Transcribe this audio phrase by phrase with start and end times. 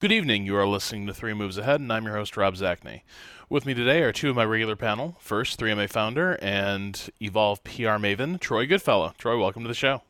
[0.00, 0.46] Good evening.
[0.46, 3.02] You are listening to Three Moves Ahead, and I'm your host, Rob Zacny.
[3.50, 5.18] With me today are two of my regular panel.
[5.20, 9.12] First, 3MA founder and Evolve PR maven, Troy Goodfellow.
[9.18, 10.00] Troy, welcome to the show.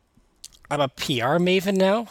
[0.69, 2.07] I'm a PR maven now.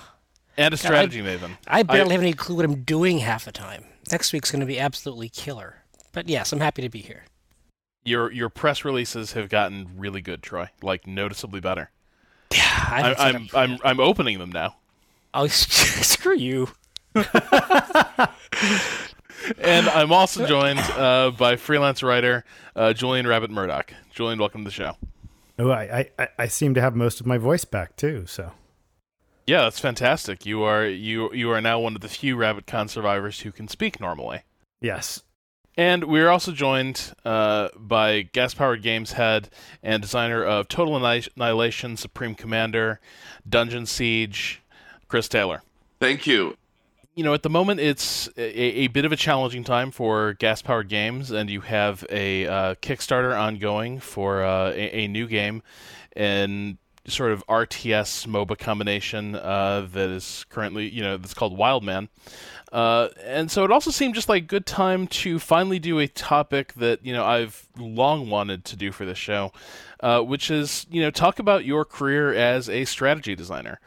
[0.59, 1.57] And a strategy I, maven.
[1.67, 3.87] I barely I, have any clue what I'm doing half the time.
[4.13, 5.77] Next week's going to be absolutely killer.
[6.13, 7.25] But yes, I'm happy to be here.
[8.05, 10.69] Your your press releases have gotten really good, Troy.
[10.83, 11.91] Like noticeably better.
[12.53, 14.77] Yeah, I I'm I'm, I'm I'm opening them now.
[15.33, 16.69] Oh, screw you.
[17.15, 17.27] And
[19.89, 22.45] I'm also joined uh, by freelance writer
[22.77, 23.93] uh, Julian Rabbit Murdoch.
[24.11, 24.97] Julian, welcome to the show.
[25.59, 28.27] Oh, I, I, I seem to have most of my voice back too.
[28.27, 28.53] So,
[29.47, 30.47] yeah, that's fantastic.
[30.47, 34.01] You are you you are now one of the few RabbitCon survivors who can speak
[34.01, 34.43] normally.
[34.81, 35.23] Yes.
[35.77, 39.51] And we're also joined uh, by gas powered games head
[39.83, 43.01] and designer of Total Annihilation, Supreme Commander,
[43.49, 44.63] Dungeon Siege,
[45.09, 45.63] Chris Taylor.
[45.99, 46.57] Thank you
[47.15, 50.63] you know, at the moment, it's a, a bit of a challenging time for gas
[50.63, 55.63] powered games, and you have a uh, Kickstarter ongoing for uh, a, a, new game
[56.15, 62.09] and sort of RTS MOBA combination uh, that is currently, you know, that's called Wildman.
[62.73, 66.73] Uh, and so it also seemed just like good time to finally do a topic
[66.75, 69.53] that, you know, I've long wanted to do for this show,
[70.01, 73.81] uh, which is, you know, talk about your career as a strategy designer.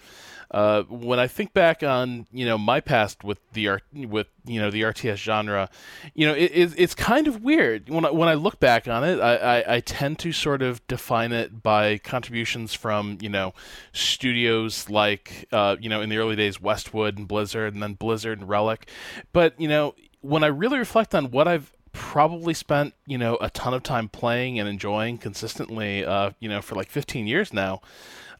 [0.53, 4.61] Uh, when I think back on you know my past with the art with you
[4.61, 5.67] know the RTS genre,
[6.13, 9.03] you know it, it, it's kind of weird when I, when I look back on
[9.03, 9.19] it.
[9.19, 13.55] I, I, I, tend to sort of define it by contributions from you know
[13.93, 18.39] studios like uh, you know in the early days Westwood and Blizzard, and then Blizzard
[18.39, 18.87] and Relic.
[19.31, 23.49] But you know when I really reflect on what I've probably spent you know a
[23.49, 27.81] ton of time playing and enjoying consistently, uh, you know for like 15 years now.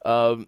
[0.06, 0.48] Um,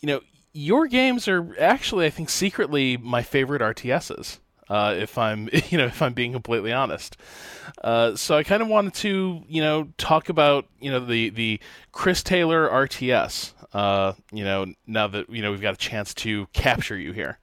[0.00, 0.20] you know,
[0.54, 4.38] your games are actually, I think, secretly my favorite RTSs.
[4.66, 7.18] Uh, if I'm, you know, if I'm being completely honest.
[7.82, 11.60] Uh, so I kind of wanted to, you know, talk about, you know, the the
[11.92, 13.52] Chris Taylor RTS.
[13.74, 17.38] Uh, you know, now that you know we've got a chance to capture you here.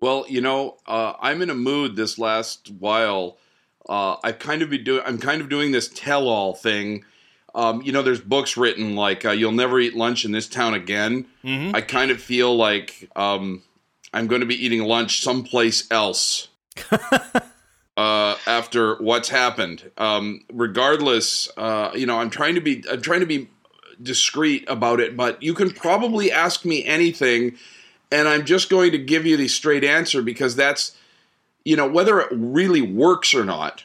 [0.00, 3.38] Well, you know, uh, I'm in a mood this last while.
[3.88, 7.04] Uh, I've kind of be doing, I'm kind of doing this tell-all thing
[7.56, 10.74] um, you know, there's books written like uh, "You'll Never Eat Lunch in This Town
[10.74, 11.74] Again." Mm-hmm.
[11.74, 13.62] I kind of feel like um,
[14.12, 16.48] I'm going to be eating lunch someplace else
[17.96, 19.90] uh, after what's happened.
[19.96, 23.48] Um, regardless, uh, you know, I'm trying to be I'm trying to be
[24.00, 27.56] discreet about it, but you can probably ask me anything,
[28.12, 30.94] and I'm just going to give you the straight answer because that's
[31.64, 33.82] you know whether it really works or not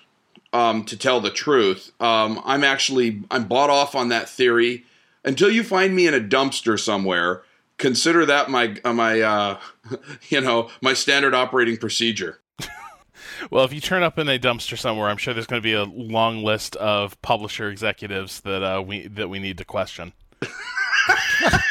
[0.53, 1.91] um, to tell the truth.
[1.99, 4.85] Um, I'm actually I'm bought off on that theory.
[5.23, 7.43] Until you find me in a dumpster somewhere,
[7.77, 9.59] consider that my uh, my uh,
[10.29, 12.39] you know my standard operating procedure.
[13.51, 15.73] well, if you turn up in a dumpster somewhere, I'm sure there's going to be
[15.73, 20.13] a long list of publisher executives that uh, we that we need to question.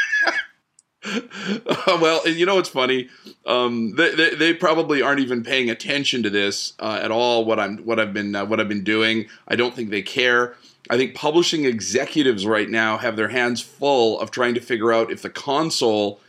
[1.86, 3.08] well, you know what's funny?
[3.46, 7.46] Um, they, they, they, probably aren't even paying attention to this uh, at all.
[7.46, 9.26] What I'm what I've been uh, what I've been doing.
[9.48, 10.56] I don't think they care.
[10.90, 15.10] I think publishing executives right now have their hands full of trying to figure out
[15.10, 16.20] if the console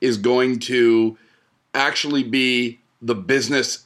[0.00, 1.18] is going to
[1.74, 3.84] actually be the business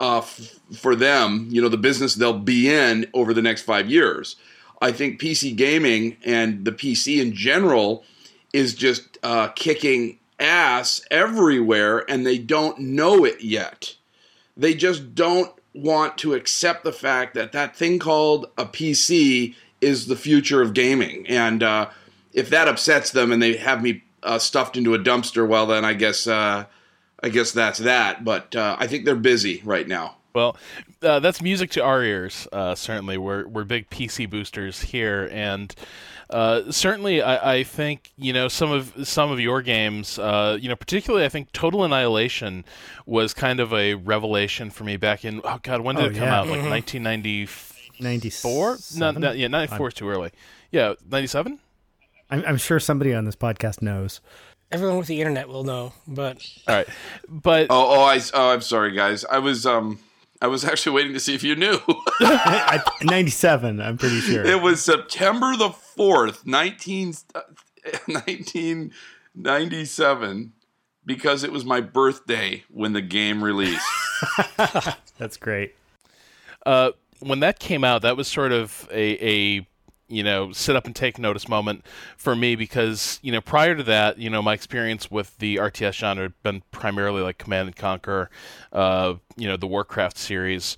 [0.00, 1.48] uh, f- for them.
[1.50, 4.36] You know, the business they'll be in over the next five years.
[4.82, 8.04] I think PC gaming and the PC in general
[8.52, 13.96] is just uh, kicking ass everywhere and they don't know it yet.
[14.56, 20.06] They just don't want to accept the fact that that thing called a PC is
[20.06, 21.26] the future of gaming.
[21.26, 21.90] And uh,
[22.34, 25.84] if that upsets them and they have me uh, stuffed into a dumpster, well, then
[25.84, 26.66] I guess uh,
[27.20, 28.24] I guess that's that.
[28.24, 30.18] But uh, I think they're busy right now.
[30.34, 30.56] Well,
[31.02, 32.46] uh, that's music to our ears.
[32.52, 35.74] Uh, certainly, we're we're big PC boosters here, and
[36.30, 40.18] uh, certainly, I, I, think you know some of some of your games.
[40.18, 42.64] Uh, you know, particularly, I think Total Annihilation
[43.06, 45.40] was kind of a revelation for me back in.
[45.44, 46.40] Oh God, when did oh, it come yeah.
[46.40, 46.48] out?
[46.48, 48.74] Like 1994.
[48.74, 48.98] Mm-hmm.
[48.98, 50.32] No, no, yeah, 94 is too early.
[50.72, 51.60] Yeah, 97.
[52.28, 54.20] I'm, I'm sure somebody on this podcast knows.
[54.72, 56.88] Everyone with the internet will know, but all right,
[57.28, 59.24] but oh, oh, I, oh, I'm sorry, guys.
[59.24, 60.00] I was um
[60.42, 61.78] I was actually waiting to see if you knew.
[63.02, 64.44] 97, I'm pretty sure.
[64.44, 67.40] It was September the 4th, 19, uh,
[68.06, 70.52] 1997,
[71.04, 73.86] because it was my birthday when the game released.
[75.18, 75.74] That's great.
[76.64, 79.66] Uh, when that came out, that was sort of a, a
[80.08, 81.84] you know sit up and take notice moment
[82.16, 85.94] for me because you know prior to that you know my experience with the RTS
[85.94, 88.30] genre had been primarily like Command and Conquer,
[88.72, 90.76] uh, you know the Warcraft series,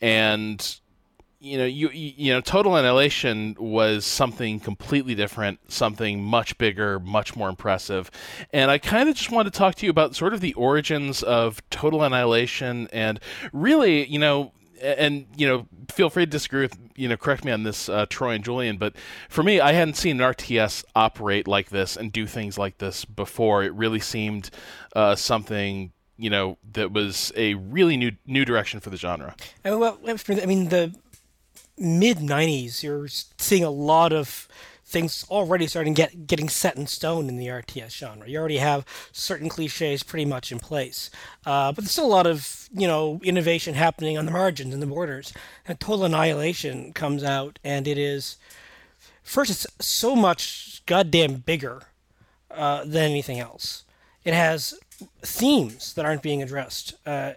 [0.00, 0.80] and
[1.44, 7.36] you know you you know Total Annihilation was something completely different, something much bigger, much
[7.36, 8.10] more impressive,
[8.52, 11.22] and I kind of just wanted to talk to you about sort of the origins
[11.22, 13.20] of Total Annihilation and
[13.52, 14.52] really you know
[14.82, 18.06] and you know, feel free to disagree with you know, correct me on this, uh,
[18.08, 18.76] Troy and Julian.
[18.76, 18.94] But
[19.28, 23.04] for me, I hadn't seen an RTS operate like this and do things like this
[23.04, 23.64] before.
[23.64, 24.50] It really seemed
[24.94, 29.34] uh, something you know that was a really new new direction for the genre.
[29.64, 30.94] Uh, well, I mean, the
[31.78, 34.48] mid '90s, you're seeing a lot of
[34.86, 38.28] things already starting get getting set in stone in the RTS genre.
[38.28, 41.10] You already have certain cliches pretty much in place,
[41.46, 44.82] uh, but there's still a lot of you know innovation happening on the margins and
[44.82, 45.32] the borders.
[45.66, 48.36] And Total Annihilation comes out, and it is
[49.22, 51.82] first it's so much goddamn bigger
[52.50, 53.84] uh, than anything else.
[54.24, 54.78] It has
[55.22, 56.94] themes that aren't being addressed.
[57.06, 57.32] Uh,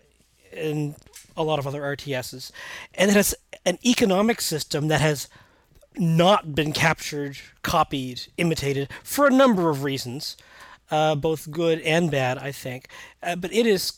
[0.52, 0.96] in
[1.38, 2.52] a lot of other RTSs,
[2.96, 3.36] and it has
[3.66, 5.30] an economic system that has
[5.98, 10.38] not been captured, copied, imitated for a number of reasons,
[10.92, 12.88] uh, both good and bad, I think.
[13.22, 13.94] Uh, but it is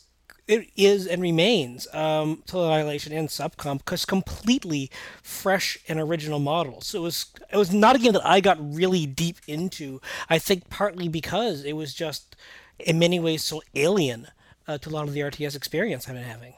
[0.50, 4.90] it is and remains um, Total Annihilation and SupCom because completely
[5.22, 6.88] fresh and original models.
[6.88, 10.00] So it was it was not a game that I got really deep into.
[10.28, 12.34] I think partly because it was just
[12.80, 14.26] in many ways so alien
[14.66, 16.54] uh, to a lot of the RTS experience I've been having.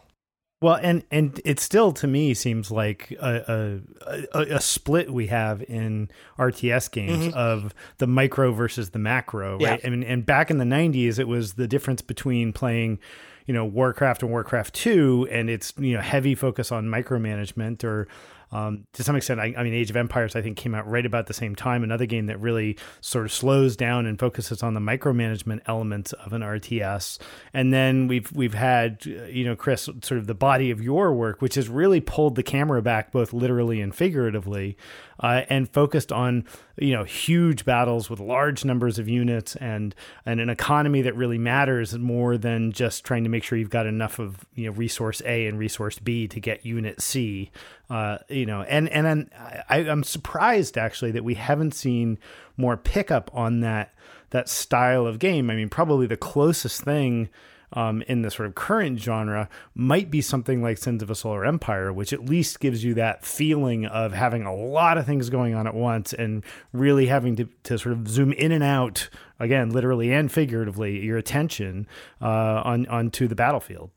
[0.63, 5.27] Well, and and it still to me seems like a a, a, a split we
[5.27, 7.37] have in RTS games mm-hmm.
[7.37, 9.81] of the micro versus the macro, right?
[9.81, 9.87] Yeah.
[9.87, 13.01] I mean, and back in the '90s, it was the difference between playing
[13.47, 18.07] you know Warcraft and Warcraft 2 and it's you know heavy focus on micromanagement or
[18.53, 21.05] um, to some extent, I, I, mean, Age of Empires, I think, came out right
[21.05, 21.83] about the same time.
[21.83, 26.33] Another game that really sort of slows down and focuses on the micromanagement elements of
[26.33, 27.19] an RTS.
[27.55, 31.41] And then we've we've had, you know, Chris, sort of the body of your work,
[31.41, 34.77] which has really pulled the camera back, both literally and figuratively,
[35.21, 36.45] uh, and focused on
[36.77, 39.95] you know huge battles with large numbers of units and
[40.25, 43.87] and an economy that really matters more than just trying to make sure you've got
[43.87, 47.51] enough of you know resource A and resource B to get unit C.
[47.91, 49.31] Uh, you know, and and
[49.69, 52.19] I, I'm surprised actually that we haven't seen
[52.57, 53.95] more pickup on that
[54.31, 55.51] that style of game.
[55.51, 57.29] I mean, probably the closest thing
[57.73, 61.45] um, in the sort of current genre might be something like Sins of a Solar
[61.45, 65.55] Empire, which at least gives you that feeling of having a lot of things going
[65.55, 69.09] on at once and really having to, to sort of zoom in and out,
[69.39, 71.87] again, literally and figuratively, your attention
[72.21, 73.91] uh, on onto the battlefield.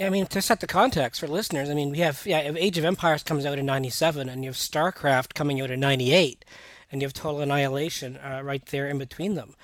[0.00, 2.84] I mean, to set the context for listeners, I mean, we have yeah, Age of
[2.84, 6.44] Empires comes out in '97, and you have StarCraft coming out in '98,
[6.90, 9.54] and you have Total Annihilation uh, right there in between them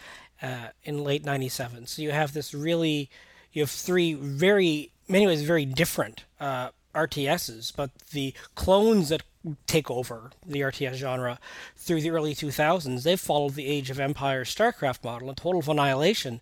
[0.42, 1.86] uh, in late '97.
[1.86, 3.10] So you have this really
[3.58, 9.24] you have three very, many ways, very different uh, RTSs, but the clones that
[9.66, 11.40] take over the RTS genre
[11.76, 15.68] through the early 2000s, they've followed the Age of Empires StarCraft model, and Total of
[15.68, 16.40] Annihilation.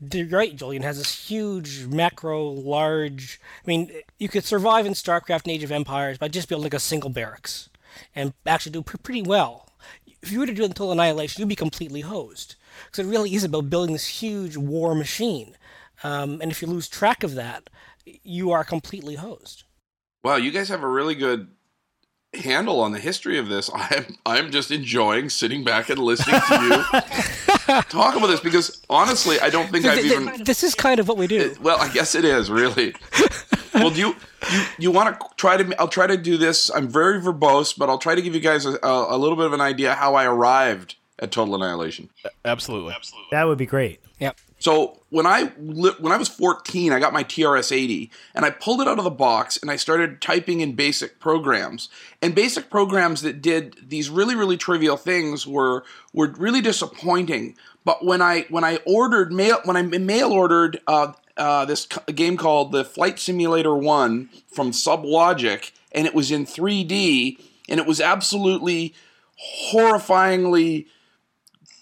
[0.00, 3.40] Right, Julian, has this huge, macro, large.
[3.62, 6.74] I mean, you could survive in StarCraft and Age of Empires by just building like
[6.74, 7.68] a single barracks
[8.14, 9.68] and actually do pretty well.
[10.22, 12.54] If you were to do Total Annihilation, you'd be completely hosed.
[12.86, 15.56] Because it really is about building this huge war machine.
[16.04, 17.70] Um, and if you lose track of that,
[18.04, 19.64] you are completely hosed.
[20.22, 21.48] Wow, you guys have a really good
[22.34, 23.70] handle on the history of this.
[23.74, 29.40] I'm I'm just enjoying sitting back and listening to you talk about this because honestly,
[29.40, 30.44] I don't think I've even.
[30.44, 31.40] This is kind of what we do.
[31.40, 32.94] It, well, I guess it is really.
[33.74, 34.16] well, do you
[34.52, 35.80] you you want to try to?
[35.80, 36.70] I'll try to do this.
[36.70, 39.54] I'm very verbose, but I'll try to give you guys a, a little bit of
[39.54, 42.10] an idea how I arrived at Total Annihilation.
[42.44, 43.28] Absolutely, absolutely.
[43.30, 44.00] That would be great.
[44.64, 48.88] So when I when I was 14, I got my TRS-80 and I pulled it
[48.88, 51.90] out of the box and I started typing in basic programs.
[52.22, 57.58] And basic programs that did these really really trivial things were were really disappointing.
[57.84, 62.38] But when I when I ordered mail when I mail ordered uh, uh, this game
[62.38, 68.00] called the Flight Simulator One from Sublogic, and it was in 3D, and it was
[68.00, 68.94] absolutely
[69.70, 70.86] horrifyingly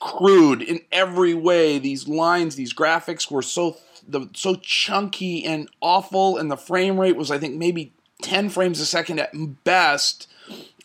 [0.02, 1.78] crude in every way.
[1.78, 7.16] These lines, these graphics were so the so chunky and awful, and the frame rate
[7.16, 9.30] was I think maybe ten frames a second at
[9.64, 10.28] best.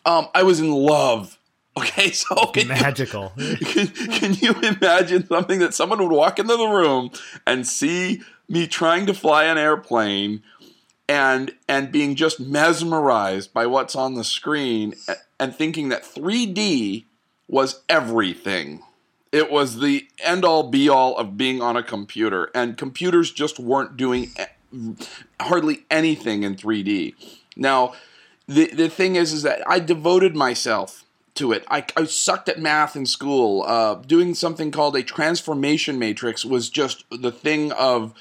[0.06, 1.34] Um, I was in love.
[1.78, 3.32] Okay, so magical.
[3.36, 7.12] You, can, can you imagine something that someone would walk into the room
[7.46, 10.42] and see me trying to fly an airplane?
[11.08, 14.94] and and being just mesmerized by what's on the screen
[15.38, 17.04] and thinking that 3D
[17.46, 18.82] was everything.
[19.30, 23.58] It was the end all be all of being on a computer, and computers just
[23.58, 24.30] weren't doing
[25.40, 27.14] hardly anything in 3D.
[27.56, 27.94] Now,
[28.46, 31.04] the the thing is, is that I devoted myself
[31.34, 31.64] to it.
[31.70, 33.64] I, I sucked at math in school.
[33.66, 38.14] Uh, doing something called a transformation matrix was just the thing of.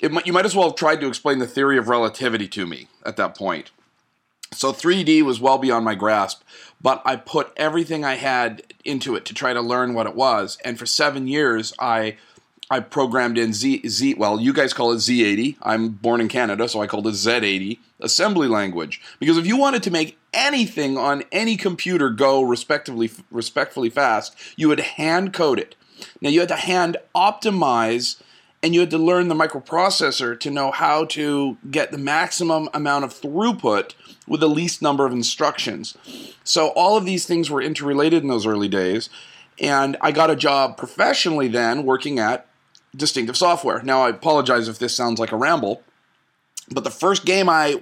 [0.00, 2.88] It, you might as well have tried to explain the theory of relativity to me
[3.04, 3.70] at that point.
[4.52, 6.42] So 3D was well beyond my grasp,
[6.80, 10.58] but I put everything I had into it to try to learn what it was.
[10.64, 12.16] And for seven years, I
[12.70, 14.14] I programmed in Z Z.
[14.14, 15.56] Well, you guys call it Z80.
[15.62, 19.00] I'm born in Canada, so I called it Z80 assembly language.
[19.18, 24.68] Because if you wanted to make anything on any computer go respectively respectfully fast, you
[24.68, 25.74] would hand code it.
[26.20, 28.20] Now you had to hand optimize
[28.62, 33.04] and you had to learn the microprocessor to know how to get the maximum amount
[33.04, 33.94] of throughput
[34.26, 35.96] with the least number of instructions.
[36.44, 39.08] So all of these things were interrelated in those early days.
[39.58, 42.46] And I got a job professionally then working at
[42.94, 43.82] Distinctive Software.
[43.82, 45.82] Now, I apologize if this sounds like a ramble,
[46.70, 47.80] but the first game I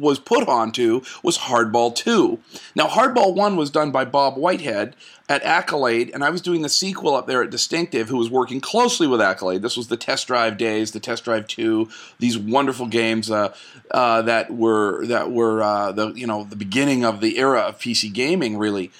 [0.00, 2.38] was put onto was Hardball 2.
[2.74, 4.96] Now, Hardball 1 was done by Bob Whitehead
[5.28, 8.60] at Accolade, and I was doing the sequel up there at Distinctive, who was working
[8.60, 9.62] closely with Accolade.
[9.62, 11.88] This was the Test Drive days, the Test Drive 2,
[12.18, 13.54] these wonderful games uh,
[13.92, 17.78] uh, that were that were uh, the you know the beginning of the era of
[17.78, 18.90] PC gaming, really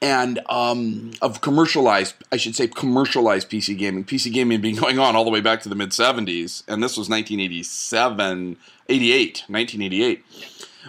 [0.00, 4.04] and um, of commercialized, I should say, commercialized PC gaming.
[4.04, 6.82] PC gaming had been going on all the way back to the mid 70s, and
[6.82, 8.56] this was 1987,
[8.88, 10.24] 88, 1988.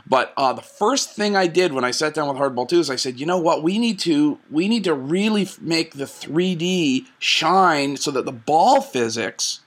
[0.07, 2.89] But uh, the first thing I did when I sat down with Hardball 2 is
[2.89, 7.07] I said, you know what, we need to we need to really make the 3D
[7.19, 9.61] shine so that the ball physics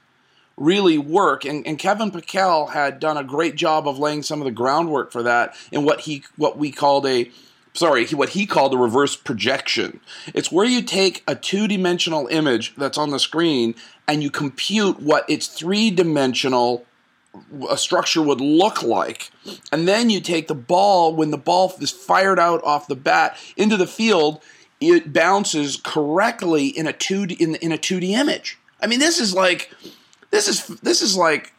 [0.57, 1.45] really work.
[1.45, 5.13] And, and Kevin Pakell had done a great job of laying some of the groundwork
[5.13, 7.31] for that in what he what we called a
[7.75, 10.01] sorry, what he called a reverse projection.
[10.35, 13.75] It's where you take a two dimensional image that's on the screen
[14.07, 16.85] and you compute what its three dimensional
[17.69, 19.31] a structure would look like.
[19.71, 23.37] And then you take the ball, when the ball is fired out off the bat
[23.57, 24.43] into the field,
[24.81, 28.59] it bounces correctly in a 2D in, in a 2D image.
[28.81, 29.73] I mean, this is like
[30.31, 31.53] this is this is like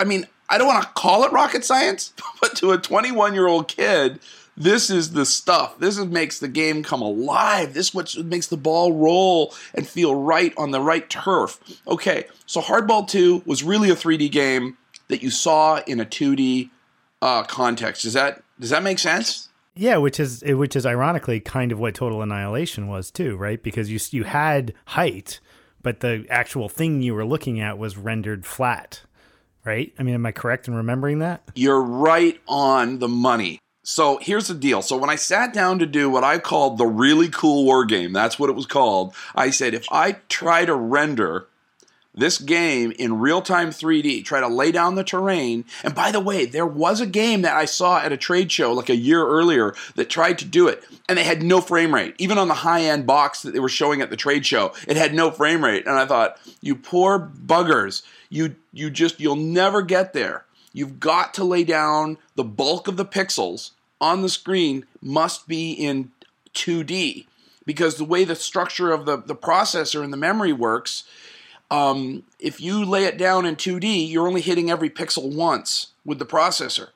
[0.00, 3.46] I mean, I don't want to call it rocket science, but to a 21 year
[3.46, 4.18] old kid,
[4.56, 5.78] this is the stuff.
[5.78, 7.74] This is, makes the game come alive.
[7.74, 11.58] This is what makes the ball roll and feel right on the right turf.
[11.88, 14.76] Okay, so Hardball 2 was really a 3D game
[15.08, 16.70] that you saw in a 2D
[17.22, 18.02] uh, context.
[18.02, 19.48] Does that does that make sense?
[19.74, 23.62] Yeah, which is which is ironically kind of what Total Annihilation was too, right?
[23.62, 25.40] Because you you had height,
[25.82, 29.02] but the actual thing you were looking at was rendered flat,
[29.64, 29.92] right?
[29.98, 31.42] I mean, am I correct in remembering that?
[31.54, 33.58] You're right on the money.
[33.86, 34.80] So here's the deal.
[34.80, 38.14] So when I sat down to do what I called the really cool war game,
[38.14, 39.14] that's what it was called.
[39.34, 41.48] I said, if I try to render
[42.14, 45.64] this game in real time 3D, try to lay down the terrain.
[45.82, 48.72] And by the way, there was a game that I saw at a trade show
[48.72, 52.14] like a year earlier that tried to do it, and they had no frame rate.
[52.18, 54.96] Even on the high end box that they were showing at the trade show, it
[54.96, 55.86] had no frame rate.
[55.86, 60.44] And I thought, you poor buggers, you you just you'll never get there.
[60.72, 65.72] You've got to lay down the bulk of the pixels on the screen must be
[65.72, 66.10] in
[66.54, 67.26] 2D
[67.64, 71.04] because the way the structure of the, the processor and the memory works,
[71.70, 76.18] um, if you lay it down in 2D, you're only hitting every pixel once with
[76.18, 76.88] the processor.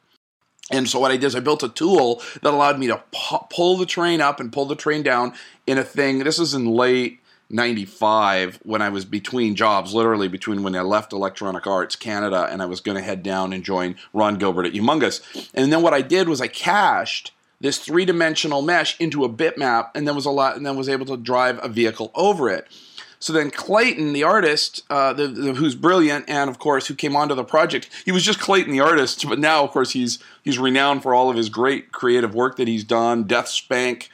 [0.70, 3.46] And so what I did is I built a tool that allowed me to pu-
[3.50, 5.32] pull the train up and pull the train down
[5.66, 6.18] in a thing.
[6.18, 7.20] This is in late
[7.50, 12.60] 95 when I was between jobs, literally between when I left Electronic Arts Canada and
[12.60, 15.50] I was going to head down and join Ron Gilbert at Humongous.
[15.54, 20.06] And then what I did was I cached this three-dimensional mesh into a bitmap and
[20.06, 22.68] then was a lot and then was able to drive a vehicle over it.
[23.20, 27.16] So then Clayton, the artist, uh, the, the, who's brilliant, and of course who came
[27.16, 30.58] onto the project, he was just Clayton, the artist, but now of course he's he's
[30.58, 33.25] renowned for all of his great creative work that he's done.
[33.25, 34.08] DeathSpank,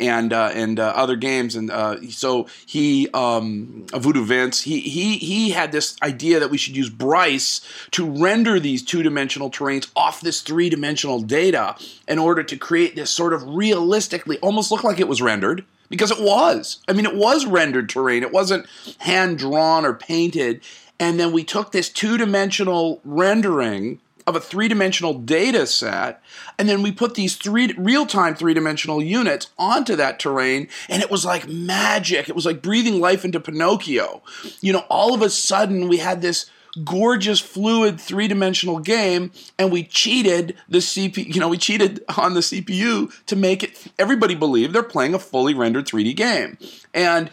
[0.00, 1.54] and uh, and uh, other games.
[1.54, 6.58] And uh, so he, um, Voodoo Vince, he he he had this idea that we
[6.58, 7.60] should use Bryce
[7.92, 11.76] to render these two dimensional terrains off this three dimensional data
[12.08, 15.64] in order to create this sort of realistically, almost look like it was rendered.
[15.90, 16.78] Because it was.
[16.88, 18.22] I mean, it was rendered terrain.
[18.22, 18.66] It wasn't
[18.98, 20.62] hand drawn or painted.
[20.98, 26.22] And then we took this two dimensional rendering of a three-dimensional data set
[26.58, 31.24] and then we put these three real-time three-dimensional units onto that terrain and it was
[31.24, 34.22] like magic it was like breathing life into pinocchio
[34.60, 36.50] you know all of a sudden we had this
[36.84, 41.34] gorgeous, fluid, three dimensional game, and we cheated the CPU.
[41.34, 45.18] You know, we cheated on the CPU to make it everybody believe they're playing a
[45.18, 46.58] fully rendered 3D game.
[46.94, 47.30] And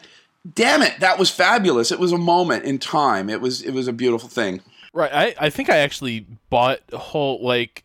[0.53, 1.91] damn it, that was fabulous.
[1.91, 3.29] It was a moment in time.
[3.29, 4.62] It was it was a beautiful thing.
[4.94, 5.13] Right.
[5.13, 7.84] I, I think I actually bought whole like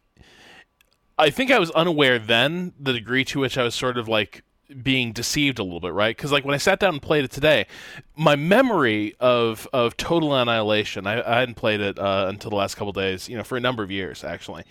[1.19, 4.43] I think I was unaware then the degree to which I was sort of like
[4.83, 6.17] being deceived a little bit, right?
[6.17, 7.67] Because like when I sat down and played it today,
[8.17, 12.77] my memory of of Total Annihilation, I, I hadn't played it uh, until the last
[12.77, 14.65] couple days, you know, for a number of years actually.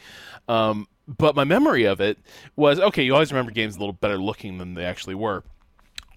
[0.48, 2.18] Um, but my memory of it
[2.56, 3.04] was okay.
[3.04, 5.44] You always remember games a little better looking than they actually were,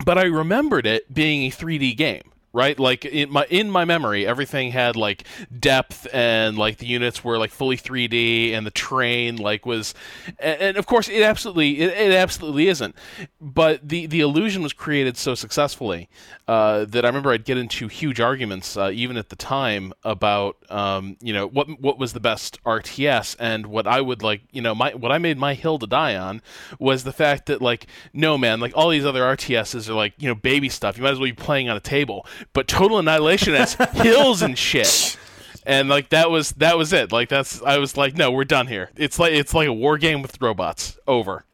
[0.04, 2.22] but I remembered it being a 3D game
[2.54, 2.78] right?
[2.78, 5.24] Like in my in my memory, everything had like
[5.58, 9.92] depth and like the units were like fully 3D and the train like was,
[10.38, 12.94] and, and of course it absolutely it, it, absolutely isn't.
[13.40, 16.08] But the the illusion was created so successfully
[16.46, 20.56] uh, that I remember I'd get into huge arguments uh, even at the time about
[20.70, 24.62] um, you know what what was the best RTS and what I would like you
[24.62, 26.40] know my what I made my hill to die on
[26.78, 30.28] was the fact that like no man like all these other RTSs are like you
[30.28, 30.96] know baby stuff.
[30.96, 34.58] You might as well be playing on a table but Total Annihilation has hills and
[34.58, 35.16] shit.
[35.66, 37.10] And like that was that was it.
[37.12, 38.90] Like that's I was like, no, we're done here.
[38.96, 40.98] It's like it's like a war game with robots.
[41.06, 41.44] Over.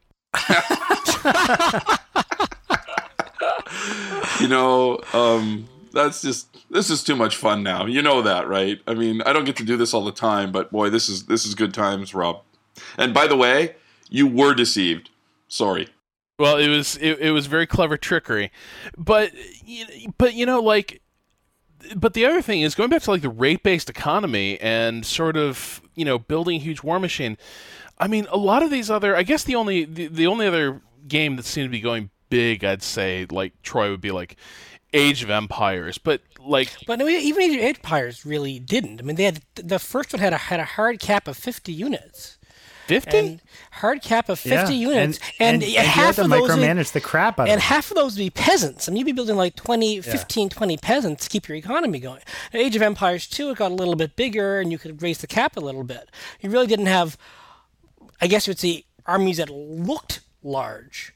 [4.39, 7.85] you know, um, that's just this is too much fun now.
[7.85, 8.79] You know that, right?
[8.87, 11.25] I mean, I don't get to do this all the time, but boy, this is
[11.25, 12.41] this is good times, Rob.
[12.97, 13.75] And by the way,
[14.09, 15.09] you were deceived.
[15.47, 15.87] Sorry.
[16.41, 18.51] Well, it was it, it was very clever trickery,
[18.97, 19.31] but
[20.17, 21.01] but you know like
[21.95, 25.37] but the other thing is going back to like the rate based economy and sort
[25.37, 27.37] of you know building a huge war machine.
[27.99, 30.81] I mean, a lot of these other I guess the only the, the only other
[31.07, 34.35] game that seemed to be going big, I'd say like Troy would be like
[34.93, 38.99] Age of Empires, but like, but no, even Age of Empires really didn't.
[38.99, 41.71] I mean, they had the first one had a had a hard cap of fifty
[41.71, 42.39] units,
[42.91, 43.39] 50?
[43.71, 44.89] hard cap of 50 yeah.
[44.89, 45.19] units.
[45.39, 46.49] And, and, and half of those.
[46.49, 48.87] micromanage the crap out And half of those would be peasants.
[48.87, 50.01] I mean, you'd be building like 20, yeah.
[50.01, 52.21] 15, 20 peasants to keep your economy going.
[52.53, 55.27] Age of Empires 2, it got a little bit bigger and you could raise the
[55.27, 56.09] cap a little bit.
[56.41, 57.17] You really didn't have,
[58.19, 61.13] I guess you would say, armies that looked large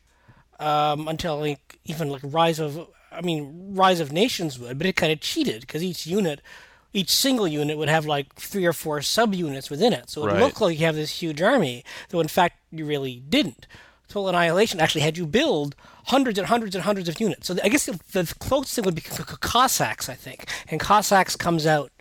[0.59, 4.95] um, until like even like Rise of, I mean, Rise of Nations would, but it
[4.95, 6.41] kind of cheated because each unit
[6.95, 10.09] each single unit would have like three or four subunits within it.
[10.09, 10.39] So it right.
[10.39, 13.67] looked like you have this huge army, though in fact you really didn't.
[14.07, 17.47] Total Annihilation actually had you build hundreds and hundreds and hundreds of units.
[17.47, 20.45] So I guess the, the closest thing would be Cossacks, I think.
[20.69, 21.91] And Cossacks comes out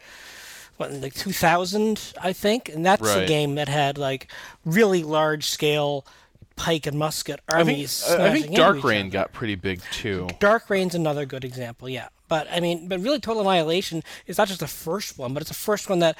[0.76, 3.24] what in like 2000, I think, and that's right.
[3.24, 4.28] a game that had like
[4.64, 6.06] really large scale
[6.54, 8.04] pike and musket armies.
[8.06, 10.28] I think, I think Dark Reign got pretty big too.
[10.38, 12.08] Dark Reign's another good example, yeah.
[12.28, 15.50] But I mean, but really, Total Annihilation is not just the first one, but it's
[15.50, 16.16] the first one that.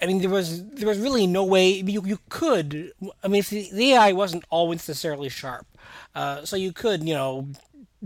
[0.00, 2.92] I mean, there was there was really no way you you could.
[3.24, 5.66] I mean, the, the AI wasn't always necessarily sharp,
[6.14, 7.48] uh, so you could you know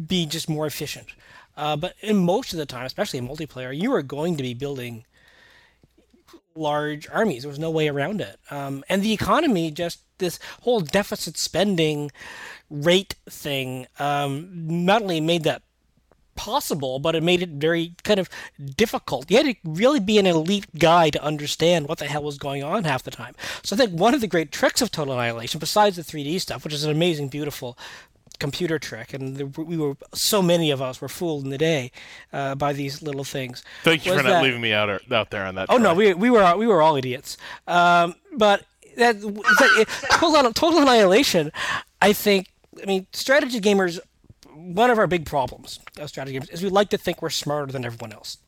[0.07, 1.09] be just more efficient.
[1.57, 4.55] Uh, but in most of the time, especially in multiplayer, you are going to be
[4.55, 5.05] building
[6.55, 7.43] large armies.
[7.43, 8.39] There was no way around it.
[8.51, 12.11] Um, and the economy just this whole deficit spending
[12.71, 15.63] rate thing um, not only made that
[16.35, 18.29] possible, but it made it very kind of
[18.77, 19.31] difficult.
[19.31, 22.63] You had to really be an elite guy to understand what the hell was going
[22.63, 23.35] on half the time.
[23.63, 26.65] So I think one of the great tricks of Total Annihilation, besides the 3D stuff,
[26.65, 27.79] which is an amazing, beautiful
[28.39, 31.93] computer trick, and we were so many of us were fooled in the day
[32.33, 33.63] uh, by these little things.
[33.85, 35.67] Thank you for not that, leaving me out or, out there on that.
[35.69, 37.37] Oh no, we we were we were all idiots.
[37.69, 38.65] Um, but
[38.97, 41.53] that like, total, total annihilation.
[42.01, 42.49] I think.
[42.83, 44.01] I mean, strategy gamers
[44.63, 47.73] one of our big problems of strategy games is we like to think we're smarter
[47.73, 48.39] than everyone else.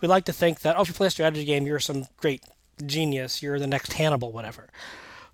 [0.00, 2.42] We like to think that, oh, if you play a strategy game, you're some great
[2.84, 4.68] genius, you're the next Hannibal, whatever.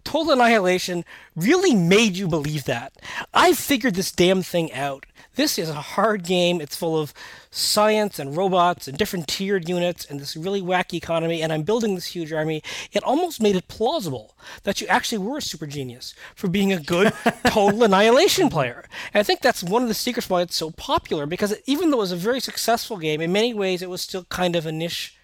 [0.04, 1.04] Total Annihilation
[1.36, 2.92] really made you believe that.
[3.32, 5.06] I figured this damn thing out.
[5.34, 6.60] This is a hard game.
[6.60, 7.14] It's full of
[7.50, 11.94] science and robots and different tiered units and this really wacky economy, and I'm building
[11.94, 12.62] this huge army.
[12.92, 14.34] It almost made it plausible
[14.64, 17.12] that you actually were a super genius for being a good
[17.46, 18.84] Total Annihilation player.
[19.14, 21.98] And I think that's one of the secrets why it's so popular, because even though
[21.98, 24.72] it was a very successful game, in many ways it was still kind of a
[24.72, 25.16] niche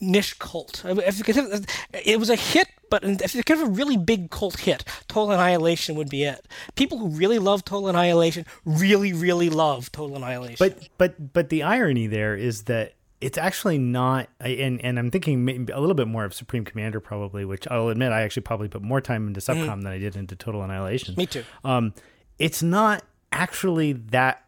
[0.00, 0.84] niche cult.
[0.84, 5.32] It was a hit, but if you could have a really big cult hit, Total
[5.32, 6.46] Annihilation would be it.
[6.74, 10.56] People who really love Total Annihilation really, really love Total Annihilation.
[10.58, 15.68] But but but the irony there is that it's actually not and and I'm thinking
[15.72, 18.82] a little bit more of Supreme Commander probably, which I'll admit I actually probably put
[18.82, 19.82] more time into SupCom mm.
[19.82, 21.14] than I did into Total Annihilation.
[21.16, 21.44] Me too.
[21.64, 21.94] Um,
[22.38, 24.44] it's not actually that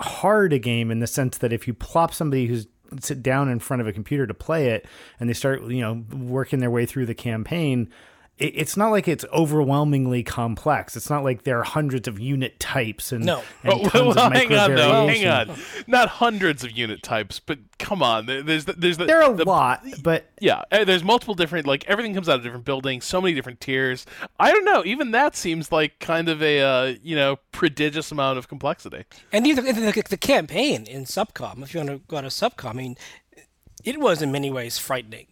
[0.00, 2.66] hard a game in the sense that if you plop somebody who's
[3.00, 4.86] sit down in front of a computer to play it
[5.20, 7.90] and they start you know working their way through the campaign
[8.38, 10.96] it's not like it's overwhelmingly complex.
[10.96, 13.42] It's not like there are hundreds of unit types and, no.
[13.64, 15.08] and oh, tons well, of hang on, though.
[15.08, 15.58] Hang on.
[15.86, 18.26] Not hundreds of unit types, but come on.
[18.26, 21.66] There's the, there's the, There are a the- lot, but Yeah, uh, there's multiple different
[21.66, 24.06] like everything comes out of different buildings, so many different tiers.
[24.38, 24.84] I don't know.
[24.84, 29.04] Even that seems like kind of a uh, you know prodigious amount of complexity.
[29.32, 32.70] And even the, the, the campaign in SupCom, if you want to go to SupCom,
[32.70, 32.96] I mean,
[33.84, 35.26] it was in many ways frightening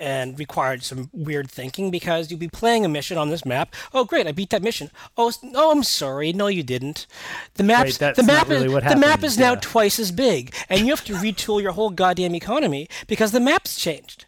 [0.00, 3.74] and required some weird thinking because you'd be playing a mission on this map.
[3.92, 4.90] Oh, great, I beat that mission.
[5.16, 7.06] Oh, no, I'm sorry, no, you didn't.
[7.54, 10.80] The map's that's the map really is the map is now twice as big, and
[10.80, 14.24] you have to retool your whole goddamn economy because the map's changed.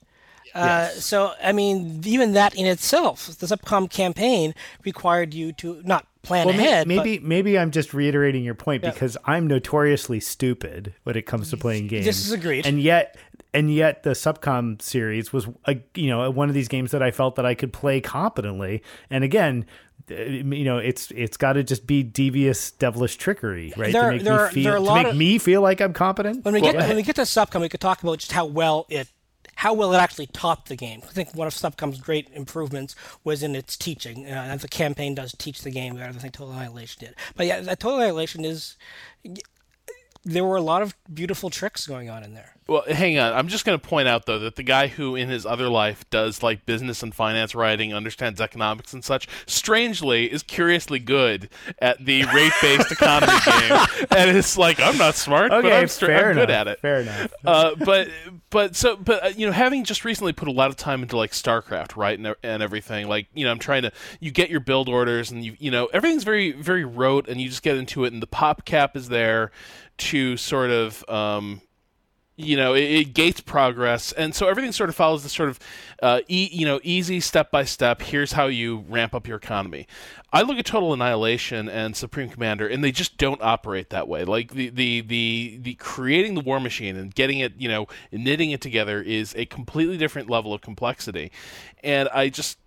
[0.55, 4.55] Uh, so, I mean, even that in itself, the SupCom campaign
[4.85, 6.87] required you to not plan well, ahead.
[6.87, 11.51] but- maybe maybe I'm just reiterating your point because I'm notoriously stupid when it comes
[11.51, 12.05] to playing games.
[12.05, 12.67] This is agreed.
[12.67, 13.17] And yet,
[13.55, 17.11] and yet, the SupCom series was a you know one of these games that I
[17.11, 18.83] felt that I could play competently.
[19.11, 19.67] And again.
[20.11, 23.93] uh, You know, it's it's got to just be devious, devilish trickery, right?
[23.93, 26.45] There- to make there me are- feel to make of- me feel like I'm competent.
[26.45, 28.45] when we Well, get when we get to SupCom, we could talk about just how
[28.47, 29.09] well it
[29.55, 31.03] how well it actually taught the game.
[31.09, 34.25] I think one of SupCom's great improvements was in its teaching.
[34.27, 37.15] Uh, and the campaign does teach the game better than I think Total Annihilation did.
[37.37, 38.77] But yeah, that Total Annihilation is
[40.25, 42.55] there were a lot of beautiful tricks going on in there.
[42.69, 43.33] Well, hang on.
[43.33, 46.09] I'm just going to point out though that the guy who in his other life
[46.11, 51.49] does like business and finance writing, understands economics and such, strangely is curiously good
[51.81, 53.87] at the rate-based economy game.
[54.11, 56.43] And it's like I'm not smart, but I'm, stra- fair I'm enough.
[56.43, 56.81] good at it.
[56.81, 57.33] Fair enough.
[57.45, 58.09] uh, but
[58.51, 61.17] but so but uh, you know having just recently put a lot of time into
[61.17, 64.61] like StarCraft right and, and everything like you know I'm trying to you get your
[64.61, 68.05] build orders and you you know everything's very very rote and you just get into
[68.05, 69.51] it and the pop cap is there
[70.11, 71.61] to sort of um,
[72.37, 74.13] you know it, it gates progress.
[74.13, 75.61] And so everything sort of follows this sort of
[76.03, 79.87] uh, e- you know easy step by step here's how you ramp up your economy.
[80.33, 84.25] I look at total annihilation and supreme commander and they just don't operate that way.
[84.25, 88.51] Like the the the, the creating the war machine and getting it you know knitting
[88.51, 91.31] it together is a completely different level of complexity.
[91.83, 92.59] And i just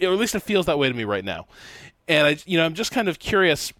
[0.00, 1.46] or at least it feels that way to me right now.
[2.08, 3.72] And i you know i'm just kind of curious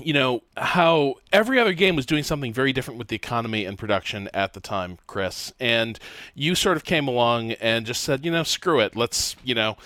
[0.00, 3.78] you know how every other game was doing something very different with the economy and
[3.78, 5.52] production at the time, Chris.
[5.60, 5.98] And
[6.34, 8.96] you sort of came along and just said, you know, screw it.
[8.96, 9.76] Let's, you know,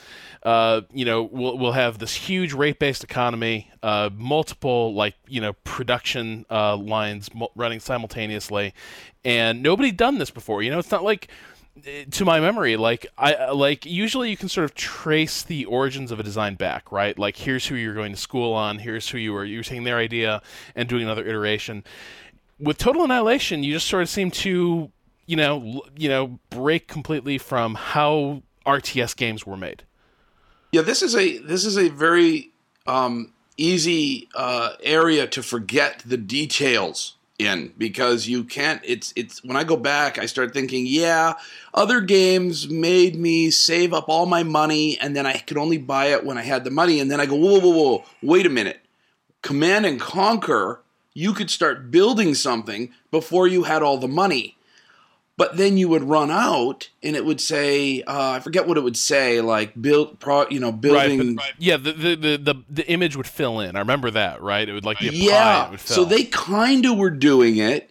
[0.43, 5.55] uh, you know, we'll we'll have this huge rate-based economy, uh, multiple like you know
[5.65, 8.73] production uh, lines running simultaneously,
[9.25, 10.63] and nobody done this before.
[10.63, 11.29] You know, it's not like
[12.11, 16.19] to my memory like i like usually you can sort of trace the origins of
[16.19, 17.19] a design back right?
[17.19, 19.85] Like here's who you're going to school on here's who you were you were taking
[19.85, 20.43] their idea
[20.75, 21.85] and doing another iteration.
[22.59, 24.91] With total annihilation you just sort of seem to
[25.27, 29.85] you know you know break completely from how rts games were made.
[30.73, 32.51] Yeah, this is a this is a very
[32.87, 38.81] um, easy uh, area to forget the details in because you can't.
[38.85, 41.35] It's it's when I go back, I start thinking, yeah,
[41.75, 46.07] other games made me save up all my money, and then I could only buy
[46.07, 48.51] it when I had the money, and then I go, whoa, whoa, whoa, wait a
[48.51, 48.81] minute,
[49.43, 50.83] Command and Conquer,
[51.15, 54.56] you could start building something before you had all the money
[55.37, 58.83] but then you would run out and it would say uh, i forget what it
[58.83, 62.55] would say like build pro you know building right, but, yeah the, the the the
[62.77, 63.77] the image would fill in.
[63.77, 64.69] I remember that right?
[64.69, 65.67] It would like be yeah.
[65.67, 65.97] it would fill.
[65.97, 67.91] so they kind of were doing it.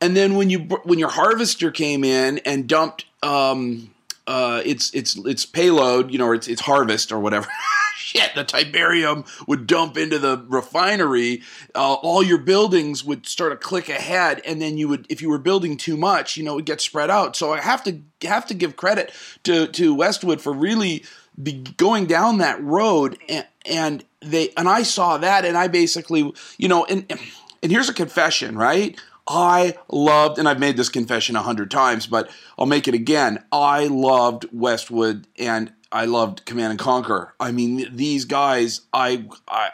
[0.00, 3.94] And then when you when your harvester came in and dumped um
[4.26, 7.48] uh its its its payload you know or its its harvest or whatever
[8.10, 11.42] shit the tiberium would dump into the refinery
[11.74, 15.30] uh, all your buildings would start to click ahead and then you would if you
[15.30, 18.00] were building too much you know it would get spread out so i have to
[18.22, 21.04] have to give credit to to westwood for really
[21.40, 26.32] be going down that road and, and they and i saw that and i basically
[26.58, 27.06] you know and
[27.62, 28.98] and here's a confession right
[29.32, 33.44] I loved, and I've made this confession a hundred times, but I'll make it again.
[33.52, 37.34] I loved Westwood and I loved Command and Conquer.
[37.40, 39.70] I mean, these guys, I, I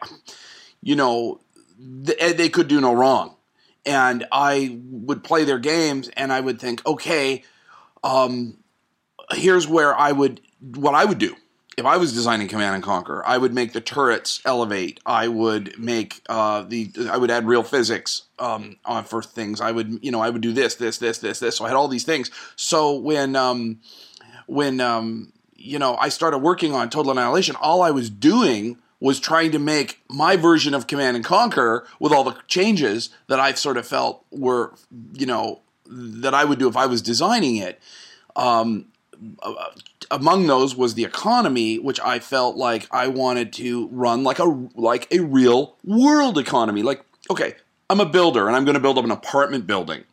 [0.82, 1.40] you know,
[1.78, 3.36] they, they could do no wrong.
[3.84, 7.44] And I would play their games and I would think, okay,
[8.02, 8.58] um,
[9.30, 11.36] here's where I would, what I would do.
[11.76, 14.98] If I was designing Command and Conquer, I would make the turrets elevate.
[15.04, 19.60] I would make uh, the, I would add real physics um, on for things.
[19.60, 21.56] I would, you know, I would do this, this, this, this, this.
[21.56, 22.30] So I had all these things.
[22.56, 23.80] So when, um,
[24.46, 29.20] when, um, you know, I started working on Total Annihilation, all I was doing was
[29.20, 33.52] trying to make my version of Command and Conquer with all the changes that I
[33.52, 34.74] sort of felt were,
[35.12, 37.80] you know, that I would do if I was designing it.
[38.34, 38.86] Um,
[40.10, 44.68] among those was the economy, which I felt like I wanted to run like a
[44.74, 46.82] like a real world economy.
[46.82, 47.54] Like, okay,
[47.88, 50.04] I'm a builder and I'm going to build up an apartment building,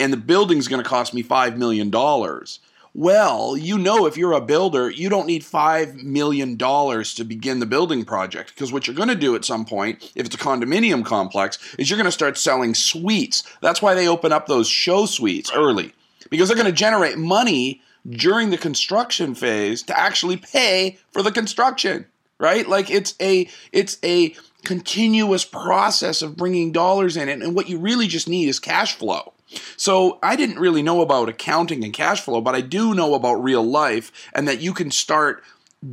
[0.00, 2.60] and the building's going to cost me five million dollars.
[2.98, 7.66] Well, you know, if you're a builder, you don't need $5 million to begin the
[7.66, 11.04] building project because what you're going to do at some point, if it's a condominium
[11.04, 13.42] complex, is you're going to start selling suites.
[13.60, 15.92] That's why they open up those show suites early
[16.30, 21.30] because they're going to generate money during the construction phase to actually pay for the
[21.30, 22.06] construction,
[22.38, 22.66] right?
[22.66, 27.76] Like it's a it's a continuous process of bringing dollars in it and what you
[27.76, 29.34] really just need is cash flow.
[29.76, 33.34] So I didn't really know about accounting and cash flow, but I do know about
[33.34, 35.42] real life and that you can start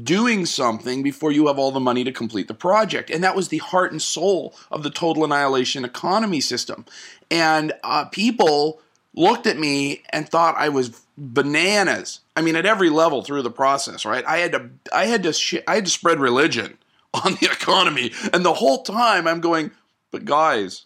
[0.04, 3.10] doing something before you have all the money to complete the project.
[3.10, 6.86] And that was the heart and soul of the total annihilation economy system.
[7.30, 8.82] And uh, people
[9.14, 12.22] looked at me and thought I was bananas.
[12.36, 14.26] I mean, at every level through the process, right?
[14.26, 16.78] I had to, I had to, sh- I had to spread religion
[17.14, 19.70] on the economy, and the whole time I'm going,
[20.10, 20.86] but guys,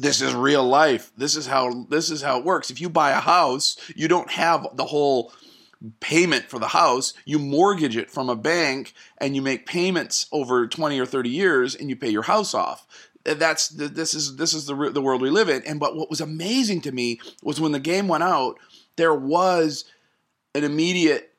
[0.00, 1.12] this is real life.
[1.16, 2.70] This is how this is how it works.
[2.70, 5.32] If you buy a house, you don't have the whole
[6.00, 7.12] payment for the house.
[7.26, 11.74] You mortgage it from a bank and you make payments over 20 or 30 years
[11.74, 12.86] and you pay your house off.
[13.24, 15.62] That's this is this is the the world we live in.
[15.64, 18.56] And but what was amazing to me was when the game went out,
[18.96, 19.84] there was
[20.54, 21.34] an immediate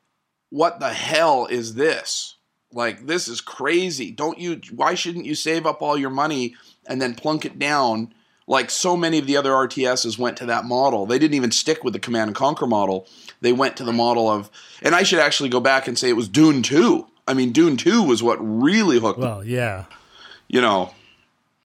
[0.50, 2.36] what the hell is this?
[2.72, 4.12] Like this is crazy.
[4.12, 6.54] Don't you why shouldn't you save up all your money
[6.86, 8.14] and then plunk it down
[8.52, 11.06] like so many of the other RTSs went to that model.
[11.06, 13.08] They didn't even stick with the command and conquer model.
[13.40, 14.50] They went to the model of,
[14.82, 17.06] and I should actually go back and say it was Dune 2.
[17.26, 19.20] I mean, Dune 2 was what really hooked.
[19.20, 19.86] Well, yeah.
[20.48, 20.92] You know,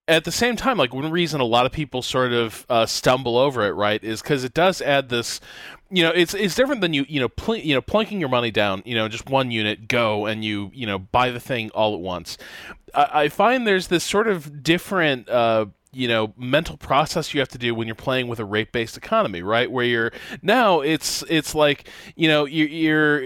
[0.08, 3.38] at the same time, like one reason a lot of people sort of uh, stumble
[3.38, 5.42] over it, right, is because it does add this.
[5.90, 8.50] You know, it's it's different than you you know pl- you know plunking your money
[8.50, 8.82] down.
[8.86, 12.00] You know, just one unit, go and you you know buy the thing all at
[12.00, 12.38] once.
[12.96, 15.28] I, I find there's this sort of different.
[15.28, 18.72] Uh, you know mental process you have to do when you're playing with a rate
[18.72, 19.72] based economy right?
[19.72, 23.24] Where you're now it's it's like you know you're, you're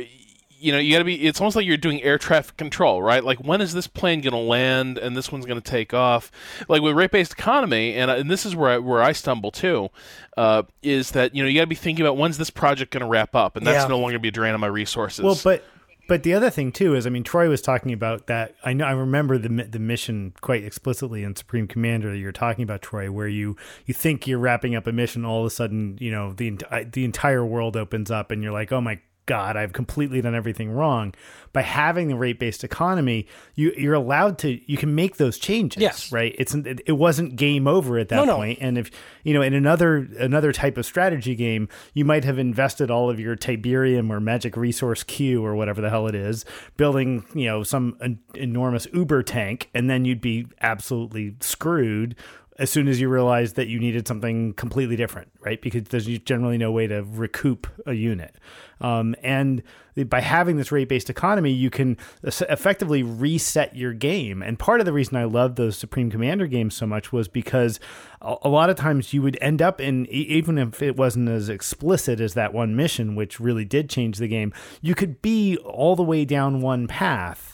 [0.61, 3.23] you know you got to be it's almost like you're doing air traffic control right?
[3.23, 6.31] Like when is this plane going to land and this one's going to take off?
[6.69, 9.89] Like with rate based economy and, and this is where I, where I stumble too
[10.37, 13.01] uh, is that you know you got to be thinking about when's this project going
[13.01, 13.87] to wrap up and that's yeah.
[13.87, 15.23] no longer be a drain on my resources.
[15.23, 15.63] Well but
[16.11, 18.53] but the other thing too is, I mean, Troy was talking about that.
[18.65, 22.81] I know I remember the the mission quite explicitly in Supreme Commander you're talking about,
[22.81, 26.11] Troy, where you you think you're wrapping up a mission, all of a sudden, you
[26.11, 26.59] know, the
[26.91, 30.71] the entire world opens up, and you're like, oh my God, I've completely done everything
[30.71, 31.13] wrong.
[31.53, 35.81] By having the rate based economy, you you're allowed to you can make those changes.
[35.81, 36.11] Yes.
[36.11, 36.35] right.
[36.39, 38.59] It's it, wasn't game over at that no, point.
[38.61, 38.89] And if
[39.23, 43.19] you know in another another type of strategy game, you might have invested all of
[43.19, 46.45] your Tiberium or Magic Resource Q or whatever the hell it is,
[46.77, 52.15] building you know some enormous Uber tank, and then you'd be absolutely screwed
[52.59, 55.61] as soon as you realize that you needed something completely different, right?
[55.61, 58.35] Because there's generally no way to recoup a unit.
[58.81, 59.63] Um, and
[60.07, 64.41] by having this rate based economy, you can effectively reset your game.
[64.41, 67.79] And part of the reason I love those Supreme Commander games so much was because
[68.21, 72.19] a lot of times you would end up in, even if it wasn't as explicit
[72.19, 76.03] as that one mission, which really did change the game, you could be all the
[76.03, 77.50] way down one path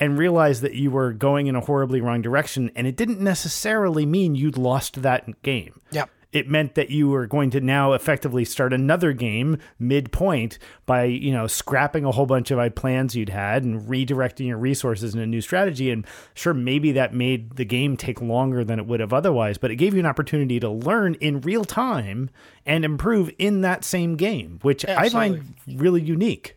[0.00, 2.70] and realize that you were going in a horribly wrong direction.
[2.74, 5.80] And it didn't necessarily mean you'd lost that game.
[5.92, 6.06] Yeah.
[6.32, 11.32] It meant that you were going to now effectively start another game midpoint by, you
[11.32, 15.26] know, scrapping a whole bunch of plans you'd had and redirecting your resources in a
[15.26, 15.90] new strategy.
[15.90, 19.72] And sure, maybe that made the game take longer than it would have otherwise, but
[19.72, 22.30] it gave you an opportunity to learn in real time
[22.64, 25.08] and improve in that same game, which Absolutely.
[25.08, 26.56] I find really unique.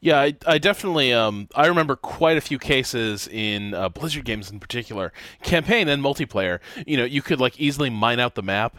[0.00, 4.50] Yeah, I, I definitely um, I remember quite a few cases in uh, Blizzard games
[4.50, 5.12] in particular,
[5.42, 6.60] campaign and multiplayer.
[6.86, 8.78] You know, you could like easily mine out the map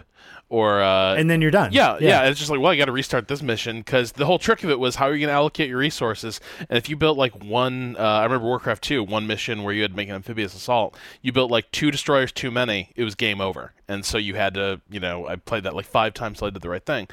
[0.50, 1.72] or uh, and then you're done.
[1.74, 2.24] Yeah, yeah.
[2.24, 4.64] yeah it's just like well, you got to restart this mission because the whole trick
[4.64, 6.40] of it was how are you going to allocate your resources?
[6.70, 9.82] And if you built like one, uh, I remember Warcraft two, one mission where you
[9.82, 10.96] had to make an amphibious assault.
[11.22, 12.92] You built like two destroyers too many.
[12.96, 15.86] It was game over, and so you had to, you know, I played that like
[15.86, 17.08] five times, so I did the right thing.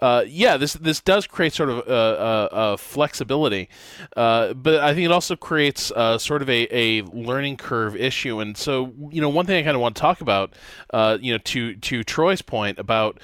[0.00, 3.68] Uh, yeah, this this does create sort of a, a, a flexibility,
[4.16, 8.40] uh, but I think it also creates uh, sort of a, a learning curve issue.
[8.40, 10.54] And so, you know, one thing I kind of want to talk about,
[10.92, 13.20] uh, you know, to to Troy's point about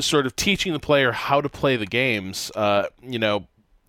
[0.00, 2.50] sort of teaching the player how to play the games.
[2.54, 3.46] Uh, you know,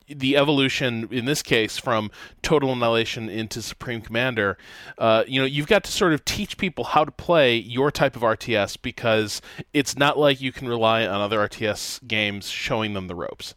[0.07, 4.57] the evolution in this case from Total Annihilation into Supreme Commander,
[4.97, 8.15] uh, you know, you've got to sort of teach people how to play your type
[8.15, 9.41] of RTS because
[9.73, 13.55] it's not like you can rely on other RTS games showing them the ropes.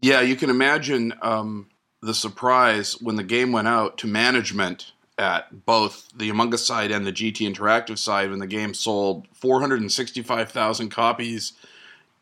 [0.00, 1.70] Yeah, you can imagine um,
[2.02, 7.04] the surprise when the game went out to management at both the Humongous side and
[7.04, 11.52] the GT Interactive side when the game sold 465,000 copies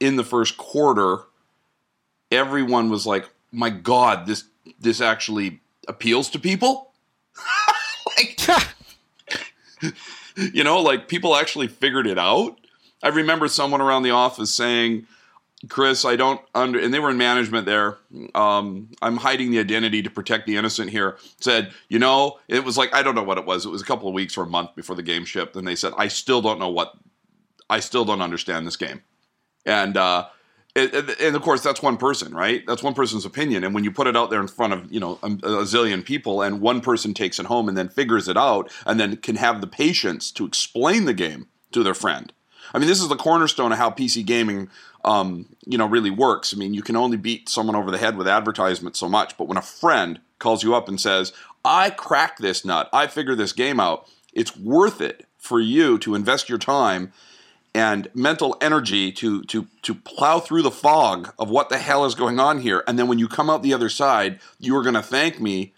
[0.00, 1.20] in the first quarter.
[2.30, 4.44] Everyone was like, "My God, this
[4.80, 6.90] this actually appeals to people."
[8.16, 8.40] like,
[10.36, 12.58] you know, like people actually figured it out.
[13.02, 15.06] I remember someone around the office saying,
[15.68, 17.98] Chris, I don't under, and they were in management there.
[18.34, 21.18] Um, I'm hiding the identity to protect the innocent here.
[21.40, 23.64] Said, you know, it was like I don't know what it was.
[23.64, 25.76] It was a couple of weeks or a month before the game shipped, and they
[25.76, 26.94] said, I still don't know what,
[27.70, 29.02] I still don't understand this game,
[29.64, 30.26] and uh,
[30.74, 32.62] and of course that's one person, right?
[32.66, 35.00] That's one person's opinion, and when you put it out there in front of you
[35.00, 35.28] know a
[35.64, 39.16] zillion people, and one person takes it home and then figures it out, and then
[39.16, 42.32] can have the patience to explain the game to their friend.
[42.76, 44.68] I mean, this is the cornerstone of how PC gaming
[45.02, 46.52] um, you know, really works.
[46.52, 49.48] I mean, you can only beat someone over the head with advertisement so much, but
[49.48, 51.32] when a friend calls you up and says,
[51.64, 56.14] I cracked this nut, I figured this game out, it's worth it for you to
[56.14, 57.12] invest your time
[57.72, 62.14] and mental energy to to to plow through the fog of what the hell is
[62.14, 64.94] going on here and then when you come out the other side you are going
[64.94, 65.74] to thank me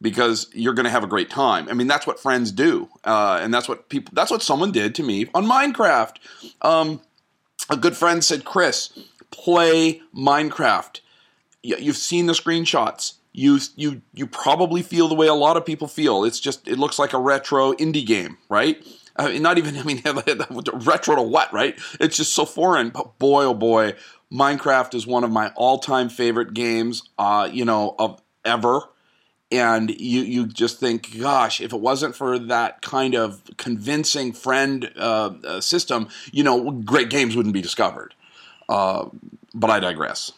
[0.00, 3.38] because you're going to have a great time i mean that's what friends do uh,
[3.42, 6.16] and that's what people that's what someone did to me on minecraft
[6.62, 7.00] um,
[7.70, 8.98] a good friend said, Chris,
[9.30, 11.00] play Minecraft.
[11.62, 13.14] You've seen the screenshots.
[13.32, 16.24] You you you probably feel the way a lot of people feel.
[16.24, 18.82] It's just it looks like a retro indie game, right?
[19.16, 20.02] I mean, not even I mean
[20.72, 21.78] retro to what, right?
[22.00, 22.90] It's just so foreign.
[22.90, 23.94] But boy, oh boy,
[24.32, 27.02] Minecraft is one of my all-time favorite games.
[27.18, 28.82] Uh, you know, of ever
[29.50, 34.90] and you you just think, gosh, if it wasn't for that kind of convincing friend
[34.96, 38.14] uh, uh, system, you know, great games wouldn't be discovered.
[38.68, 39.06] Uh,
[39.54, 40.32] but I digress.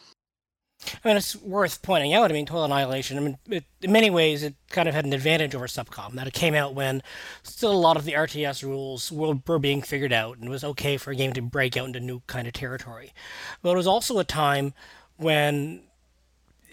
[1.03, 2.31] I mean, it's worth pointing out.
[2.31, 3.17] I mean, Total Annihilation.
[3.17, 6.25] I mean, it, in many ways, it kind of had an advantage over SupCom that
[6.25, 7.03] it came out when
[7.43, 10.63] still a lot of the RTS rules were, were being figured out, and it was
[10.63, 13.13] okay for a game to break out into new kind of territory.
[13.61, 14.73] But it was also a time
[15.17, 15.83] when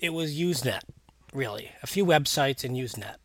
[0.00, 0.80] it was Usenet
[1.32, 1.72] really.
[1.82, 3.16] A few websites and Usenet.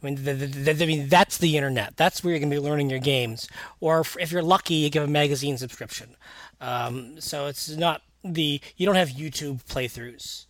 [0.00, 1.96] I mean, the, the, the, I mean, that's the internet.
[1.96, 3.48] That's where you're going to be learning your games.
[3.80, 6.16] Or if, if, you're lucky, you give a magazine subscription.
[6.60, 10.46] Um, so it's not the you don't have YouTube playthroughs.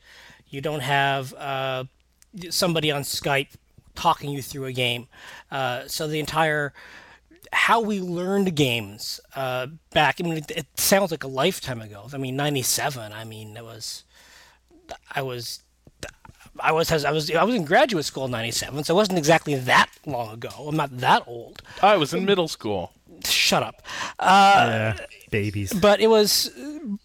[0.49, 1.85] You don't have uh,
[2.51, 3.55] somebody on Skype
[3.95, 5.09] talking you through a game.
[5.51, 6.73] Uh, so the entire
[7.53, 10.21] how we learned games uh, back.
[10.21, 12.07] I mean, it, it, sounds like a lifetime ago.
[12.13, 13.13] I mean, '97.
[13.13, 14.05] I mean, it was.
[15.15, 15.63] I was
[16.61, 19.55] I was I was I was in graduate school in '97, so it wasn't exactly
[19.55, 20.51] that long ago.
[20.67, 21.63] I'm not that old.
[21.83, 22.93] I was in middle school.
[23.25, 23.83] Shut up.
[24.19, 25.73] Uh, yeah, babies.
[25.73, 26.51] But it was,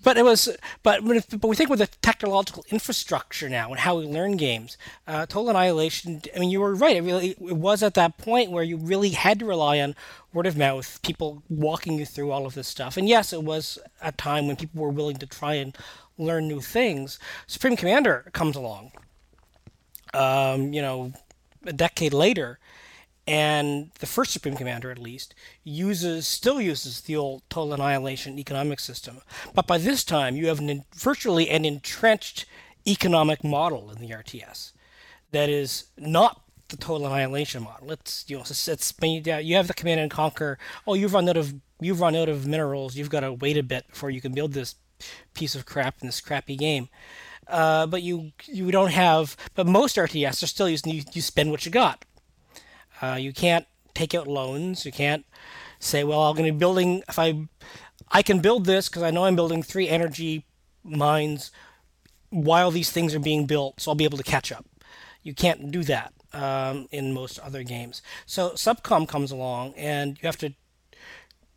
[0.03, 0.49] but it was,
[0.83, 5.25] but but we think with the technological infrastructure now and how we learn games, uh,
[5.25, 6.21] Total Annihilation.
[6.35, 6.95] I mean, you were right.
[6.97, 9.95] It really it was at that point where you really had to rely on
[10.33, 12.97] word of mouth, people walking you through all of this stuff.
[12.97, 15.75] And yes, it was a time when people were willing to try and
[16.17, 17.17] learn new things.
[17.47, 18.91] Supreme Commander comes along
[20.13, 21.13] um, you know,
[21.65, 22.60] a decade later,
[23.26, 28.80] and the first Supreme Commander, at least, uses still uses the old total annihilation economic
[28.80, 29.21] system.
[29.54, 32.45] But by this time, you have an, virtually an entrenched
[32.86, 34.73] economic model in the RTS
[35.32, 37.91] that is not the total annihilation model.
[37.91, 40.58] It's you know it's, it's you have the command and conquer.
[40.86, 42.95] Oh, you've run out of you've run out of minerals.
[42.95, 44.76] You've got to wait a bit before you can build this
[45.34, 46.89] piece of crap in this crappy game.
[47.47, 49.36] Uh, but you you don't have.
[49.56, 52.06] But most RTS are still using you, you spend what you got.
[53.01, 54.86] Uh, you can't take out loans.
[54.86, 55.25] You can't
[55.79, 57.03] say, well, I'm going to be building.
[57.10, 57.47] If I
[58.12, 60.45] I can build this because I know I'm building three energy
[60.84, 61.51] mines
[62.29, 64.65] while these things are being built, so I'll be able to catch up.
[65.21, 68.01] You can't do that um, in most other games.
[68.25, 70.53] So SupCom comes along, and you have to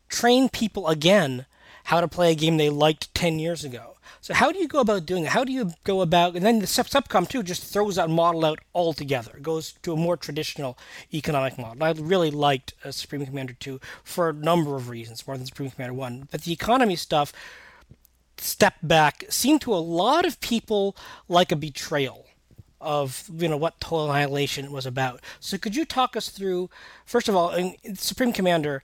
[0.08, 1.46] train people again
[1.84, 3.95] how to play a game they liked 10 years ago.
[4.20, 5.30] So how do you go about doing it?
[5.30, 8.60] How do you go about, and then the SupCom 2 just throws that model out
[8.74, 10.78] altogether, It goes to a more traditional
[11.12, 11.82] economic model.
[11.82, 15.70] I really liked uh, Supreme Commander 2 for a number of reasons, more than Supreme
[15.70, 16.28] Commander 1.
[16.30, 17.32] But the economy stuff,
[18.38, 20.96] step back, seemed to a lot of people
[21.28, 22.26] like a betrayal
[22.80, 25.20] of you know what total annihilation was about.
[25.40, 26.70] So could you talk us through,
[27.04, 28.82] first of all, in Supreme Commander,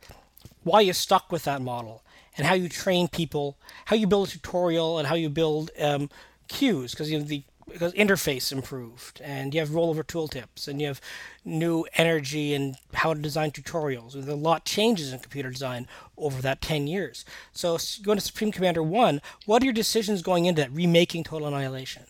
[0.65, 2.03] why you stuck with that model,
[2.37, 6.09] and how you train people, how you build a tutorial, and how you build um,
[6.49, 6.93] queues.
[6.93, 11.01] Because you know, the because interface improved and you have rollover tooltips and you have
[11.45, 14.13] new energy and how to design tutorials.
[14.13, 17.25] There's a lot changes in computer design over that 10 years.
[17.53, 21.49] So going to Supreme Commander 1, what are your decisions going into that remaking Total
[21.49, 22.05] Annihilation?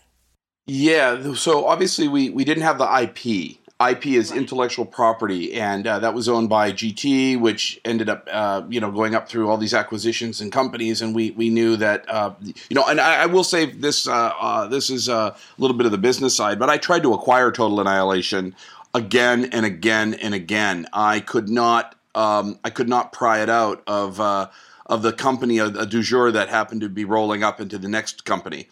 [0.67, 3.59] Yeah, so obviously we, we didn't have the IP.
[3.91, 4.39] IP is right.
[4.39, 8.91] intellectual property, and uh, that was owned by GT, which ended up, uh, you know,
[8.91, 11.03] going up through all these acquisitions and companies.
[11.03, 14.33] And we we knew that, uh, you know, and I, I will say this uh,
[14.39, 17.51] uh, this is a little bit of the business side, but I tried to acquire
[17.51, 18.55] Total Annihilation
[18.95, 20.87] again and again and again.
[20.93, 24.49] I could not um, I could not pry it out of uh,
[24.87, 27.89] of the company a, a du jour that happened to be rolling up into the
[27.89, 28.69] next company.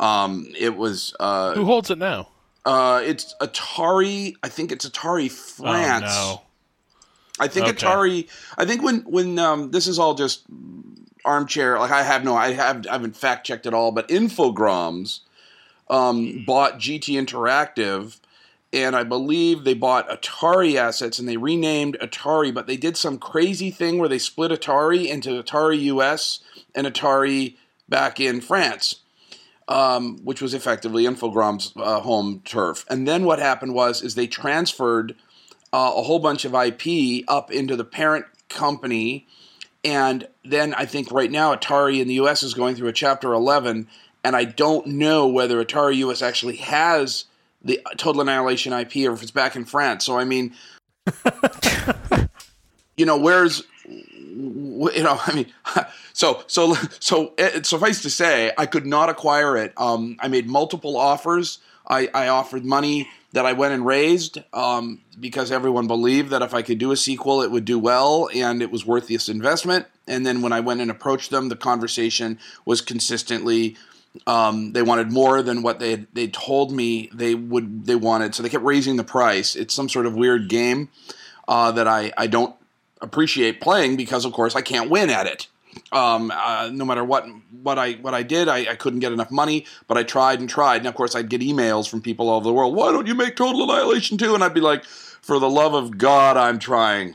[0.00, 2.28] Um, it was uh, who holds it now.
[2.64, 4.34] Uh, it's Atari.
[4.42, 6.04] I think it's Atari France.
[6.08, 6.42] Oh, no.
[7.40, 7.86] I think okay.
[7.86, 8.28] Atari.
[8.56, 10.42] I think when when um, this is all just
[11.24, 11.78] armchair.
[11.78, 12.34] Like I have no.
[12.34, 15.20] I have I haven't fact checked it all, but Infogrames
[15.88, 18.18] um, bought GT Interactive.
[18.70, 23.16] And I believe they bought Atari assets and they renamed Atari, but they did some
[23.16, 26.40] crazy thing where they split Atari into Atari US
[26.74, 27.56] and Atari
[27.88, 28.96] back in France
[29.68, 32.84] um, which was effectively Infogrames' uh, home turf.
[32.88, 35.14] And then what happened was is they transferred
[35.72, 39.26] uh, a whole bunch of IP up into the parent company,
[39.84, 42.42] and then I think right now Atari in the U.S.
[42.42, 43.86] is going through a Chapter 11,
[44.24, 47.26] and I don't know whether Atari US actually has
[47.62, 50.04] the Total Annihilation IP or if it's back in France.
[50.04, 50.54] So I mean,
[52.96, 53.62] you know, where's
[54.38, 55.46] you know, I mean,
[56.12, 59.72] so so so it, suffice to say, I could not acquire it.
[59.76, 61.58] Um, I made multiple offers.
[61.90, 66.52] I, I offered money that I went and raised um, because everyone believed that if
[66.52, 69.86] I could do a sequel, it would do well and it was worth this investment.
[70.06, 73.76] And then when I went and approached them, the conversation was consistently
[74.26, 78.34] um, they wanted more than what they they told me they would they wanted.
[78.34, 79.54] So they kept raising the price.
[79.54, 80.88] It's some sort of weird game
[81.46, 82.54] uh, that I I don't
[83.00, 85.46] appreciate playing because, of course, I can't win at it.
[85.92, 87.26] Um, uh, no matter what
[87.62, 89.64] what I what I did, I, I, couldn't get enough money.
[89.86, 92.44] But I tried and tried, and of course, I'd get emails from people all over
[92.44, 92.74] the world.
[92.74, 94.34] Why don't you make Total Annihilation too?
[94.34, 97.14] And I'd be like, for the love of God, I'm trying.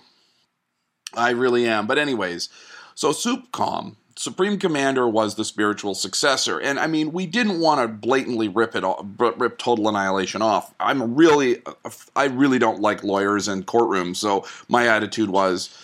[1.13, 1.87] I really am.
[1.87, 2.49] But anyways,
[2.95, 7.89] so SupCom Supreme Commander was the spiritual successor, and I mean, we didn't want to
[7.89, 10.73] blatantly rip it off, rip Total Annihilation off.
[10.79, 11.61] I'm really,
[12.15, 15.77] I really don't like lawyers and courtrooms, so my attitude was,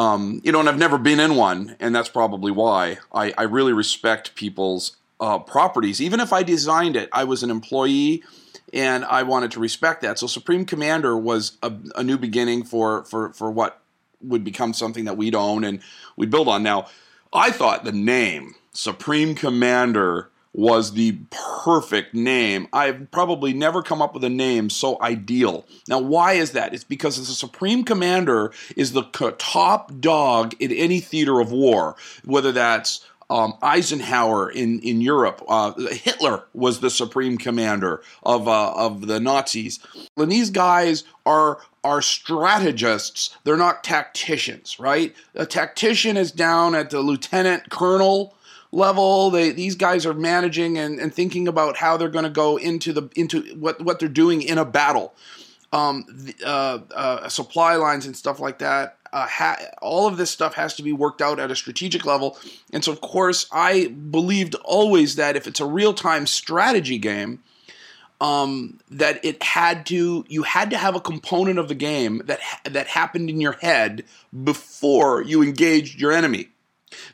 [0.00, 3.44] um, you know, and I've never been in one, and that's probably why I, I
[3.44, 6.00] really respect people's uh, properties.
[6.00, 8.24] Even if I designed it, I was an employee,
[8.72, 10.18] and I wanted to respect that.
[10.18, 13.80] So Supreme Commander was a, a new beginning for for for what
[14.22, 15.80] would become something that we'd own and
[16.16, 16.64] we'd build on.
[16.64, 16.88] Now
[17.32, 22.66] I thought the name Supreme Commander was the perfect name.
[22.72, 25.64] I've probably never come up with a name so ideal.
[25.86, 26.74] Now, why is that?
[26.74, 29.04] It's because the Supreme Commander is the
[29.38, 35.42] top dog in any theater of war, whether that's um, Eisenhower in in Europe.
[35.48, 39.78] Uh, Hitler was the supreme commander of uh, of the Nazis.
[40.16, 43.36] And these guys are are strategists.
[43.44, 45.14] They're not tacticians, right?
[45.34, 48.36] A tactician is down at the lieutenant colonel
[48.72, 49.30] level.
[49.30, 52.92] They, these guys are managing and, and thinking about how they're going to go into
[52.92, 55.14] the into what what they're doing in a battle.
[55.72, 58.96] Um, the, uh, uh, supply lines and stuff like that.
[59.12, 62.36] Uh, ha- all of this stuff has to be worked out at a strategic level.
[62.72, 67.40] And so, of course, I believed always that if it's a real time strategy game,
[68.20, 72.40] um, that it had to you had to have a component of the game that
[72.64, 74.04] that happened in your head
[74.44, 76.48] before you engaged your enemy.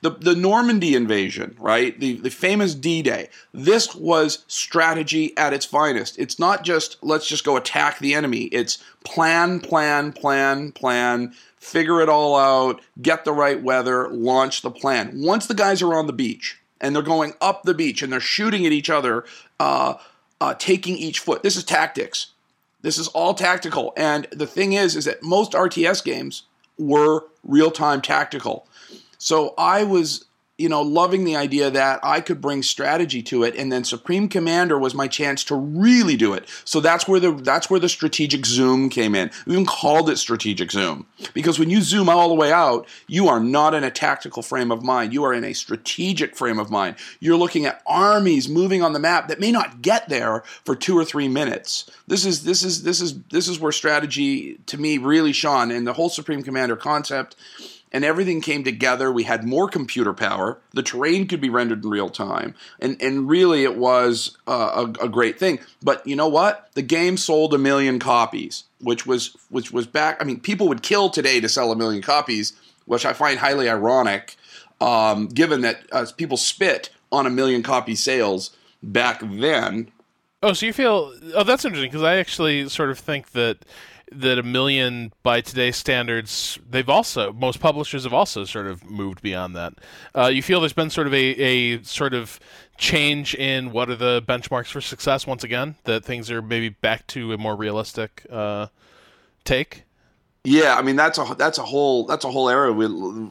[0.00, 1.98] The, the Normandy invasion, right?
[2.00, 3.28] The, the famous D Day.
[3.52, 6.18] This was strategy at its finest.
[6.18, 8.44] It's not just let's just go attack the enemy.
[8.44, 14.70] It's plan, plan, plan, plan, figure it all out, get the right weather, launch the
[14.70, 15.10] plan.
[15.14, 18.20] Once the guys are on the beach and they're going up the beach and they're
[18.20, 19.24] shooting at each other,
[19.60, 19.94] uh,
[20.40, 21.42] uh, taking each foot.
[21.42, 22.32] This is tactics.
[22.82, 23.92] This is all tactical.
[23.96, 26.44] And the thing is, is that most RTS games
[26.78, 28.66] were real time tactical.
[29.18, 30.25] So I was
[30.58, 34.26] you know, loving the idea that I could bring strategy to it, and then Supreme
[34.26, 36.48] Commander was my chance to really do it.
[36.64, 39.30] So that's where the that's where the strategic zoom came in.
[39.44, 43.28] We even called it strategic zoom because when you zoom all the way out, you
[43.28, 45.12] are not in a tactical frame of mind.
[45.12, 46.96] You are in a strategic frame of mind.
[47.20, 50.96] You're looking at armies moving on the map that may not get there for two
[50.96, 51.90] or three minutes.
[52.06, 55.86] This is this is this is this is where strategy to me really shone, and
[55.86, 57.36] the whole Supreme Commander concept
[57.96, 59.10] and everything came together.
[59.10, 60.58] We had more computer power.
[60.74, 65.06] The terrain could be rendered in real time, and and really it was uh, a,
[65.06, 65.60] a great thing.
[65.82, 66.68] But you know what?
[66.74, 70.18] The game sold a million copies, which was which was back.
[70.20, 72.52] I mean, people would kill today to sell a million copies,
[72.84, 74.36] which I find highly ironic,
[74.78, 79.90] um, given that uh, people spit on a million copy sales back then.
[80.42, 81.14] Oh, so you feel?
[81.34, 83.64] Oh, that's interesting because I actually sort of think that
[84.12, 89.20] that a million by today's standards, they've also most publishers have also sort of moved
[89.20, 89.74] beyond that.
[90.14, 92.38] Uh, you feel there's been sort of a, a sort of
[92.78, 97.06] change in what are the benchmarks for success once again that things are maybe back
[97.08, 98.68] to a more realistic uh,
[99.44, 99.82] take.
[100.44, 102.86] Yeah, I mean that's a that's a whole that's a whole area we,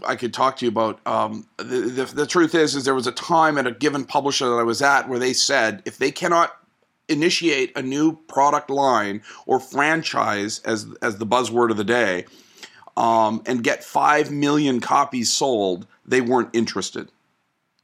[0.05, 0.99] I could talk to you about.
[1.07, 4.49] Um, the, the, the truth is, is there was a time at a given publisher
[4.49, 6.57] that I was at where they said if they cannot
[7.07, 12.25] initiate a new product line or franchise as as the buzzword of the day
[12.97, 17.11] um, and get 5 million copies sold they weren't interested.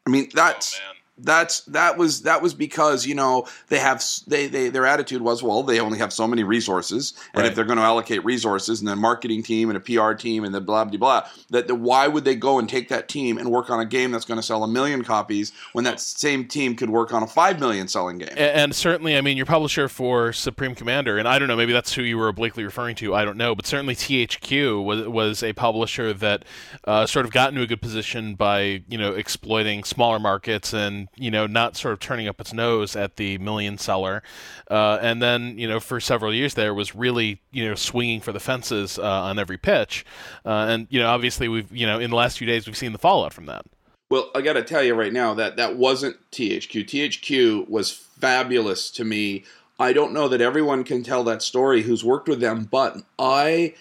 [0.06, 0.94] I mean that's oh,
[1.24, 5.44] that's that was that was because you know they have they, they their attitude was
[5.44, 7.50] well they only have so many resources and right.
[7.50, 10.54] if they're going to allocate resources and a marketing team and a PR team and
[10.54, 13.52] the blah blah blah that the, why would they go and take that team and
[13.52, 16.76] work on a game that's going to sell a million copies when that same team
[16.76, 19.88] could work on a 5 million selling game and, and certainly I mean your publisher
[19.88, 23.14] for Supreme Commander and I don't know maybe that's who you were obliquely referring to
[23.14, 26.46] I don't know but certainly THQ was was a publisher that
[26.86, 31.08] uh, sort of got into a good position by you know exploiting smaller markets and
[31.16, 34.24] you know, not sort of turning up its nose at the million seller,
[34.70, 38.32] uh, and then you know for several years there was really you know swinging for
[38.32, 40.06] the fences uh, on every pitch,
[40.46, 42.92] uh, and you know obviously we've you know in the last few days we've seen
[42.92, 43.66] the fallout from that.
[44.10, 46.86] Well, I got to tell you right now that that wasn't THQ.
[46.86, 49.46] THQ was fabulous to me.
[49.80, 53.74] I don't know that everyone can tell that story who's worked with them, but I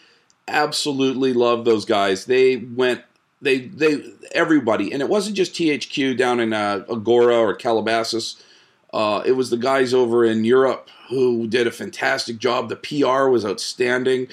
[0.47, 2.27] absolutely love those guys.
[2.27, 3.03] They went
[3.41, 8.43] they they everybody, and it wasn't just THQ down in uh, Agoura or Calabasas.
[8.93, 12.69] Uh, it was the guys over in Europe who did a fantastic job.
[12.69, 14.29] The PR was outstanding.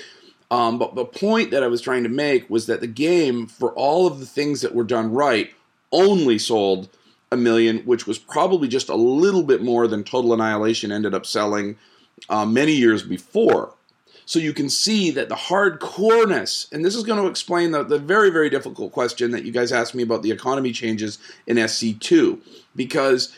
[0.49, 3.71] Um, but the point that I was trying to make was that the game, for
[3.73, 5.51] all of the things that were done right,
[5.91, 6.89] only sold
[7.31, 11.25] a million, which was probably just a little bit more than Total Annihilation ended up
[11.25, 11.75] selling
[12.29, 13.73] uh, many years before.
[14.28, 17.97] So you can see that the hardcoreness, and this is going to explain the, the
[17.97, 21.17] very, very difficult question that you guys asked me about the economy changes
[21.47, 22.41] in SC2.
[22.75, 23.34] Because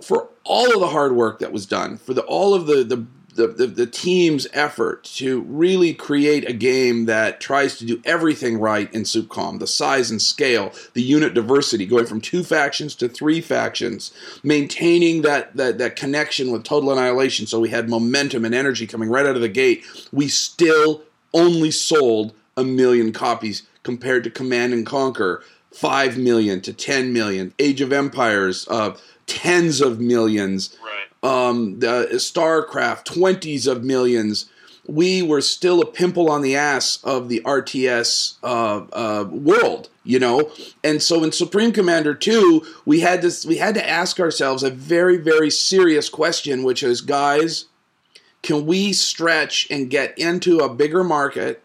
[0.00, 3.04] for all of the hard work that was done, for the all of the, the
[3.38, 8.58] the, the, the, team's effort to really create a game that tries to do everything
[8.58, 13.08] right in SupCom the size and scale, the unit diversity, going from two factions to
[13.08, 14.12] three factions,
[14.42, 19.08] maintaining that, that, that connection with Total Annihilation so we had momentum and energy coming
[19.08, 19.84] right out of the gate.
[20.12, 25.42] We still only sold a million copies compared to Command and Conquer.
[25.70, 27.54] 5 million to 10 million.
[27.60, 30.76] Age of Empires, uh, tens of millions.
[30.82, 34.50] Right um, the StarCraft, 20s of millions.
[34.86, 40.18] We were still a pimple on the ass of the RTS uh, uh, world, you
[40.18, 40.50] know.
[40.82, 44.70] And so in Supreme Commander 2, we had to we had to ask ourselves a
[44.70, 47.66] very very serious question, which is, guys,
[48.42, 51.62] can we stretch and get into a bigger market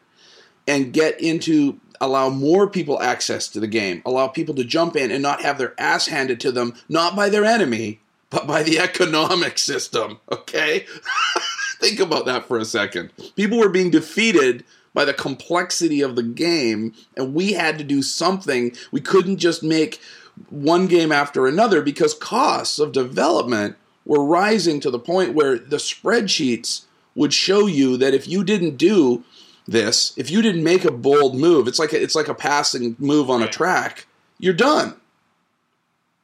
[0.68, 5.12] and get into allow more people access to the game, allow people to jump in
[5.12, 8.02] and not have their ass handed to them, not by their enemy,
[8.34, 10.20] but by the economic system.
[10.32, 10.86] Okay?
[11.80, 13.12] Think about that for a second.
[13.36, 18.02] People were being defeated by the complexity of the game, and we had to do
[18.02, 18.76] something.
[18.92, 20.02] We couldn't just make
[20.50, 25.78] one game after another because costs of development were rising to the point where the
[25.78, 29.24] spreadsheets would show you that if you didn't do
[29.68, 32.96] this, if you didn't make a bold move, it's like a, it's like a passing
[32.98, 34.08] move on a track,
[34.40, 34.96] you're done.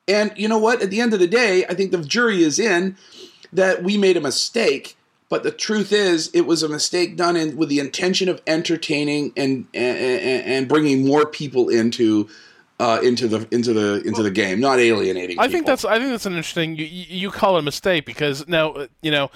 [0.09, 0.81] And you know what?
[0.81, 2.97] At the end of the day, I think the jury is in
[3.53, 4.97] that we made a mistake.
[5.29, 9.31] But the truth is, it was a mistake done in, with the intention of entertaining
[9.37, 12.27] and and, and bringing more people into
[12.79, 15.37] uh, into the into the into the game, not alienating.
[15.39, 16.77] I think that's I think that's an interesting.
[16.77, 19.29] You, you call it a mistake because now you know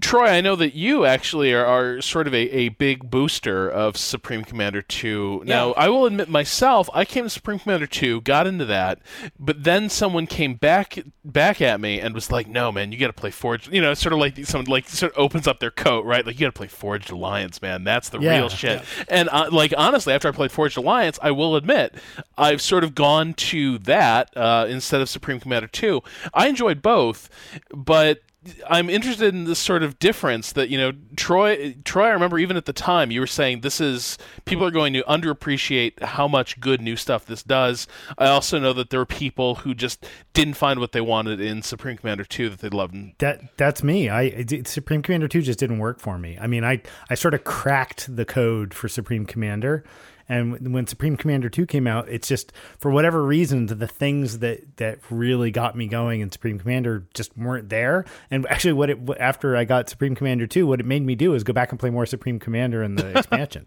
[0.00, 3.96] Troy, I know that you actually are, are sort of a, a big booster of
[3.96, 5.44] Supreme Commander 2.
[5.44, 5.54] Yeah.
[5.54, 9.00] Now, I will admit myself, I came to Supreme Commander 2, got into that,
[9.38, 13.06] but then someone came back back at me and was like, "No, man, you got
[13.06, 15.70] to play Forged." You know, sort of like someone like sort of opens up their
[15.70, 16.24] coat, right?
[16.24, 17.84] Like you got to play Forged Alliance, man.
[17.84, 18.80] That's the yeah, real shit.
[18.80, 19.04] Yeah.
[19.08, 21.94] And uh, like honestly, after I played Forged Alliance, I will admit
[22.36, 26.02] I've sort of gone to that uh, instead of Supreme Commander 2.
[26.32, 27.28] I enjoyed both,
[27.72, 28.22] but
[28.68, 32.56] I'm interested in this sort of difference that you know Troy Troy I remember even
[32.56, 36.60] at the time you were saying this is people are going to underappreciate how much
[36.60, 37.86] good new stuff this does.
[38.18, 41.62] I also know that there are people who just didn't find what they wanted in
[41.62, 42.94] Supreme Commander 2 that they loved.
[43.18, 44.10] That that's me.
[44.10, 46.38] I Supreme Commander 2 just didn't work for me.
[46.40, 49.84] I mean, I I sort of cracked the code for Supreme Commander
[50.28, 54.76] and when Supreme Commander 2 came out, it's just for whatever reason the things that
[54.78, 58.04] that really got me going in Supreme Commander just weren't there.
[58.30, 61.34] And actually what it after I got Supreme Commander 2, what it made me do
[61.34, 63.66] is go back and play more Supreme Commander in the expansion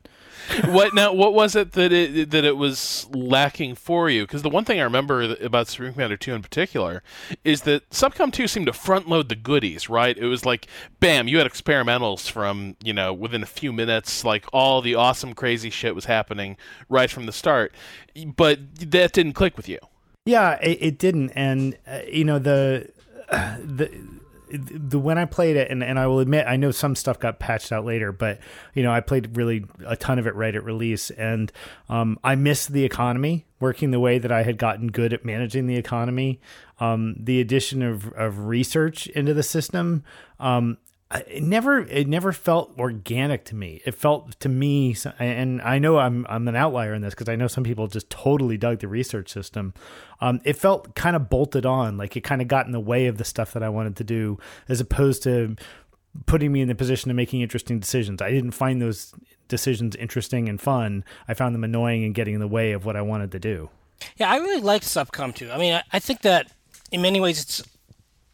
[0.66, 1.14] what now?
[1.14, 4.24] What was it that it that it was lacking for you?
[4.24, 7.04] Because the one thing I remember about Supreme Commander Two in particular
[7.44, 9.90] is that SupCom Two seemed to front load the goodies.
[9.90, 10.18] Right?
[10.18, 10.68] It was like,
[11.00, 14.24] bam, you had experimentals from you know within a few minutes.
[14.24, 16.58] Like all the awesome, crazy shit was happening
[16.90, 17.74] right from the start.
[18.36, 19.80] But that didn't click with you.
[20.26, 22.90] Yeah, it, it didn't, and uh, you know the
[23.30, 23.92] uh, the
[24.50, 27.40] the when I played it, and, and I will admit, I know some stuff got
[27.40, 28.40] patched out later, but
[28.74, 31.52] you know, I played really a ton of it right at release, and
[31.90, 35.68] um, I missed the economy working the way that I had gotten good at managing
[35.68, 36.40] the economy.
[36.80, 40.04] Um, the addition of, of research into the system,
[40.40, 40.78] um,
[41.12, 43.82] it never it never felt organic to me.
[43.86, 47.36] It felt to me, and I know I'm I'm an outlier in this because I
[47.38, 49.74] know some people just totally dug the research system.
[50.20, 53.08] Um, it felt kind of bolted on, like it kind of got in the way
[53.08, 54.38] of the stuff that I wanted to do,
[54.68, 55.56] as opposed to
[56.26, 58.22] putting me in the position of making interesting decisions.
[58.22, 59.14] I didn't find those
[59.48, 61.06] decisions interesting and fun.
[61.28, 63.70] I found them annoying and getting in the way of what I wanted to do.
[64.18, 65.52] Yeah, I really liked SupCom too.
[65.52, 66.52] I mean, I, I think that
[66.92, 67.64] in many ways it's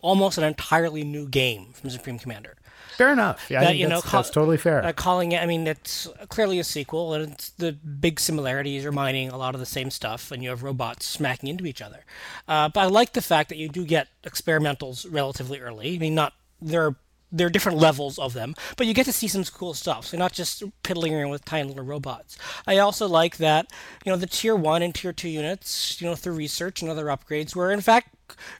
[0.01, 2.55] almost an entirely new game from Supreme Commander.
[2.97, 3.49] Fair enough.
[3.49, 4.83] Yeah, that, you know, that's totally fair.
[4.83, 8.91] Uh, calling it, I mean, it's clearly a sequel, and it's the big similarities are
[8.91, 12.05] mining a lot of the same stuff, and you have robots smacking into each other.
[12.47, 15.95] Uh, but I like the fact that you do get experimentals relatively early.
[15.95, 16.95] I mean, not there
[17.35, 20.05] there are different levels of them, but you get to see some cool stuff.
[20.05, 22.37] So not just piddling around with tiny little robots.
[22.67, 23.71] I also like that
[24.05, 27.05] you know the tier one and tier two units, you know, through research and other
[27.05, 28.09] upgrades, were in fact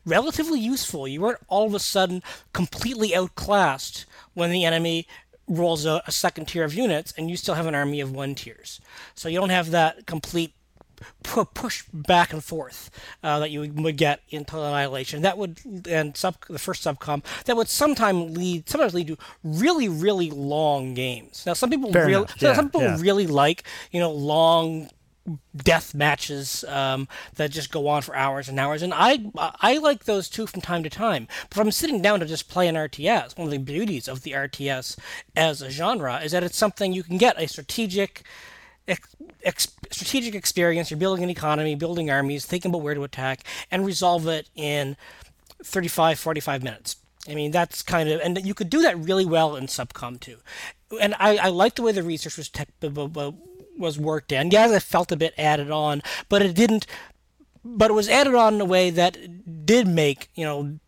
[0.05, 1.07] relatively useful.
[1.07, 5.07] You weren't all of a sudden completely outclassed when the enemy
[5.47, 8.35] rolls a, a second tier of units and you still have an army of one
[8.35, 8.79] tiers.
[9.13, 10.53] So you don't have that complete
[11.23, 12.89] push back and forth
[13.23, 15.21] uh, that you would get in Total Annihilation.
[15.21, 19.89] That would and sub the first SupCom that would sometimes lead sometimes lead to really
[19.89, 21.43] really long games.
[21.45, 22.97] Now some people really yeah, some people yeah.
[22.99, 24.89] really like you know long
[25.55, 30.03] death matches um, that just go on for hours and hours, and I I like
[30.03, 31.27] those too from time to time.
[31.49, 34.31] But I'm sitting down to just play an RTS, one of the beauties of the
[34.31, 34.97] RTS
[35.35, 38.23] as a genre is that it's something you can get a strategic.
[39.45, 40.91] Ex- strategic experience.
[40.91, 44.97] You're building an economy, building armies, thinking about where to attack, and resolve it in
[45.63, 46.97] 35, 45 minutes.
[47.29, 50.37] I mean, that's kind of, and you could do that really well in SupCom too.
[50.99, 52.67] And I, I like the way the research was tech,
[53.77, 54.51] was worked in.
[54.51, 56.85] Yes, it felt a bit added on, but it didn't.
[57.65, 60.79] But it was added on in a way that did make you know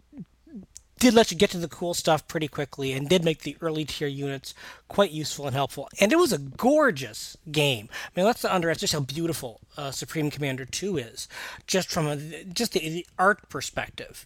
[1.00, 3.86] did let you get to the cool stuff pretty quickly and did make the early
[3.86, 4.54] tier units
[4.88, 5.90] quite useful and helpful.
[6.00, 7.90] And it was a gorgeous game.
[7.92, 11.28] I mean, let's underestimate just how beautiful uh, Supreme Commander 2 is,
[11.68, 14.26] just from a, just the, the art perspective.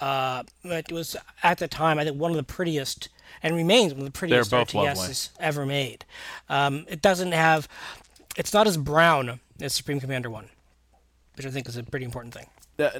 [0.00, 3.08] Uh, it was at the time, I think, one of the prettiest
[3.42, 6.04] and remains one of the prettiest RTSs ever made.
[6.48, 7.68] Um, it doesn't have,
[8.36, 10.48] it's not as brown as Supreme Commander One,
[11.36, 12.46] which I think is a pretty important thing.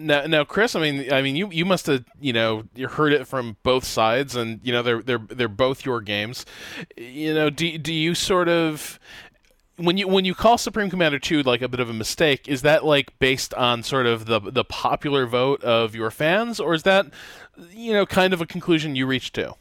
[0.01, 3.13] Now, now, Chris, I mean, I mean, you, you must have, you know, you heard
[3.13, 6.47] it from both sides, and you know, they're they're they're both your games.
[6.97, 8.99] You know, do do you sort of
[9.77, 12.63] when you when you call Supreme Commander 2 like a bit of a mistake, is
[12.63, 16.83] that like based on sort of the the popular vote of your fans, or is
[16.85, 17.07] that
[17.71, 19.55] you know kind of a conclusion you reached to?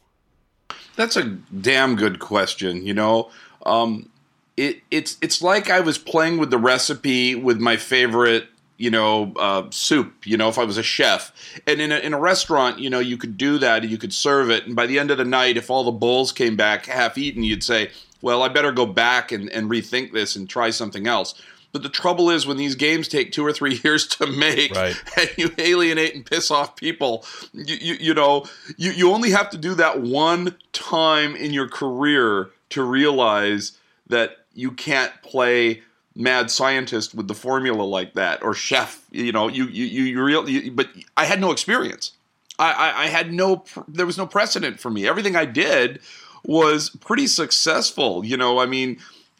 [0.96, 2.84] That's a damn good question.
[2.86, 3.30] You know,
[3.64, 4.08] um,
[4.56, 9.32] it, it's it's like I was playing with the recipe with my favorite you know,
[9.36, 11.32] uh, soup, you know, if I was a chef.
[11.66, 14.50] And in a, in a restaurant, you know, you could do that you could serve
[14.50, 14.66] it.
[14.66, 17.42] And by the end of the night, if all the bowls came back half eaten,
[17.42, 17.90] you'd say,
[18.20, 21.40] well, I better go back and, and rethink this and try something else.
[21.76, 24.96] But the trouble is when these games take two or three years to make right.
[25.18, 27.22] and you alienate and piss off people,
[27.52, 28.46] you, you, you know,
[28.78, 34.38] you, you only have to do that one time in your career to realize that
[34.54, 35.82] you can't play
[36.14, 40.22] mad scientist with the formula like that or chef you know you you you, you
[40.22, 42.12] real you, but i had no experience
[42.58, 46.00] I, I, I had no there was no precedent for me everything i did
[46.42, 48.96] was pretty successful you know i mean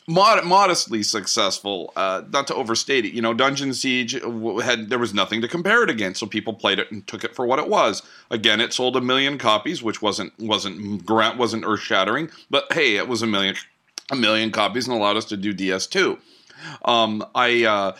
[0.06, 1.92] mod- modestly successful.
[1.96, 4.12] Uh, not to overstate it, you know, Dungeon Siege
[4.62, 7.34] had there was nothing to compare it against, so people played it and took it
[7.34, 8.02] for what it was.
[8.30, 12.96] Again, it sold a million copies, which wasn't wasn't grant wasn't earth shattering, but hey,
[12.96, 13.56] it was a million
[14.10, 16.18] a million copies and allowed us to do DS2.
[16.84, 17.64] Um, I.
[17.64, 17.96] Uh,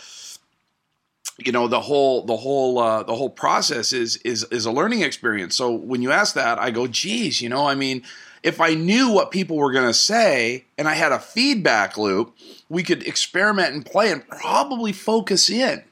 [1.39, 5.01] you know the whole the whole uh, the whole process is is is a learning
[5.01, 5.55] experience.
[5.55, 8.01] So when you ask that, I go, geez, you know, I mean,
[8.43, 12.35] if I knew what people were going to say and I had a feedback loop,
[12.69, 15.83] we could experiment and play and probably focus in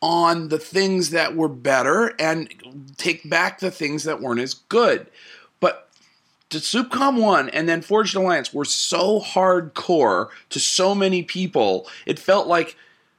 [0.00, 2.52] on the things that were better and
[2.96, 5.06] take back the things that weren't as good.
[5.60, 5.88] But
[6.50, 12.18] to SupCom 1 and then Forged Alliance were so hardcore to so many people, it
[12.18, 12.76] felt like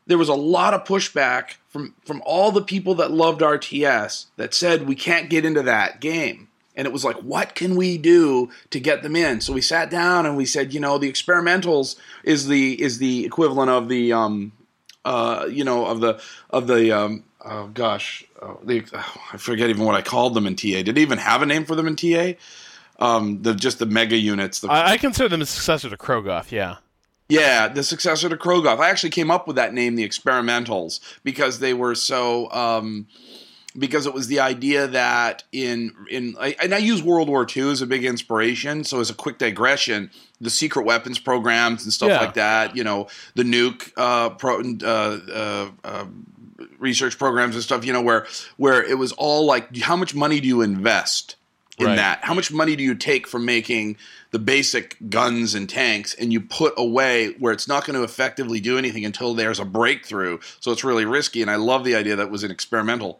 [0.07, 4.53] there was a lot of pushback from, from all the people that loved RTS that
[4.53, 6.48] said we can't get into that game
[6.79, 9.41] and it was like what can we do to get them in?
[9.41, 13.25] So we sat down and we said you know the experimentals is the is the
[13.25, 14.53] equivalent of the um
[15.03, 19.69] uh you know of the of the um oh gosh oh, the, oh, i forget
[19.69, 21.87] even what i called them in ta did it even have a name for them
[21.87, 22.33] in ta
[22.99, 26.51] um the just the mega units the, I, I consider them a successor to krogoth
[26.51, 26.77] yeah.
[27.31, 28.79] Yeah, the successor to Krogoth.
[28.79, 33.05] I actually came up with that name, the Experimentals, because they were so um,
[33.79, 37.81] because it was the idea that in in and I use World War II as
[37.81, 38.83] a big inspiration.
[38.83, 40.11] So as a quick digression,
[40.41, 42.19] the secret weapons programs and stuff yeah.
[42.19, 46.05] like that, you know, the nuke uh, pro, uh, uh, uh,
[46.77, 48.27] research programs and stuff, you know, where
[48.57, 51.37] where it was all like, how much money do you invest
[51.77, 51.95] in right.
[51.95, 52.23] that?
[52.23, 53.97] How much money do you take from making
[54.31, 58.59] the basic guns and tanks and you put away where it's not going to effectively
[58.59, 60.37] do anything until there's a breakthrough.
[60.59, 61.41] So it's really risky.
[61.41, 63.19] And I love the idea that it was an experimental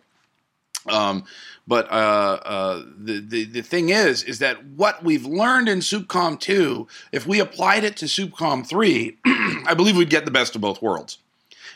[0.90, 1.24] um,
[1.68, 6.40] but uh, uh, the, the the thing is, is that what we've learned in SupCom
[6.40, 10.62] two, if we applied it to SupCom three, I believe we'd get the best of
[10.62, 11.20] both worlds.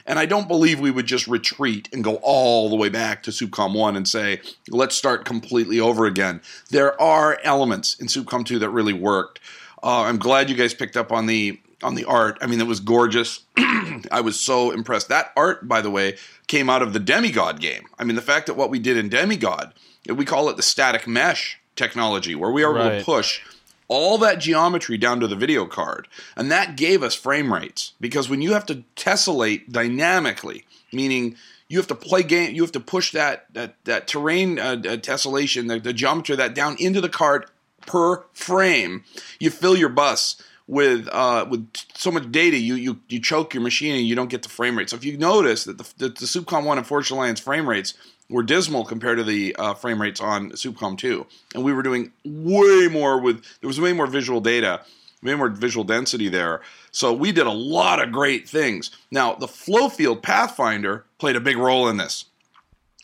[0.06, 3.32] And I don't believe we would just retreat and go all the way back to
[3.32, 6.42] SupCom 1 and say, let's start completely over again.
[6.72, 9.40] There are elements in SupCom 2 that really worked.
[9.82, 12.38] Uh, I'm glad you guys picked up on the on the art.
[12.42, 13.42] I mean, it was gorgeous.
[13.58, 15.10] I was so impressed.
[15.10, 16.18] That art, by the way,
[16.54, 17.88] came out of the Demigod game.
[17.98, 19.74] I mean, the fact that what we did in Demigod,
[20.08, 22.86] we call it the static mesh technology, where we are right.
[22.86, 23.42] able to push
[23.88, 26.08] all that geometry down to the video card.
[26.38, 31.38] And that gave us frame rates because when you have to tessellate dynamically, meaning
[31.70, 34.98] you have to play game, you have to push that that that terrain uh, uh,
[34.98, 37.50] tessellation, the, the geometry that down into the card
[37.88, 39.06] per frame.
[39.40, 43.64] You fill your bus with uh, with so much data, you, you you choke your
[43.64, 44.90] machine and you don't get the frame rate.
[44.90, 47.94] So if you notice that the, the, the one and Forged Alliance frame rates
[48.30, 52.12] were dismal compared to the uh, frame rates on SupCom two, and we were doing
[52.24, 54.82] way more with there was way more visual data,
[55.22, 56.62] way more visual density there.
[56.92, 58.92] So we did a lot of great things.
[59.12, 62.26] Now the Flowfield Pathfinder played a big role in this.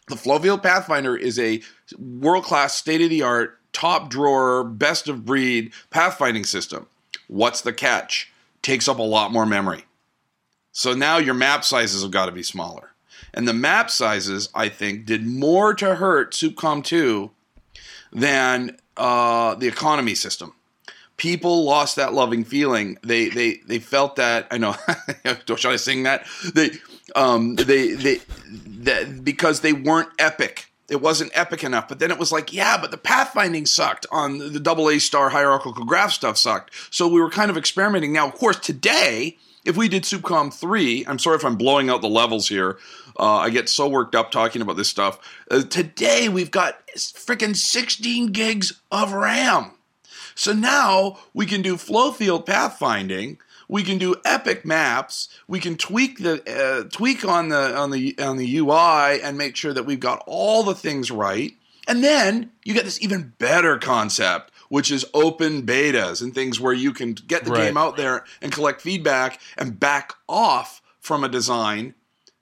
[0.07, 1.61] The Flowfield Pathfinder is a
[1.99, 6.87] world class, state of the art, top drawer, best of breed pathfinding system.
[7.29, 8.31] What's the catch?
[8.63, 9.85] Takes up a lot more memory.
[10.71, 12.89] So now your map sizes have got to be smaller.
[13.33, 17.29] And the map sizes, I think, did more to hurt SupCom 2
[18.11, 20.53] than uh, the economy system.
[21.17, 22.97] People lost that loving feeling.
[23.03, 24.73] They they they felt that I know.
[25.55, 26.25] Should I sing that?
[26.55, 26.71] They
[27.13, 28.21] um they they
[28.65, 31.87] that because they weren't epic it wasn't epic enough.
[31.87, 35.29] But then it was like, yeah, but the pathfinding sucked on the double A star
[35.29, 36.73] hierarchical graph stuff sucked.
[36.91, 38.13] So we were kind of experimenting.
[38.13, 42.01] Now, of course, today, if we did SupCom 3, I'm sorry if I'm blowing out
[42.01, 42.77] the levels here.
[43.19, 45.19] Uh, I get so worked up talking about this stuff.
[45.51, 49.71] Uh, today, we've got freaking 16 gigs of RAM.
[50.35, 53.37] So now we can do flow field pathfinding
[53.69, 55.29] we can do epic maps.
[55.47, 59.55] We can tweak the uh, tweak on the on the on the UI and make
[59.55, 61.53] sure that we've got all the things right.
[61.87, 66.73] And then you get this even better concept, which is open betas and things where
[66.73, 67.65] you can get the right.
[67.67, 71.95] game out there and collect feedback and back off from a design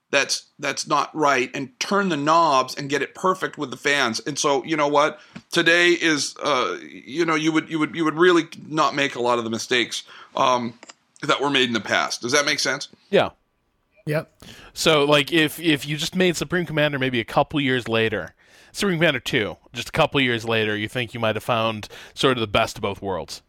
[0.09, 4.21] that's that's not right and turn the knobs and get it perfect with the fans.
[4.21, 5.19] And so, you know what?
[5.51, 9.21] Today is uh you know, you would you would you would really not make a
[9.21, 10.03] lot of the mistakes.
[10.35, 10.79] Um
[11.23, 12.21] that were made in the past.
[12.21, 12.89] Does that make sense?
[13.09, 13.29] Yeah.
[14.05, 14.43] Yep.
[14.73, 18.33] So like if if you just made Supreme Commander maybe a couple years later,
[18.71, 22.37] Supreme Commander 2, just a couple years later, you think you might have found sort
[22.37, 23.41] of the best of both worlds.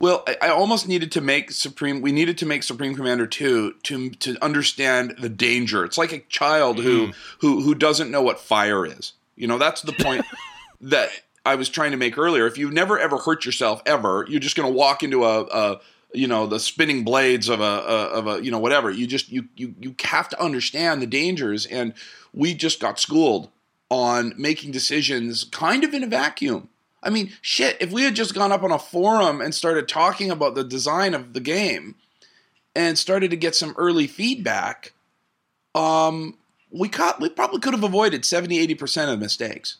[0.00, 2.02] Well, I, I almost needed to make Supreme.
[2.02, 5.84] We needed to make Supreme Commander two to to understand the danger.
[5.84, 7.14] It's like a child who mm.
[7.38, 9.12] who who doesn't know what fire is.
[9.36, 10.24] You know, that's the point
[10.80, 11.10] that
[11.46, 12.46] I was trying to make earlier.
[12.46, 15.80] If you've never ever hurt yourself ever, you're just going to walk into a, a
[16.14, 18.90] you know the spinning blades of a, of a you know whatever.
[18.90, 21.66] You just you you you have to understand the dangers.
[21.66, 21.94] And
[22.32, 23.50] we just got schooled
[23.90, 26.68] on making decisions kind of in a vacuum.
[27.02, 30.30] I mean shit if we had just gone up on a forum and started talking
[30.30, 31.96] about the design of the game
[32.74, 34.92] and started to get some early feedback
[35.74, 36.38] um
[36.70, 39.76] we caught, we probably could have avoided 70 80% of the mistakes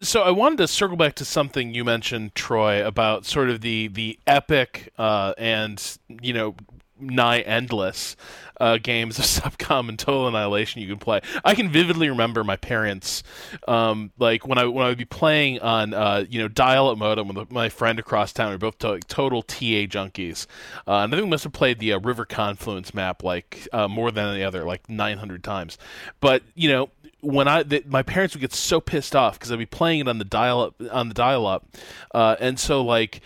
[0.00, 3.88] so I wanted to circle back to something you mentioned, Troy, about sort of the
[3.88, 6.54] the epic uh, and you know
[7.00, 8.16] nigh endless
[8.60, 9.24] uh, games of
[9.58, 11.20] SupCom and Total Annihilation you can play.
[11.44, 13.22] I can vividly remember my parents,
[13.66, 17.28] um, like when I when I would be playing on uh, you know dial-up modem
[17.28, 18.50] with my friend across town.
[18.50, 20.46] We are both to- total TA junkies,
[20.86, 23.88] uh, and I think we must have played the uh, River Confluence map like uh,
[23.88, 25.78] more than the other, like 900 times.
[26.20, 26.90] But you know
[27.24, 30.08] when I the, my parents would get so pissed off because I'd be playing it
[30.08, 31.66] on the dial up on the dial up,
[32.14, 33.20] uh, and so like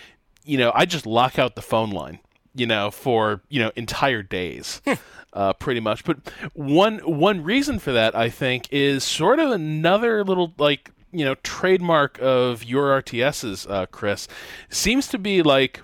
[0.44, 2.20] you know I just lock out the phone line
[2.54, 4.80] you know for you know entire days.
[4.84, 4.94] Hmm.
[5.32, 6.18] uh, pretty much, but
[6.54, 11.34] one one reason for that I think is sort of another little like you know
[11.36, 14.28] trademark of your RTSs, uh, Chris,
[14.68, 15.82] seems to be like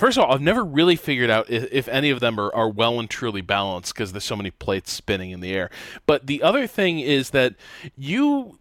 [0.00, 2.70] First of all, I've never really figured out if, if any of them are, are
[2.70, 5.68] well and truly balanced because there's so many plates spinning in the air.
[6.06, 7.54] But the other thing is that
[7.98, 8.58] you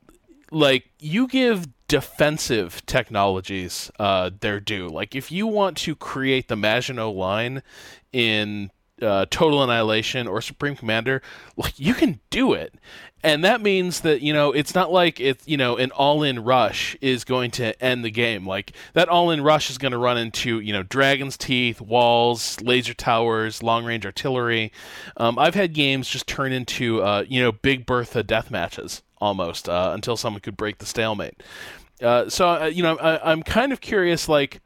[0.51, 4.89] like you give defensive technologies uh, their due.
[4.89, 7.63] Like if you want to create the Maginot line
[8.11, 8.69] in
[9.01, 11.21] uh, Total Annihilation or Supreme Commander,
[11.57, 12.73] like you can do it.
[13.21, 16.95] And that means that you know it's not like it's you know an all-in rush
[17.01, 18.47] is going to end the game.
[18.47, 22.93] Like that all-in rush is going to run into you know dragon's teeth walls laser
[22.93, 24.71] towers long-range artillery.
[25.17, 29.67] Um, i've had games just turn into uh, you know big bertha death matches almost
[29.67, 31.43] uh, until someone could break the stalemate.
[32.01, 34.61] Uh, so uh, you know I, i'm kind of curious like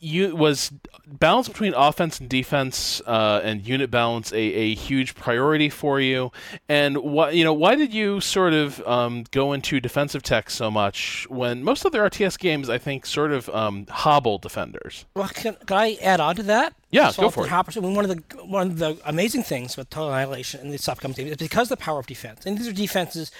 [0.00, 0.72] you was
[1.06, 6.32] balance between offense and defense uh, and unit balance a, a huge priority for you?
[6.68, 10.70] And what you know why did you sort of um, go into defensive tech so
[10.70, 15.04] much when most of the rts games i think sort of um, hobble defenders?
[15.14, 16.74] Well can, can, i add on to that?
[16.90, 17.52] Yeah so go for it.
[17.52, 20.90] I mean, one of the one of the amazing things with total annihilation and the
[20.90, 22.46] upcoming game is because the power of defense.
[22.46, 23.30] And these are defenses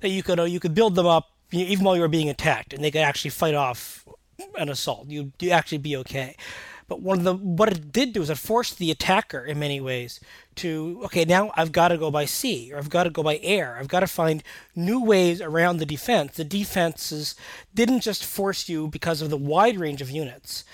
[0.00, 2.72] that you could uh, you could build them up even while you were being attacked
[2.74, 4.06] and they could actually fight off
[4.56, 5.08] an assault.
[5.08, 6.36] You you actually be okay.
[6.88, 9.80] But one of the what it did do is it forced the attacker in many
[9.80, 10.20] ways
[10.56, 13.38] to okay now I've got to go by sea or I've got to go by
[13.42, 13.76] air.
[13.78, 14.42] I've got to find
[14.74, 16.36] new ways around the defense.
[16.36, 17.34] The defenses
[17.74, 20.64] didn't just force you because of the wide range of units.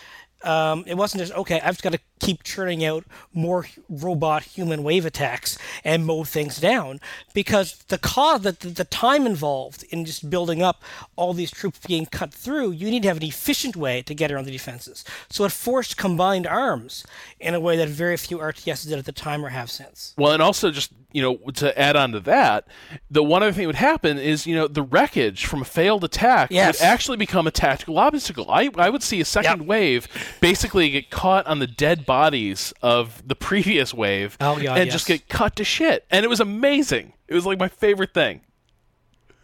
[0.45, 1.61] Um, it wasn't just okay.
[1.61, 7.01] I've got to keep churning out more robot human wave attacks and mow things down
[7.34, 10.82] because the cost the, the, time involved in just building up
[11.16, 14.30] all these troops being cut through you need to have an efficient way to get
[14.30, 17.05] around the defenses so it forced combined arms
[17.40, 20.32] in a way that very few rts did at the time or have since well
[20.32, 22.66] and also just you know to add on to that
[23.10, 26.04] the one other thing that would happen is you know the wreckage from a failed
[26.04, 26.80] attack yes.
[26.80, 29.68] would actually become a tactical obstacle i, I would see a second yep.
[29.68, 30.08] wave
[30.40, 34.92] basically get caught on the dead bodies of the previous wave oh, yeah, and yes.
[34.92, 36.04] just get cut to shit.
[36.10, 37.12] And it was amazing.
[37.28, 38.42] It was like my favorite thing.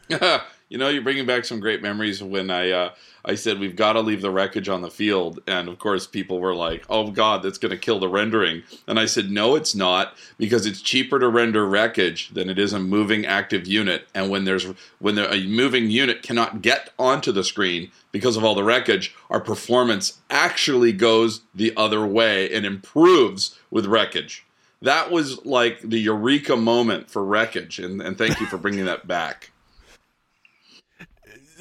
[0.70, 2.90] you know, you're bringing back some great memories when I uh,
[3.24, 6.38] I said we've got to leave the wreckage on the field, and of course people
[6.38, 9.74] were like, "Oh God, that's going to kill the rendering." And I said, "No, it's
[9.74, 14.06] not, because it's cheaper to render wreckage than it is a moving active unit.
[14.14, 14.64] And when there's
[15.00, 19.12] when there, a moving unit cannot get onto the screen because of all the wreckage,
[19.28, 24.46] our performance actually goes the other way and improves with wreckage."
[24.82, 29.08] That was like the eureka moment for wreckage, and, and thank you for bringing that
[29.08, 29.50] back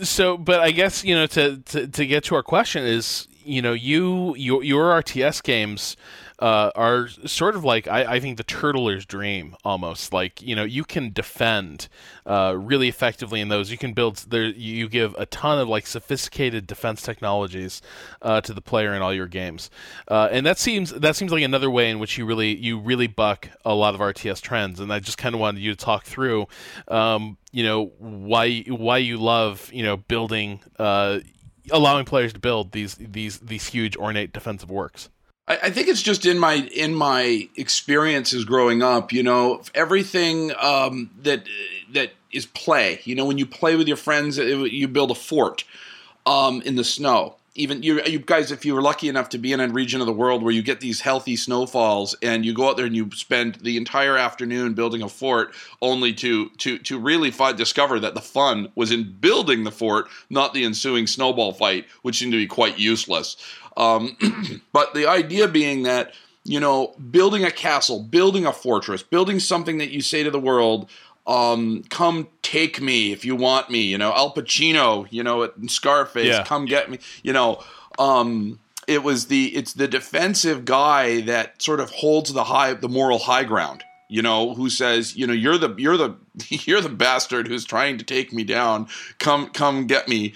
[0.04, 3.62] so but i guess you know to, to to get to our question is you
[3.62, 5.96] know you your, your rts games
[6.40, 10.14] uh, are sort of like I, I think the turtler's dream almost.
[10.14, 11.90] Like you know you can defend
[12.26, 13.72] uh, really effectively in those.
[13.72, 17.82] You can build there you give a ton of like sophisticated defense technologies
[18.22, 19.70] uh, to the player in all your games.
[20.08, 23.08] Uh, and that seems that seems like another way in which you really you really
[23.08, 24.80] buck a lot of RTS trends.
[24.80, 26.48] And I just kind of wanted you to talk through
[26.88, 31.20] um, you know why why you love you know building uh,
[31.70, 35.10] allowing players to build these these these huge ornate defensive works
[35.50, 39.12] I, I think it's just in my in my experiences growing up.
[39.12, 41.44] You know, everything um, that
[41.92, 43.02] that is play.
[43.04, 45.66] You know, when you play with your friends, you build a fort
[46.26, 47.36] um, in the snow.
[47.60, 50.08] even you, you guys, if you were lucky enough to be in a region of
[50.08, 53.10] the world where you get these healthy snowfalls, and you go out there and you
[53.12, 58.14] spend the entire afternoon building a fort, only to to to really find, discover that
[58.14, 62.38] the fun was in building the fort, not the ensuing snowball fight, which seemed to
[62.38, 63.36] be quite useless.
[63.80, 66.14] Um, but the idea being that
[66.50, 70.40] you know, building a castle, building a fortress, building something that you say to the
[70.40, 70.90] world,
[71.28, 73.82] um, come take me if you want me.
[73.82, 76.44] You know, Al Pacino, you know, at Scarface, yeah.
[76.44, 77.00] come get me.
[77.22, 77.64] You know,
[78.00, 82.90] um, it was the it's the defensive guy that sort of holds the high the
[82.90, 83.84] moral high ground.
[84.12, 86.16] You know, who says, you know, you're the you're the
[86.50, 88.88] you're the bastard who's trying to take me down.
[89.20, 90.34] Come come get me.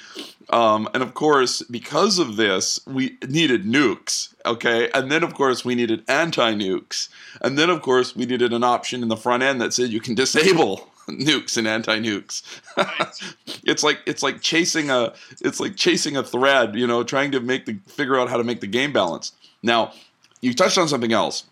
[0.49, 4.33] Um, and of course, because of this, we needed nukes.
[4.45, 7.09] Okay, and then of course we needed anti-nukes,
[7.41, 9.99] and then of course we needed an option in the front end that said you
[10.01, 12.43] can disable nukes and anti-nukes.
[13.63, 17.39] it's like it's like chasing a it's like chasing a thread, you know, trying to
[17.39, 19.31] make the figure out how to make the game balance.
[19.63, 19.93] Now,
[20.41, 21.45] you touched on something else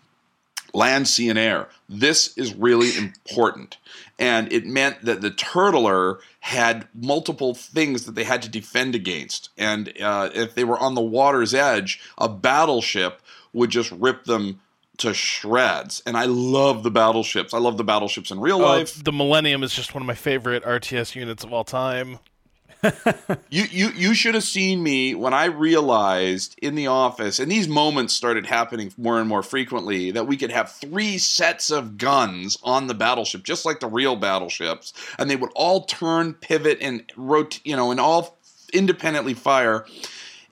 [0.72, 1.68] land, sea, and air.
[1.88, 3.78] This is really important.
[4.18, 9.50] And it meant that the turtler had multiple things that they had to defend against.
[9.56, 13.20] And uh, if they were on the water's edge, a battleship
[13.52, 14.60] would just rip them
[14.98, 16.02] to shreds.
[16.06, 17.54] And I love the battleships.
[17.54, 19.02] I love the battleships in real uh, life.
[19.02, 22.18] The Millennium is just one of my favorite RTS units of all time
[23.50, 27.68] you you you should have seen me when I realized in the office, and these
[27.68, 32.58] moments started happening more and more frequently, that we could have three sets of guns
[32.62, 37.04] on the battleship, just like the real battleships, and they would all turn, pivot, and
[37.16, 38.36] rotate, you know, and all
[38.72, 39.86] independently fire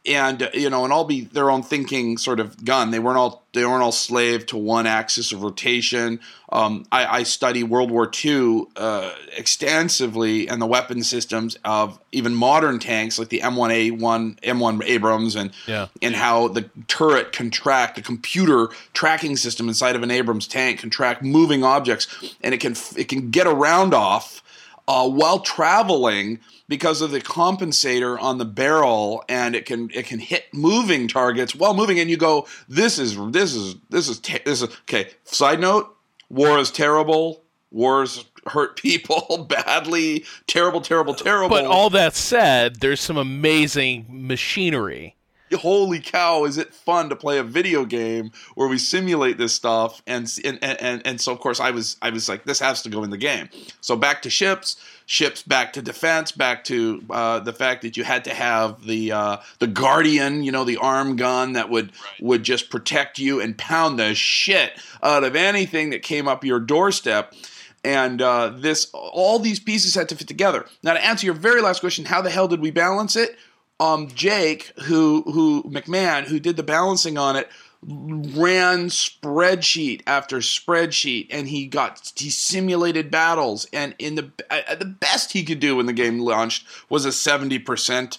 [0.07, 2.91] and you know, and all be their own thinking sort of gun.
[2.91, 6.21] They weren't all they weren't all slave to one axis of rotation.
[6.53, 12.35] Um, I, I, study World War II uh, extensively and the weapon systems of even
[12.35, 15.89] modern tanks like the M1A1 M1 Abrams and yeah.
[16.01, 20.81] and how the turret can track the computer tracking system inside of an Abrams tank
[20.81, 22.09] can track moving objects
[22.41, 24.43] and it can it can get around off
[24.91, 30.19] uh, while traveling because of the compensator on the barrel and it can it can
[30.19, 34.63] hit moving targets while moving and you go this is this is this is this
[34.63, 35.97] is okay side note
[36.31, 37.43] war is terrible.
[37.71, 40.25] Wars hurt people badly.
[40.47, 41.51] Terrible terrible terrible.
[41.51, 45.17] But all that said there's some amazing machinery
[45.59, 50.03] holy cow is it fun to play a video game where we simulate this stuff
[50.07, 52.89] and and and, and so of course i was i was like this has to
[52.89, 53.49] go in the game
[53.81, 54.77] so back to ships
[55.11, 59.11] ships back to defense, back to uh, the fact that you had to have the
[59.11, 62.23] uh, the guardian, you know, the arm gun that would right.
[62.23, 64.71] would just protect you and pound the shit
[65.03, 67.35] out of anything that came up your doorstep.
[67.83, 70.67] And uh, this, all these pieces had to fit together.
[70.83, 73.37] Now, to answer your very last question, how the hell did we balance it?
[73.81, 77.49] Um, Jake, who who McMahon, who did the balancing on it,
[77.83, 84.85] ran spreadsheet after spreadsheet and he got he simulated battles and in the uh, the
[84.85, 88.19] best he could do when the game launched was a 70%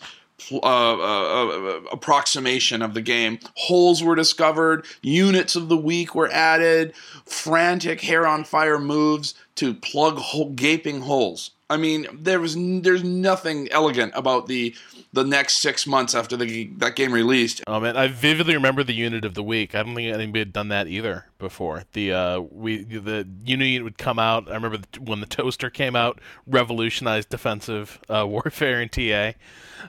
[0.52, 3.38] uh, uh, uh, approximation of the game.
[3.56, 6.96] Holes were discovered, units of the week were added,
[7.26, 11.52] frantic hair on fire moves to plug hole, gaping holes.
[11.70, 14.76] I mean, there was there's nothing elegant about the
[15.14, 17.62] the next six months after the that game released.
[17.68, 19.76] Oh man, I vividly remember the unit of the week.
[19.76, 21.84] I don't think anybody had done that either before.
[21.94, 24.50] The uh, we the unit would come out.
[24.50, 29.34] I remember when the toaster came out, revolutionized defensive uh, warfare in TA.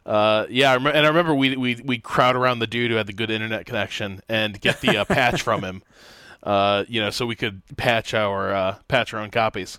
[0.04, 3.12] Uh, yeah, and I remember we we we crowd around the dude who had the
[3.12, 5.82] good internet connection and get the uh, patch from him.
[6.42, 9.78] Uh, you know, so we could patch our uh, patch our own copies.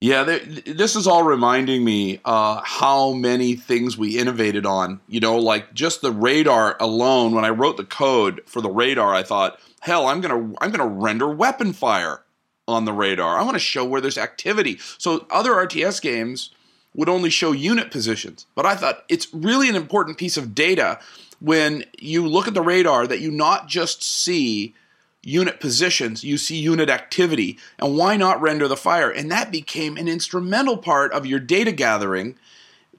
[0.00, 5.00] Yeah, this is all reminding me uh, how many things we innovated on.
[5.08, 7.34] You know, like just the radar alone.
[7.34, 10.86] When I wrote the code for the radar, I thought, hell, I'm gonna I'm gonna
[10.86, 12.22] render weapon fire
[12.68, 13.38] on the radar.
[13.38, 14.78] I want to show where there's activity.
[14.98, 16.50] So other RTS games
[16.94, 21.00] would only show unit positions, but I thought it's really an important piece of data
[21.40, 24.74] when you look at the radar that you not just see
[25.22, 29.10] unit positions, you see unit activity, and why not render the fire?
[29.10, 32.36] And that became an instrumental part of your data gathering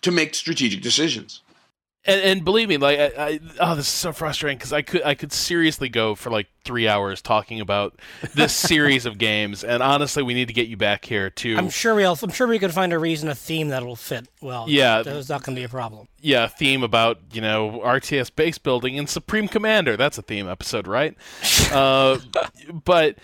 [0.02, 1.42] to make strategic decisions
[2.06, 5.04] and, and believe me, like I, I, oh, this is so frustrating because I could
[5.04, 8.00] I could seriously go for like three hours talking about
[8.34, 11.56] this series of games, and honestly, we need to get you back here too.
[11.58, 14.66] I'm sure we I'm sure we could find a reason, a theme that'll fit well.
[14.68, 16.08] Yeah, that's not going to be a problem.
[16.22, 19.98] Yeah, a theme about you know RTS base building and Supreme Commander.
[19.98, 21.16] That's a theme episode, right?
[21.72, 22.18] uh,
[22.86, 23.18] but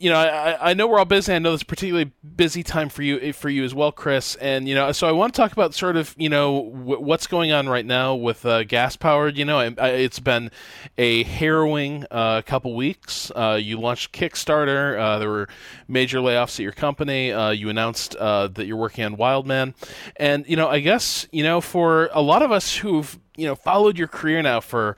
[0.00, 1.32] you know, I, I know we're all busy.
[1.32, 4.36] I know a particularly busy time for you for you as well, Chris.
[4.36, 7.26] And you know, so I want to talk about sort of you know w- what's
[7.26, 9.36] going on right now with uh, gas powered.
[9.36, 10.52] You know, it's been
[10.96, 13.32] a harrowing uh, couple weeks.
[13.34, 14.98] Uh, you launched Kickstarter.
[14.98, 15.48] Uh, there were
[15.88, 17.32] major layoffs at your company.
[17.32, 19.74] Uh, you announced uh, that you're working on Wildman,
[20.14, 23.56] and you know, I guess you know for a lot of us who've you know
[23.56, 24.96] followed your career now for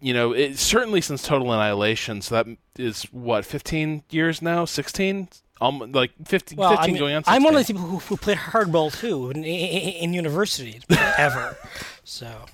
[0.00, 2.22] you know, it, certainly since Total Annihilation.
[2.22, 2.46] So that
[2.78, 4.64] is what, 15 years now?
[4.64, 5.28] 16?
[5.60, 7.22] Um, like 15, well, 15 I mean, going on.
[7.24, 7.34] 16.
[7.34, 10.80] I'm one of those people who, who played hardball too in, in, in university
[11.18, 11.56] ever.
[12.04, 12.46] so.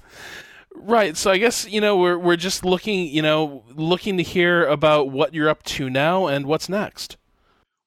[0.75, 1.17] Right.
[1.17, 5.09] So I guess you know we're we're just looking you know looking to hear about
[5.09, 7.17] what you're up to now and what's next.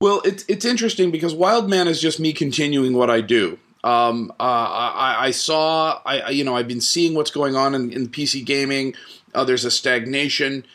[0.01, 3.59] Well, it's it's interesting because Wildman is just me continuing what I do.
[3.81, 7.93] Um, uh, I, I, saw, I you know, I've been seeing what's going on in,
[7.93, 8.93] in PC gaming.
[9.33, 10.65] Uh, there's a stagnation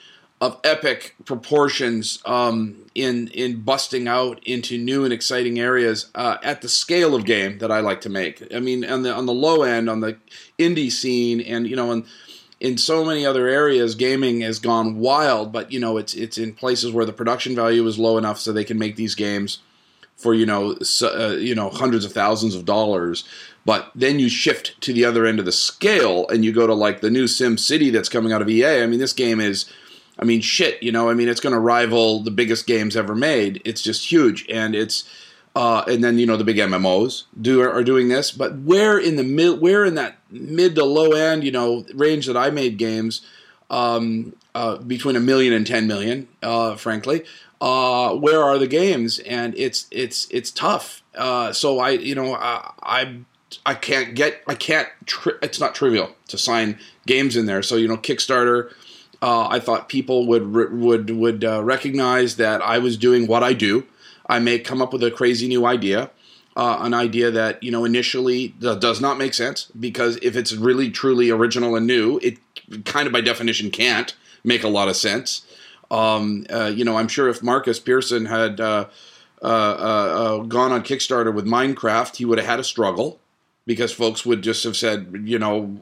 [0.40, 6.60] of epic proportions um, in in busting out into new and exciting areas uh, at
[6.60, 8.42] the scale of game that I like to make.
[8.54, 10.18] I mean, on the on the low end, on the
[10.58, 12.04] indie scene, and you know, in
[12.60, 15.52] in so many other areas, gaming has gone wild.
[15.52, 18.52] But you know, it's it's in places where the production value is low enough so
[18.52, 19.60] they can make these games
[20.16, 23.24] for you know so, uh, you know hundreds of thousands of dollars
[23.64, 26.74] but then you shift to the other end of the scale and you go to
[26.74, 28.82] like the new Sim City that's coming out of EA.
[28.82, 29.70] I mean, this game is,
[30.18, 30.82] I mean, shit.
[30.82, 33.62] You know, I mean, it's going to rival the biggest games ever made.
[33.64, 35.08] It's just huge, and it's.
[35.56, 39.14] Uh, and then you know the big MMOs do are doing this, but where in
[39.14, 42.76] the mid, where in that mid to low end, you know, range that I made
[42.76, 43.24] games,
[43.70, 47.24] um, uh, between a million and ten million, uh, frankly,
[47.60, 49.20] uh, where are the games?
[49.20, 51.04] And it's it's it's tough.
[51.14, 53.18] Uh, so I, you know, I, I
[53.66, 57.62] I can't get I can't tri- it's not trivial to sign games in there.
[57.62, 58.72] So you know Kickstarter.
[59.22, 63.54] Uh, I thought people would would would uh, recognize that I was doing what I
[63.54, 63.86] do.
[64.26, 66.10] I may come up with a crazy new idea,
[66.56, 70.90] uh, an idea that you know initially does not make sense because if it's really
[70.90, 72.38] truly original and new, it
[72.84, 75.46] kind of by definition can't make a lot of sense.
[75.90, 78.88] Um, uh, you know, I'm sure if Markus Persson had uh,
[79.40, 83.20] uh, gone on Kickstarter with Minecraft, he would have had a struggle
[83.66, 85.80] because folks would just have said, you know,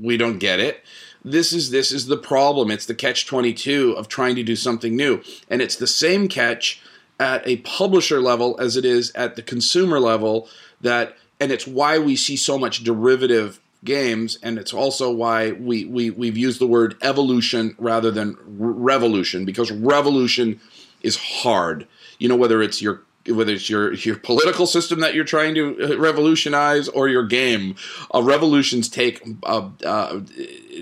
[0.00, 0.84] we don't get it.
[1.24, 2.70] This is this is the problem.
[2.70, 5.22] It's the catch 22 of trying to do something new.
[5.50, 6.80] And it's the same catch
[7.18, 10.48] at a publisher level as it is at the consumer level
[10.80, 15.84] that and it's why we see so much derivative games and it's also why we,
[15.84, 20.60] we we've used the word evolution rather than revolution because revolution
[21.02, 21.86] is hard
[22.18, 25.94] you know whether it's your whether it's your your political system that you're trying to
[25.94, 27.74] uh, revolutionize or your game.
[28.14, 30.20] Uh, revolutions take uh, uh,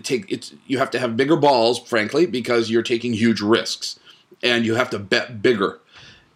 [0.03, 3.99] take it's you have to have bigger balls, frankly, because you're taking huge risks,
[4.43, 5.81] and you have to bet bigger.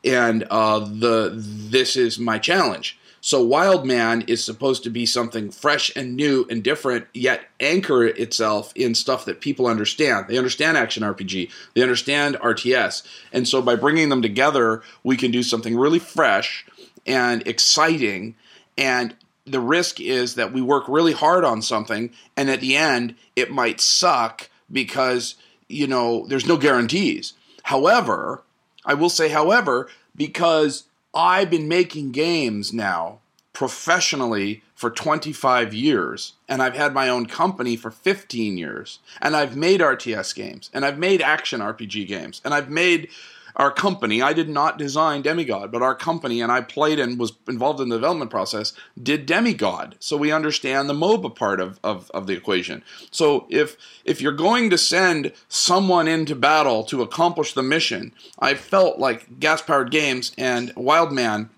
[0.05, 2.99] And uh, the this is my challenge.
[3.29, 8.73] So Wildman is supposed to be something fresh and new and different, yet anchor itself
[8.75, 10.29] in stuff that people understand.
[10.29, 13.07] They understand action RPG, they understand RTS.
[13.31, 16.65] And so by bringing them together, we can do something really fresh
[17.07, 18.35] and exciting.
[18.79, 19.15] And
[19.45, 23.51] the risk is that we work really hard on something, and at the end, it
[23.51, 25.35] might suck because,
[25.69, 27.35] you know, there's no guarantees.
[27.65, 28.43] However,
[28.87, 30.85] I will say, however, because
[31.19, 33.19] I've been making games now
[33.53, 39.57] professionally for 25 years, and I've had my own company for 15 years, and I've
[39.57, 43.09] made RTS games, and I've made action RPG games, and I've made
[43.59, 47.33] our company, I did not design Demigod, but our company, and I played and was
[47.49, 49.97] involved in the development process, did Demigod.
[49.99, 52.85] So we understand the MOBA part of, of, of the equation.
[53.11, 58.55] So if if you're going to send someone into battle to accomplish the mission, I
[58.55, 61.51] felt like Gas Powered Games and Wildman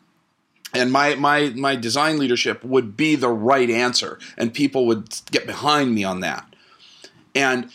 [0.73, 5.47] and my my my design leadership would be the right answer and people would get
[5.47, 6.47] behind me on that
[7.35, 7.71] and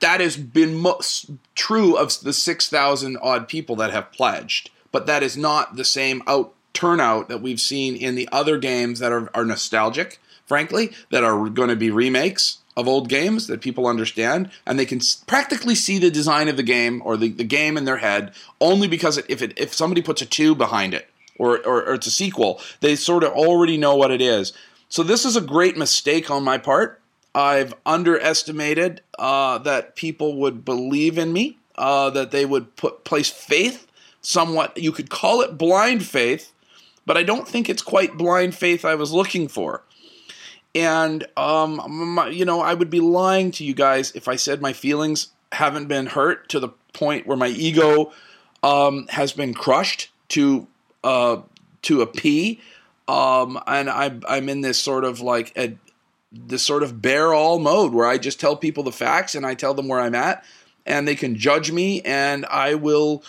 [0.00, 5.22] that has been most true of the 6,000 odd people that have pledged, but that
[5.22, 9.28] is not the same out turnout that we've seen in the other games that are,
[9.34, 14.48] are nostalgic, frankly, that are going to be remakes of old games that people understand
[14.64, 17.84] and they can practically see the design of the game or the, the game in
[17.84, 21.82] their head only because if it, if somebody puts a 2 behind it or, or,
[21.82, 24.52] or it's a sequel, they sort of already know what it is.
[24.88, 26.97] So this is a great mistake on my part
[27.34, 33.28] I've underestimated uh, that people would believe in me, uh, that they would put place
[33.30, 33.86] faith.
[34.20, 36.52] Somewhat, you could call it blind faith,
[37.06, 39.82] but I don't think it's quite blind faith I was looking for.
[40.74, 41.80] And um,
[42.14, 45.28] my, you know, I would be lying to you guys if I said my feelings
[45.52, 48.12] haven't been hurt to the point where my ego
[48.62, 50.66] um, has been crushed to
[51.04, 51.38] uh,
[51.82, 52.60] to a P,
[53.06, 55.76] um, and I'm I'm in this sort of like a
[56.30, 59.54] this sort of bear all mode where I just tell people the facts and I
[59.54, 60.44] tell them where I'm at,
[60.84, 63.22] and they can judge me, and I will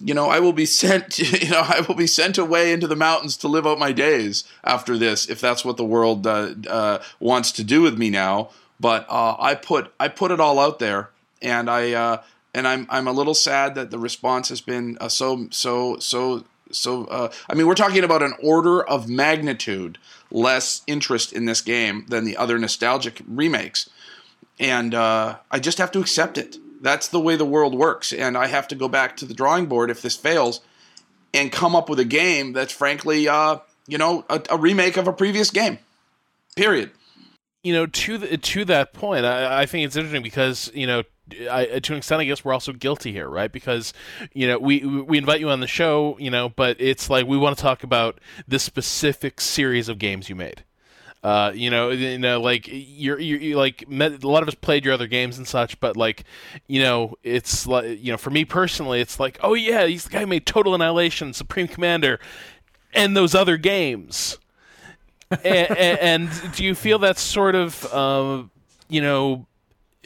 [0.00, 2.96] you know, I will be sent, you know, I will be sent away into the
[2.96, 7.02] mountains to live out my days after this, if that's what the world uh, uh,
[7.20, 8.50] wants to do with me now.
[8.78, 11.08] But uh, I put I put it all out there,
[11.40, 12.22] and I uh,
[12.52, 16.44] and I'm I'm a little sad that the response has been uh, so so so
[16.70, 17.06] so.
[17.06, 19.96] Uh, I mean, we're talking about an order of magnitude
[20.30, 23.88] less interest in this game than the other nostalgic remakes,
[24.58, 28.12] and I just have to accept it that's the way the world works.
[28.12, 30.60] And I have to go back to the drawing board if this fails
[31.34, 35.06] and come up with a game that's frankly, uh, you know, a, a, remake of
[35.08, 35.78] a previous game.
[36.54, 36.90] Period.
[37.62, 41.02] You know, to the, to that point, I, I think it's interesting because you know
[41.50, 43.50] I, to an extent, I guess we're also guilty here, right?
[43.50, 43.92] Because
[44.32, 47.36] you know we we invite you on the show, you know, but it's like we
[47.36, 50.62] want to talk about this specific series of games you made,
[51.26, 54.54] uh, you know, you know, like you're, you're, you're like met, a lot of us
[54.54, 56.22] played your other games and such, but like,
[56.68, 60.10] you know, it's like you know, for me personally, it's like, oh yeah, he's the
[60.10, 62.20] guy who made Total Annihilation, Supreme Commander,
[62.94, 64.38] and those other games.
[65.44, 68.52] and, and, do you feel that's sort of, um,
[68.88, 69.48] you know,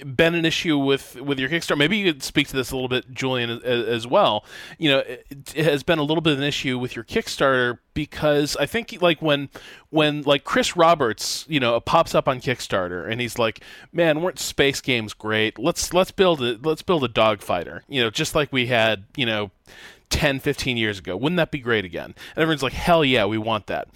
[0.05, 1.79] been an issue with with your Kickstarter.
[1.79, 4.45] Maybe you could speak to this a little bit, Julian, as, as well.
[4.79, 7.79] You know, it, it, has been a little bit of an issue with your Kickstarter
[7.95, 9.49] because I think like when
[9.91, 13.63] when like Chris Roberts, you know, pops up on Kickstarter and he's like,
[13.93, 15.59] "Man, weren't space games great?
[15.59, 19.27] Let's let's build a let's build a dogfighter." You know, just like we had, you
[19.27, 19.51] know.
[20.11, 21.17] 10, 15 years ago.
[21.17, 22.17] Wouldn't that be great again?
[22.35, 23.87] And everyone's like, hell yeah, we want that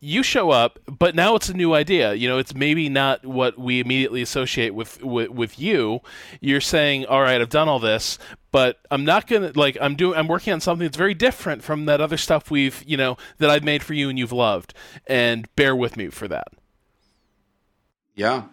[0.00, 2.14] you show up, but now it's a new idea.
[2.14, 6.00] You know, it's maybe not what we immediately associate with, with with, you.
[6.40, 8.18] You're saying, "All right, I've done all this,
[8.52, 10.18] but I'm not gonna like I'm doing.
[10.18, 13.50] I'm working on something that's very different from that other stuff we've you know that
[13.50, 14.72] I've made for you and you've loved,
[15.06, 16.48] and bear with me for that."
[18.14, 18.44] Yeah,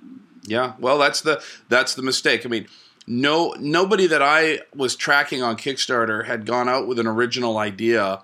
[0.47, 0.73] yeah.
[0.79, 2.45] Well, that's the that's the mistake.
[2.45, 2.67] I mean,
[3.05, 8.23] no nobody that I was tracking on Kickstarter had gone out with an original idea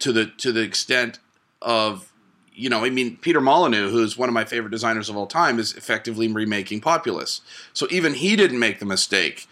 [0.00, 1.20] to the to the extent
[1.62, 2.09] of
[2.60, 5.58] you know, I mean, Peter Molyneux, who's one of my favorite designers of all time,
[5.58, 7.40] is effectively remaking Populous.
[7.72, 9.48] So even he didn't make the mistake.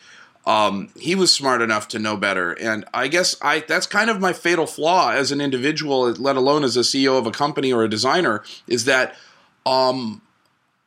[0.47, 4.21] Um, he was smart enough to know better, and I guess I that's kind of
[4.21, 7.83] my fatal flaw as an individual, let alone as a CEO of a company or
[7.83, 9.15] a designer, is that
[9.67, 10.23] um,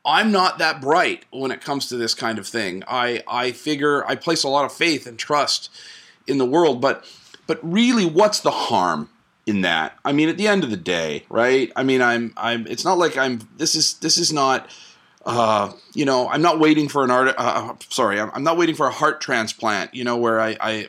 [0.03, 2.83] I'm not that bright when it comes to this kind of thing.
[2.87, 5.69] I I figure I place a lot of faith and trust
[6.25, 7.05] in the world, but
[7.45, 9.09] but really, what's the harm?
[9.45, 9.97] In that.
[10.05, 11.71] I mean, at the end of the day, right?
[11.75, 12.67] I mean, I'm I'm.
[12.67, 13.47] It's not like I'm.
[13.57, 14.69] This is this is not.
[15.23, 17.27] Uh, you know, I'm not waiting for an art.
[17.29, 19.93] Uh, uh, sorry, I'm, I'm not waiting for a heart transplant.
[19.93, 20.87] You know, where I, I,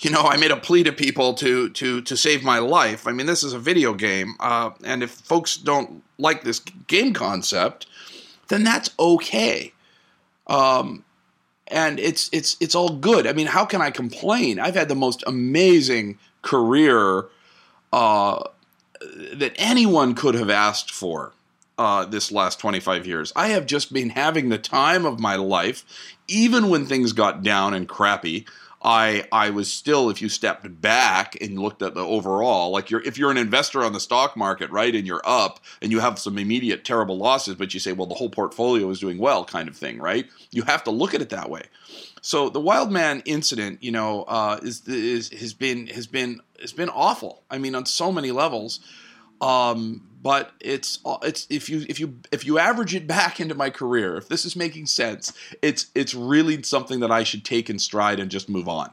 [0.00, 3.06] you know, I made a plea to people to to to save my life.
[3.06, 7.12] I mean, this is a video game, uh, and if folks don't like this game
[7.12, 7.86] concept,
[8.48, 9.72] then that's okay.
[10.46, 11.04] Um,
[11.66, 13.26] and it's it's it's all good.
[13.26, 14.58] I mean, how can I complain?
[14.58, 17.26] I've had the most amazing career
[17.92, 18.42] uh,
[19.34, 21.32] that anyone could have asked for
[21.78, 23.32] uh, this last 25 years.
[23.36, 25.84] I have just been having the time of my life,
[26.26, 28.46] even when things got down and crappy.
[28.82, 33.02] I I was still, if you stepped back and looked at the overall, like you're
[33.02, 36.18] if you're an investor on the stock market, right, and you're up and you have
[36.18, 39.68] some immediate terrible losses, but you say, well, the whole portfolio is doing well, kind
[39.68, 40.26] of thing, right?
[40.52, 41.62] You have to look at it that way.
[42.20, 46.88] So the Wildman incident, you know, uh, is, is has been has been has been
[46.88, 47.42] awful.
[47.50, 48.80] I mean, on so many levels.
[49.40, 53.54] Um, but it's uh, it's if you if you if you average it back into
[53.54, 55.32] my career, if this is making sense,
[55.62, 58.92] it's it's really something that I should take in stride and just move on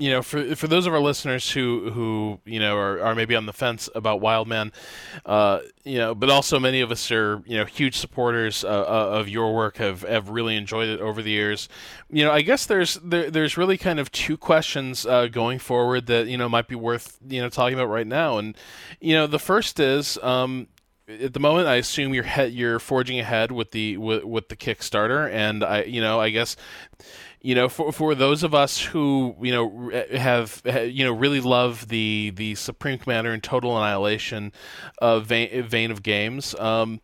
[0.00, 3.34] you know, for for those of our listeners who who you know are, are maybe
[3.34, 4.72] on the fence about Wildman,
[5.26, 9.18] uh, you know, but also many of us are you know huge supporters uh, uh,
[9.18, 11.68] of your work, have have really enjoyed it over the years.
[12.10, 16.06] You know, I guess there's there, there's really kind of two questions uh, going forward
[16.06, 18.56] that you know might be worth you know talking about right now, and
[19.00, 20.16] you know the first is.
[20.22, 20.68] Um,
[21.08, 24.56] at the moment, I assume you're he- you're forging ahead with the with, with the
[24.56, 26.54] Kickstarter, and I you know I guess
[27.40, 31.88] you know, for for those of us who you know have you know really love
[31.88, 34.52] the the Supreme Commander and Total Annihilation
[35.00, 36.54] uh, vein, vein of games.
[36.58, 37.00] Um,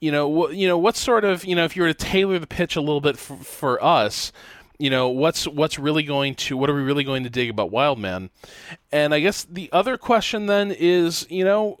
[0.00, 2.38] you know, what you know, what sort of you know, if you were to tailor
[2.38, 4.32] the pitch a little bit for, for us,
[4.78, 7.70] you know, what's what's really going to what are we really going to dig about
[7.70, 8.30] Wildman?
[8.90, 11.78] And I guess the other question then is, you know,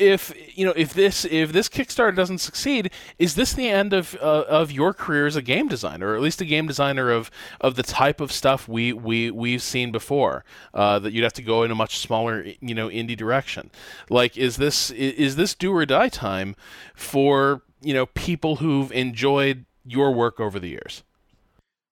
[0.00, 4.16] if you know if this if this Kickstarter doesn't succeed, is this the end of
[4.20, 7.30] uh, of your career as a game designer, or at least a game designer of
[7.60, 10.44] of the type of stuff we we we've seen before?
[10.72, 13.70] Uh, that you'd have to go in a much smaller you know indie direction.
[14.08, 16.56] Like, is this is this do or die time
[16.94, 21.02] for you know people who've enjoyed your work over the years?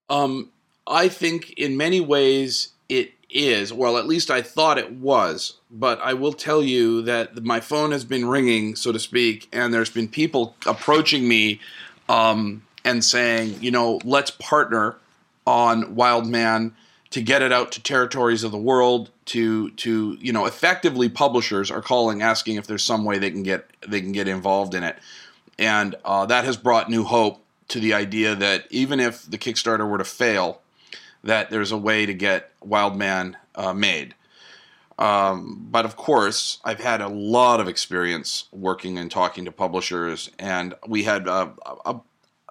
[0.08, 0.50] Um,
[0.86, 3.72] I think in many ways it is.
[3.72, 5.54] Well, at least I thought it was.
[5.70, 9.72] But I will tell you that my phone has been ringing, so to speak, and
[9.72, 11.60] there's been people approaching me
[12.08, 14.96] um, and saying, you know, let's partner
[15.46, 16.74] on Wildman
[17.10, 19.10] to get it out to territories of the world.
[19.26, 23.42] To to you know, effectively, publishers are calling, asking if there's some way they can
[23.42, 24.96] get they can get involved in it,
[25.58, 29.88] and uh, that has brought new hope to the idea that even if the Kickstarter
[29.88, 30.62] were to fail,
[31.28, 34.14] that there's a way to get Wildman uh, made.
[34.98, 40.30] Um, but of course, I've had a lot of experience working and talking to publishers,
[40.38, 41.50] and we had uh,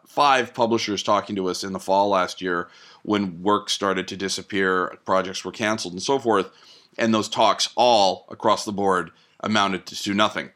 [0.05, 2.69] five publishers talking to us in the fall last year
[3.01, 6.51] when work started to disappear, projects were canceled, and so forth.
[6.99, 9.09] And those talks all across the board
[9.39, 10.51] amounted to nothing.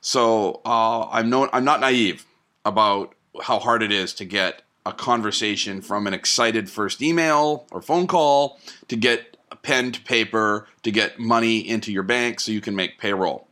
[0.00, 2.24] So uh, I'm no, I'm not naive
[2.64, 7.82] about how hard it is to get a conversation from an excited first email or
[7.82, 8.58] phone call
[8.88, 12.98] to get pen to paper to get money into your bank so you can make
[12.98, 13.46] payroll.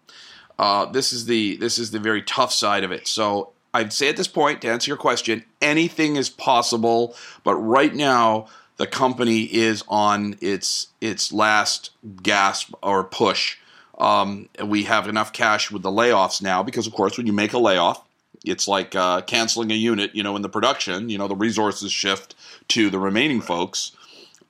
[0.59, 3.07] Uh, this is the this is the very tough side of it.
[3.07, 7.15] So I'd say at this point to answer your question, anything is possible,
[7.45, 8.47] but right now
[8.79, 11.91] the company is on its its last
[12.23, 13.59] gasp or push.
[13.99, 17.55] Um, we have enough cash with the layoffs now because, of course, when you make
[17.55, 18.03] a layoff,
[18.45, 20.15] it's like uh, canceling a unit.
[20.15, 22.35] You know, in the production, you know, the resources shift
[22.69, 23.47] to the remaining right.
[23.47, 23.93] folks,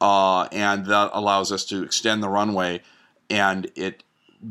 [0.01, 2.83] uh, and that allows us to extend the runway.
[3.29, 4.03] And it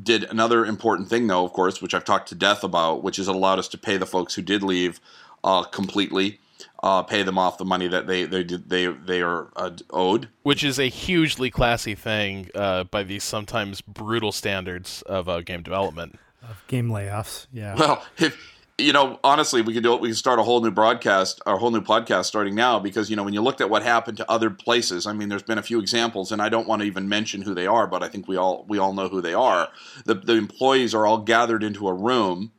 [0.03, 3.27] did another important thing, though, of course, which I've talked to death about, which is
[3.27, 4.99] it allowed us to pay the folks who did leave
[5.43, 6.39] uh, completely.
[6.83, 10.29] Uh, pay them off the money that they they did they they are uh, owed,
[10.43, 15.63] which is a hugely classy thing uh, by these sometimes brutal standards of uh, game
[15.63, 17.47] development of game layoffs.
[17.51, 17.75] Yeah.
[17.75, 20.01] Well, if you know, honestly, we could do it.
[20.01, 23.15] We could start a whole new broadcast, a whole new podcast starting now, because you
[23.15, 25.63] know, when you looked at what happened to other places, I mean, there's been a
[25.63, 28.27] few examples, and I don't want to even mention who they are, but I think
[28.27, 29.69] we all we all know who they are.
[30.05, 32.51] The the employees are all gathered into a room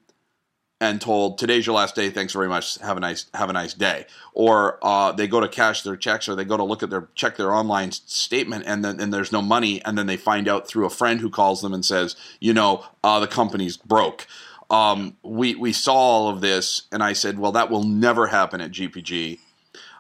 [0.81, 2.09] and told, "Today's your last day.
[2.09, 2.79] Thanks very much.
[2.79, 6.31] Have a nice have a nice day." Or uh, they go to cash their checks,
[6.31, 9.33] or they go to look at their check their online statement, and then and there's
[9.33, 12.17] no money, and then they find out through a friend who calls them and says,
[12.41, 14.27] "You know, uh, the company's broke."
[14.71, 18.61] Um, we we saw all of this, and I said, "Well, that will never happen
[18.61, 19.39] at GPG."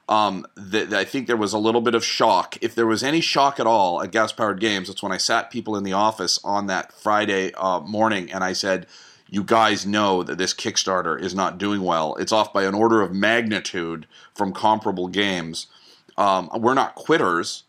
[0.09, 2.57] Um, th- I think there was a little bit of shock.
[2.61, 5.51] If there was any shock at all at Gas Powered Games, it's when I sat
[5.51, 8.87] people in the office on that Friday uh, morning, and I said,
[9.29, 12.17] "You guys know that this Kickstarter is not doing well.
[12.17, 15.69] It's off by an order of magnitude from comparable games.
[16.17, 17.65] Um, we're not quitters,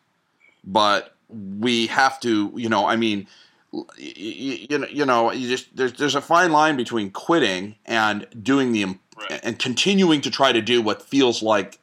[0.63, 2.51] but we have to.
[2.55, 3.27] You know, I mean."
[3.71, 8.27] You, you know, you know, you just there's there's a fine line between quitting and
[8.41, 9.39] doing the right.
[9.43, 11.79] and continuing to try to do what feels like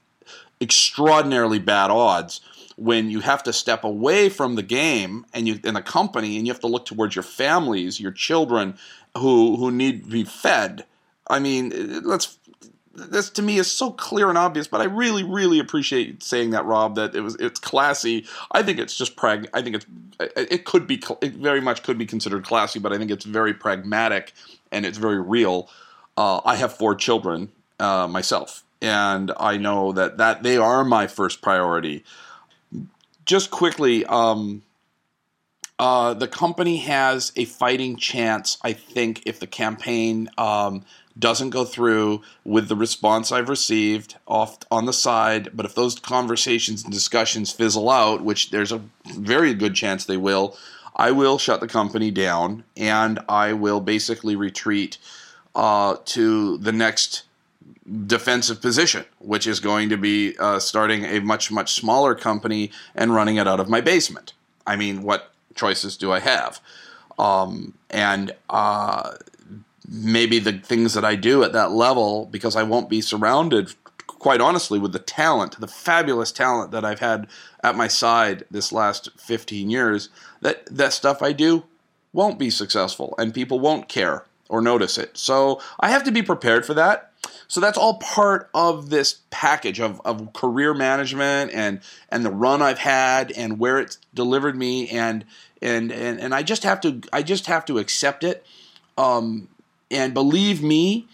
[0.61, 2.40] extraordinarily bad odds
[2.77, 6.47] when you have to step away from the game and you in the company and
[6.47, 8.77] you have to look towards your families, your children
[9.16, 10.85] who who need to be fed.
[11.28, 12.39] I mean, let's
[12.95, 16.65] this to me is so clear and obvious, but I really, really appreciate saying that,
[16.65, 16.95] Rob.
[16.95, 18.27] That it was it's classy.
[18.53, 19.49] I think it's just prag.
[19.53, 19.87] I think it's
[20.37, 23.55] it could be it very much could be considered classy, but I think it's very
[23.55, 24.33] pragmatic
[24.71, 25.69] and it's very real.
[26.16, 27.51] Uh, I have four children
[27.81, 32.05] uh, myself, and I know that that they are my first priority.
[33.25, 34.62] Just quickly, um,
[35.79, 40.85] uh, the company has a fighting chance, I think, if the campaign um,
[41.19, 45.51] doesn't go through with the response I've received off on the side.
[45.55, 50.16] But if those conversations and discussions fizzle out, which there's a very good chance they
[50.16, 50.57] will,
[50.97, 54.99] I will shut the company down and I will basically retreat
[55.55, 57.24] uh, to the next
[58.07, 63.15] defensive position, which is going to be uh, starting a much, much smaller company and
[63.15, 64.32] running it out of my basement.
[64.66, 66.61] I mean, what choices do I have?
[67.19, 69.12] Um, and uh,
[69.89, 73.74] maybe the things that I do at that level because I won't be surrounded
[74.06, 77.27] quite honestly with the talent, the fabulous talent that I've had
[77.62, 80.09] at my side this last 15 years
[80.40, 81.65] that that stuff I do
[82.12, 85.16] won't be successful and people won't care or notice it.
[85.19, 87.11] So I have to be prepared for that.
[87.48, 92.62] So that's all part of this package of, of career management and and the run
[92.62, 95.24] I've had and where it's delivered me and
[95.61, 98.47] and and, and I just have to I just have to accept it.
[98.97, 99.48] Um,
[99.95, 101.07] and believe me,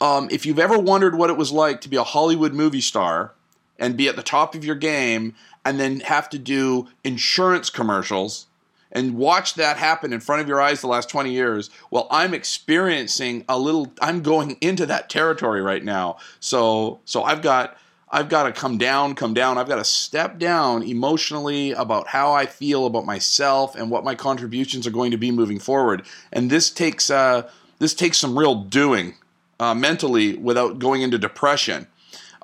[0.00, 3.32] um, if you've ever wondered what it was like to be a Hollywood movie star
[3.78, 5.34] and be at the top of your game
[5.64, 8.46] and then have to do insurance commercials
[8.92, 12.34] and watch that happen in front of your eyes the last 20 years well i'm
[12.34, 16.16] experiencing a little i'm going into that territory right now.
[16.40, 17.76] So so i've got
[18.10, 19.58] i've got to come down come down.
[19.58, 24.14] I've got to step down emotionally about how i feel about myself and what my
[24.14, 26.04] contributions are going to be moving forward.
[26.32, 27.48] And this takes uh
[27.80, 29.14] this takes some real doing
[29.58, 31.88] uh, mentally without going into depression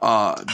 [0.03, 0.45] uh,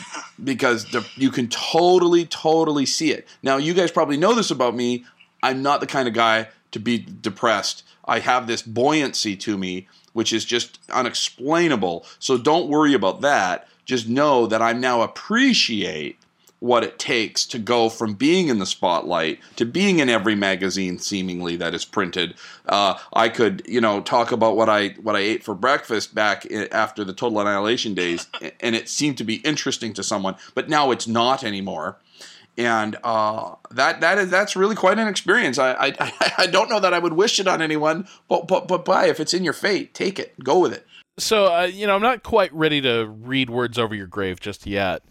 [0.44, 0.86] because
[1.16, 3.26] you can totally, totally see it.
[3.42, 5.04] Now, you guys probably know this about me.
[5.42, 7.84] I'm not the kind of guy to be depressed.
[8.04, 12.04] I have this buoyancy to me, which is just unexplainable.
[12.18, 13.68] So don't worry about that.
[13.84, 16.18] Just know that I now appreciate
[16.62, 20.96] what it takes to go from being in the spotlight to being in every magazine
[20.96, 22.34] seemingly that is printed.
[22.66, 26.46] Uh, I could, you know, talk about what I what I ate for breakfast back
[26.70, 28.28] after the Total Annihilation days,
[28.60, 31.98] and it seemed to be interesting to someone, but now it's not anymore
[32.56, 35.58] and uh, that that is that's really quite an experience.
[35.58, 38.84] I, I I don't know that I would wish it on anyone, but but but
[38.84, 40.86] by if it's in your fate, take it, go with it.
[41.18, 44.64] So uh, you know, I'm not quite ready to read words over your grave just
[44.64, 45.02] yet.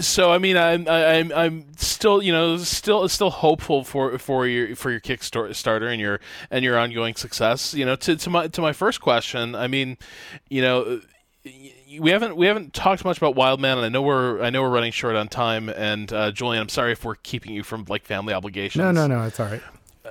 [0.00, 4.76] So I mean, I'm I'm I'm still you know still still hopeful for for your
[4.76, 6.20] for your Kickstarter and your
[6.50, 7.74] and your ongoing success.
[7.74, 9.96] You know, to to my to my first question, I mean,
[10.48, 11.00] you know
[11.98, 14.70] we haven't we haven't talked much about Wildman, and I know we're I know we're
[14.70, 15.68] running short on time.
[15.68, 18.82] And uh, Julian, I'm sorry if we're keeping you from like family obligations.
[18.82, 19.62] No, no, no, it's all right.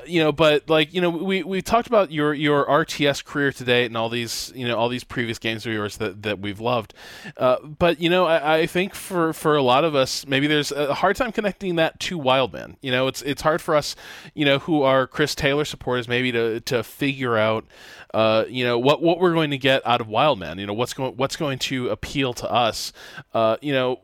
[0.06, 3.86] You know, but like you know, we we talked about your your RTS career today
[3.86, 6.94] and all these you know all these previous games of yours that, that we've loved.
[7.38, 10.72] Uh, but you know, I, I, think for for a lot of us, maybe there's
[10.72, 12.78] a hard time connecting that to Wildman.
[12.82, 13.96] You know, it's it's hard for us,
[14.34, 17.66] you know, who are Chris Taylor supporters, maybe to to figure out
[18.14, 20.58] uh, you know what what we're going to get out of Wildman.
[20.58, 22.94] You know what's going what's going to appeal to us.
[23.34, 24.00] Uh, you know,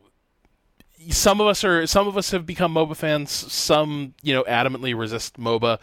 [1.08, 3.30] some of us are some of us have become MOBA fans.
[3.30, 5.78] Some you know adamantly resist MOBA.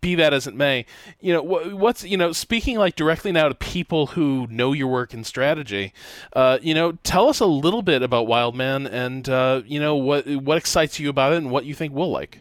[0.00, 0.86] Be that as it may,
[1.20, 5.12] you know what's you know speaking like directly now to people who know your work
[5.12, 5.92] and strategy.
[6.32, 10.26] Uh, you know, tell us a little bit about Wildman and uh, you know what
[10.26, 12.40] what excites you about it and what you think we'll like.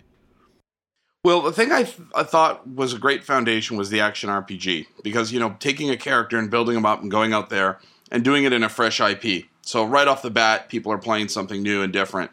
[1.26, 4.88] Well, the thing I, th- I thought was a great foundation was the action RPG
[5.04, 7.80] because you know taking a character and building them up and going out there
[8.12, 9.46] and doing it in a fresh IP.
[9.70, 12.32] So right off the bat, people are playing something new and different.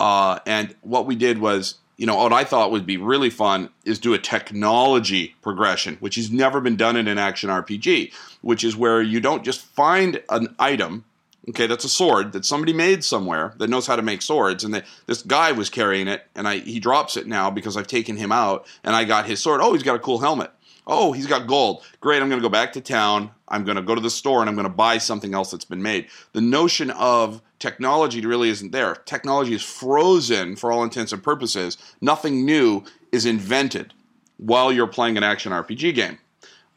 [0.00, 3.68] Uh, and what we did was, you know, what I thought would be really fun
[3.84, 8.64] is do a technology progression, which has never been done in an action RPG, which
[8.64, 11.04] is where you don't just find an item
[11.48, 14.82] Okay, that's a sword that somebody made somewhere that knows how to make swords, and
[15.06, 18.32] this guy was carrying it, and I he drops it now because I've taken him
[18.32, 19.62] out, and I got his sword.
[19.62, 20.50] Oh, he's got a cool helmet.
[20.88, 21.84] Oh, he's got gold.
[22.00, 23.30] Great, I'm going to go back to town.
[23.46, 25.66] I'm going to go to the store and I'm going to buy something else that's
[25.66, 26.08] been made.
[26.32, 28.94] The notion of technology really isn't there.
[28.94, 31.76] Technology is frozen for all intents and purposes.
[32.00, 33.92] Nothing new is invented
[34.38, 36.18] while you're playing an action RPG game.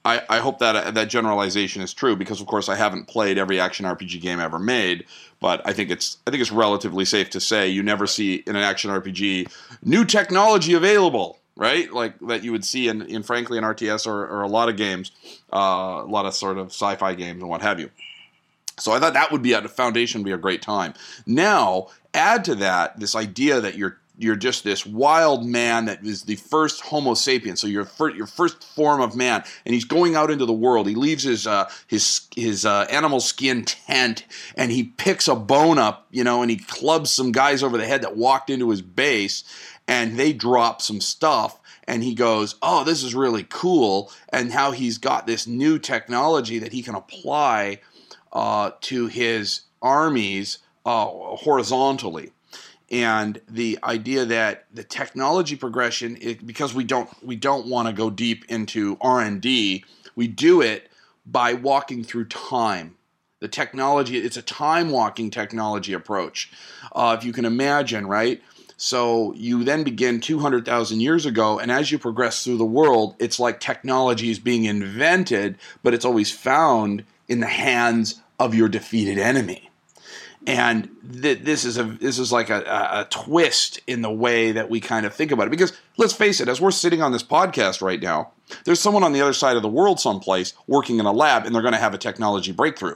[0.03, 3.37] I, I hope that uh, that generalization is true because of course I haven't played
[3.37, 5.05] every action RPG game ever made,
[5.39, 8.55] but I think it's I think it's relatively safe to say you never see in
[8.55, 9.51] an action RPG
[9.83, 11.91] new technology available, right?
[11.91, 14.77] Like that you would see in, in frankly in RTS or, or a lot of
[14.77, 15.11] games,
[15.53, 17.89] uh, a lot of sort of sci-fi games and what have you.
[18.79, 20.93] So I thought that would be at a foundation be a great time.
[21.25, 26.23] Now add to that this idea that you're you're just this wild man that is
[26.23, 27.57] the first Homo sapien.
[27.57, 30.87] So your first, your first form of man, and he's going out into the world.
[30.87, 34.25] He leaves his uh, his his uh, animal skin tent,
[34.55, 37.87] and he picks a bone up, you know, and he clubs some guys over the
[37.87, 39.43] head that walked into his base,
[39.91, 41.59] and they drop some stuff.
[41.85, 46.59] And he goes, "Oh, this is really cool," and how he's got this new technology
[46.59, 47.81] that he can apply
[48.31, 52.31] uh, to his armies uh, horizontally.
[52.89, 57.93] And the idea that the technology progression it, because we don't we don't want to
[57.93, 59.83] go deep into r&d
[60.15, 60.89] we do it
[61.25, 62.95] by walking through time.
[63.39, 66.51] The technology it's a time walking technology approach.
[66.93, 68.41] Uh, if you can imagine right
[68.83, 73.39] so you then begin 200,000 years ago, and as you progress through the world, it's
[73.39, 79.19] like technology is being invented, but it's always found in the hands of your defeated
[79.19, 79.69] enemy.
[80.47, 80.89] And
[81.21, 84.71] th- this is a this is like a, a, a, twist in the way that
[84.71, 85.51] we kind of think about it.
[85.51, 88.31] Because let's face it as we're sitting on this podcast right now
[88.65, 91.53] there's someone on the other side of the world someplace working in a lab and
[91.53, 92.95] they're going to have a technology breakthrough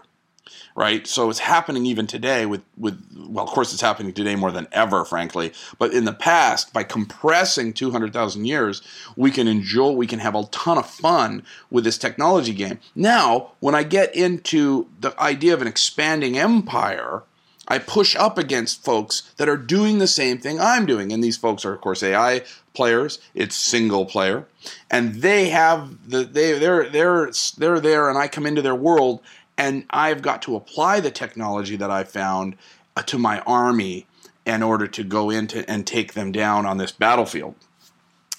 [0.75, 1.07] right?
[1.07, 4.67] So it's happening even today with with well, of course, it's happening today more than
[4.71, 5.53] ever, frankly.
[5.79, 8.81] But in the past, by compressing two hundred thousand years,
[9.15, 12.79] we can enjoy, we can have a ton of fun with this technology game.
[12.93, 17.23] Now, when I get into the idea of an expanding empire.
[17.67, 21.11] I push up against folks that are doing the same thing I'm doing.
[21.11, 22.43] And these folks are, of course, AI
[22.75, 23.17] players.
[23.33, 24.45] It's single player.
[24.91, 29.21] And they have the they they're they're they're there and I come into their world
[29.57, 32.55] and I've got to apply the technology that I found
[32.95, 34.05] uh, to my army
[34.45, 37.55] in order to go into and take them down on this battlefield.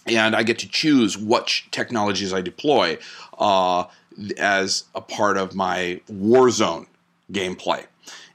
[0.07, 2.99] And I get to choose what technologies I deploy
[3.39, 3.85] uh,
[4.39, 6.87] as a part of my Warzone
[7.33, 7.87] gameplay.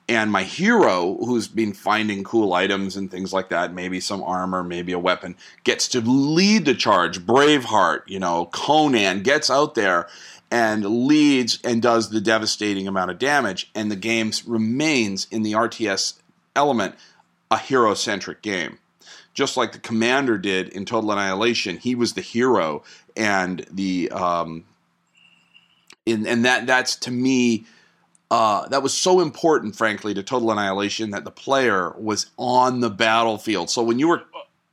[0.09, 4.61] And my hero, who's been finding cool items and things like that, maybe some armor,
[4.61, 7.21] maybe a weapon, gets to lead the charge.
[7.21, 10.09] Braveheart, you know, Conan gets out there
[10.51, 13.71] and leads and does the devastating amount of damage.
[13.73, 16.19] And the game remains in the RTS
[16.55, 16.95] element
[17.49, 18.77] a hero centric game.
[19.33, 22.83] Just like the commander did in Total Annihilation, he was the hero,
[23.15, 24.65] and the um,
[26.05, 27.65] in, and that that's to me
[28.29, 32.89] uh, that was so important, frankly, to Total Annihilation that the player was on the
[32.89, 33.69] battlefield.
[33.69, 34.23] So when you were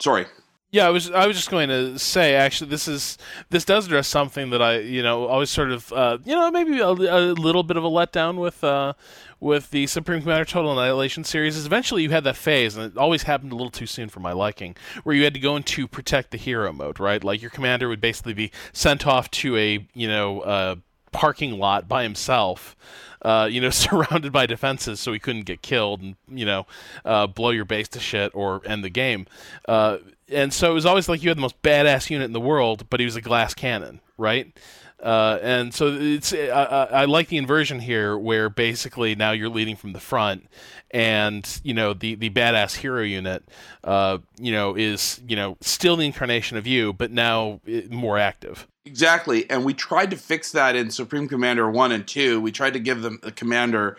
[0.00, 0.26] sorry,
[0.70, 3.16] yeah, I was I was just going to say actually this is
[3.48, 6.78] this does address something that I you know always sort of uh, you know maybe
[6.80, 8.92] a, a, little bit of a letdown with uh,
[9.40, 12.98] with the Supreme Commander Total Annihilation series is eventually you had that phase and it
[12.98, 15.88] always happened a little too soon for my liking where you had to go into
[15.88, 19.86] protect the hero mode right like your commander would basically be sent off to a
[19.94, 20.74] you know uh,
[21.12, 22.76] parking lot by himself
[23.22, 26.66] uh, you know, surrounded by defenses, so he couldn't get killed and you know,
[27.04, 29.26] uh, blow your base to shit or end the game.
[29.66, 29.98] Uh,
[30.30, 32.86] and so it was always like you had the most badass unit in the world,
[32.90, 34.56] but he was a glass cannon, right?
[35.02, 39.76] Uh, and so it's I, I, like the inversion here, where basically now you're leading
[39.76, 40.48] from the front,
[40.90, 43.48] and you know the the badass hero unit,
[43.84, 47.60] uh, you know, is you know still the incarnation of you, but now
[47.90, 48.66] more active.
[48.86, 52.40] Exactly, and we tried to fix that in Supreme Commander one and two.
[52.40, 53.98] We tried to give them the commander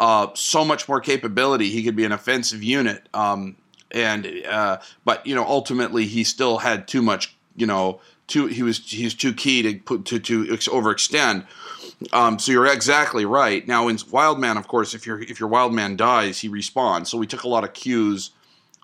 [0.00, 1.70] uh, so much more capability.
[1.70, 3.08] He could be an offensive unit.
[3.14, 3.56] Um,
[3.92, 8.62] and uh, but you know ultimately he still had too much you know too he
[8.62, 11.46] was he's too key to put to to overextend.
[12.12, 13.66] Um, so you're exactly right.
[13.68, 17.08] Now in Wildman, of course, if your if your Wildman dies, he respawns.
[17.08, 18.30] So we took a lot of cues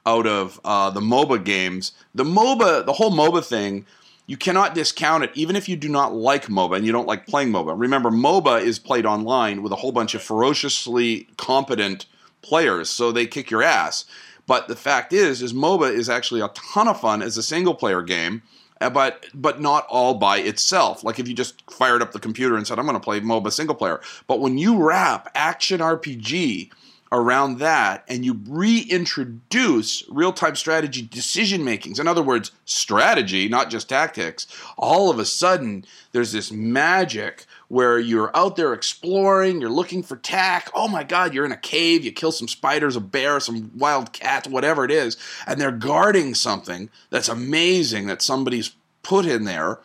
[0.05, 1.93] out of uh, the MOBA games.
[2.15, 3.87] The MOBA, the whole MOBA thing,
[4.27, 7.27] you cannot discount it, even if you do not like MOBA and you don't like
[7.27, 7.79] playing MOBA.
[7.79, 12.07] Remember, MOBA is played online with a whole bunch of ferociously competent
[12.43, 14.05] players, so they kick your ass.
[14.47, 17.75] But the fact is, is MOBA is actually a ton of fun as a single
[17.75, 18.43] player game,
[18.81, 21.03] uh, but but not all by itself.
[21.03, 23.53] Like if you just fired up the computer and said, "I'm going to play MOBA
[23.53, 26.71] single player," but when you wrap action RPG
[27.13, 33.89] around that and you reintroduce real-time strategy decision makings in other words strategy not just
[33.89, 34.47] tactics
[34.77, 40.17] all of a sudden there's this magic where you're out there exploring, you're looking for
[40.17, 40.71] tack.
[40.75, 44.13] Oh my God, you're in a cave, you kill some spiders, a bear, some wild
[44.13, 45.17] cat, whatever it is,
[45.47, 48.73] and they're guarding something that's amazing that somebody's
[49.03, 49.81] put in there.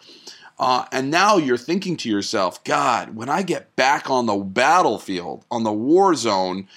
[0.59, 5.43] Uh, and now you're thinking to yourself, God, when I get back on the battlefield,
[5.49, 6.67] on the war zone,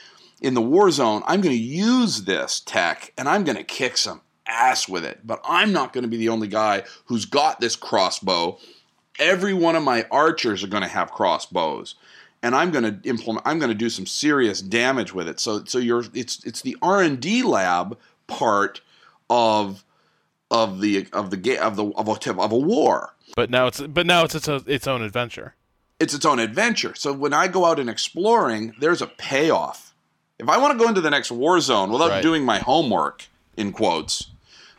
[0.40, 3.98] in the war zone, I'm going to use this tech and I'm going to kick
[3.98, 5.20] some ass with it.
[5.26, 8.59] But I'm not going to be the only guy who's got this crossbow
[9.19, 11.95] every one of my archers are going to have crossbows
[12.45, 15.41] and I'm going to implement I'm going to do some serious damage with it.
[15.41, 18.82] So so you're it's it's the R&D lab part
[19.31, 19.82] of
[20.51, 23.15] of the of the of the of a, of a war.
[23.35, 25.55] But now it's but now it's its, its own adventure.
[25.99, 26.95] It's its own adventure.
[26.95, 29.95] So when I go out and exploring, there's a payoff.
[30.39, 32.23] If I want to go into the next war zone without right.
[32.23, 33.27] doing my homework
[33.57, 34.32] in quotes,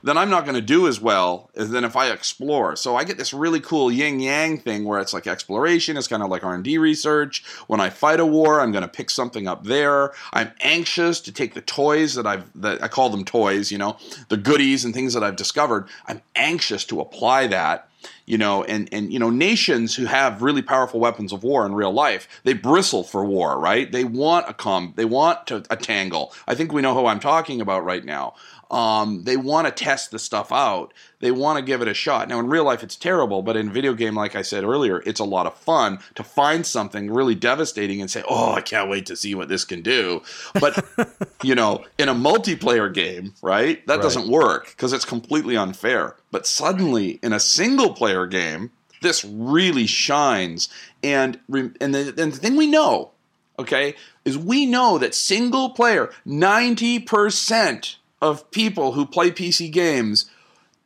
[0.06, 2.76] then I'm not going to do as well as than if I explore.
[2.76, 6.22] So I get this really cool yin yang thing where it's like exploration, it's kind
[6.22, 7.44] of like R&D research.
[7.66, 10.14] When I fight a war, I'm going to pick something up there.
[10.32, 13.98] I'm anxious to take the toys that I've that I call them toys, you know,
[14.30, 15.88] the goodies and things that I've discovered.
[16.06, 17.90] I'm anxious to apply that
[18.26, 21.74] you know, and and you know, nations who have really powerful weapons of war in
[21.74, 23.92] real life, they bristle for war, right?
[23.92, 26.34] They want a com, they want to a tangle.
[26.48, 28.34] I think we know who I'm talking about right now.
[28.72, 30.94] Um, they want to test the stuff out.
[31.20, 32.28] They want to give it a shot.
[32.28, 35.20] Now, in real life, it's terrible, but in video game, like I said earlier, it's
[35.20, 39.06] a lot of fun to find something really devastating and say, "Oh, I can't wait
[39.08, 40.24] to see what this can do."
[40.54, 40.84] But
[41.44, 44.02] you know, in a multiplayer game, right, that right.
[44.02, 46.16] doesn't work because it's completely unfair.
[46.32, 48.72] But suddenly, in a single player game,
[49.02, 50.70] this really shines.
[51.04, 53.12] And and the, and the thing we know,
[53.60, 60.30] okay, is we know that single player, 90% of people who play PC games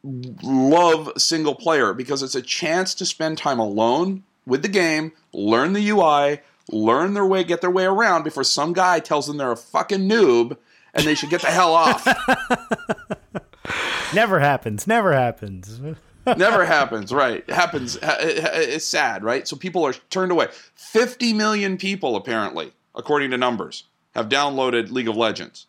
[0.03, 5.73] love single player because it's a chance to spend time alone with the game, learn
[5.73, 6.39] the UI,
[6.71, 10.09] learn their way, get their way around before some guy tells them they're a fucking
[10.09, 10.57] noob
[10.93, 12.05] and they should get the hell off.
[14.13, 14.87] never happens.
[14.87, 15.79] Never happens.
[16.37, 17.43] never happens, right?
[17.47, 17.97] It happens.
[18.01, 19.47] It's sad, right?
[19.47, 20.47] So people are turned away.
[20.75, 23.85] 50 million people, apparently, according to numbers,
[24.15, 25.67] have downloaded League of Legends.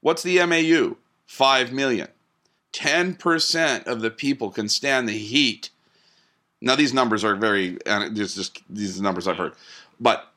[0.00, 0.96] What's the MAU?
[1.26, 2.08] 5 million.
[2.72, 5.70] 10% of the people can stand the heat.
[6.60, 9.54] Now, these numbers are very, there's just these numbers I've heard.
[9.98, 10.30] But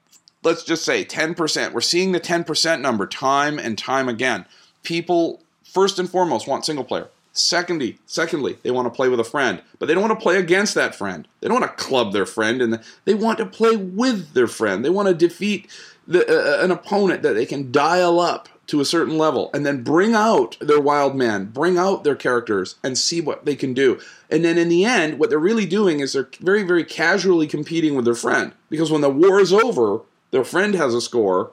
[0.44, 1.74] let's just say 10%.
[1.74, 4.46] We're seeing the 10% number time and time again.
[4.84, 7.10] People, first and foremost, want single player.
[7.36, 10.38] Secondly, secondly, they want to play with a friend, but they don't want to play
[10.38, 11.28] against that friend.
[11.40, 14.86] They don't want to club their friend, and they want to play with their friend.
[14.86, 15.68] They want to defeat
[16.08, 19.84] the, uh, an opponent that they can dial up to a certain level and then
[19.84, 24.00] bring out their wild man, bring out their characters and see what they can do.
[24.32, 27.94] And then in the end, what they're really doing is they're very, very casually competing
[27.94, 28.52] with their friend.
[28.72, 30.02] Because when the war is over,
[30.32, 31.52] their friend has a score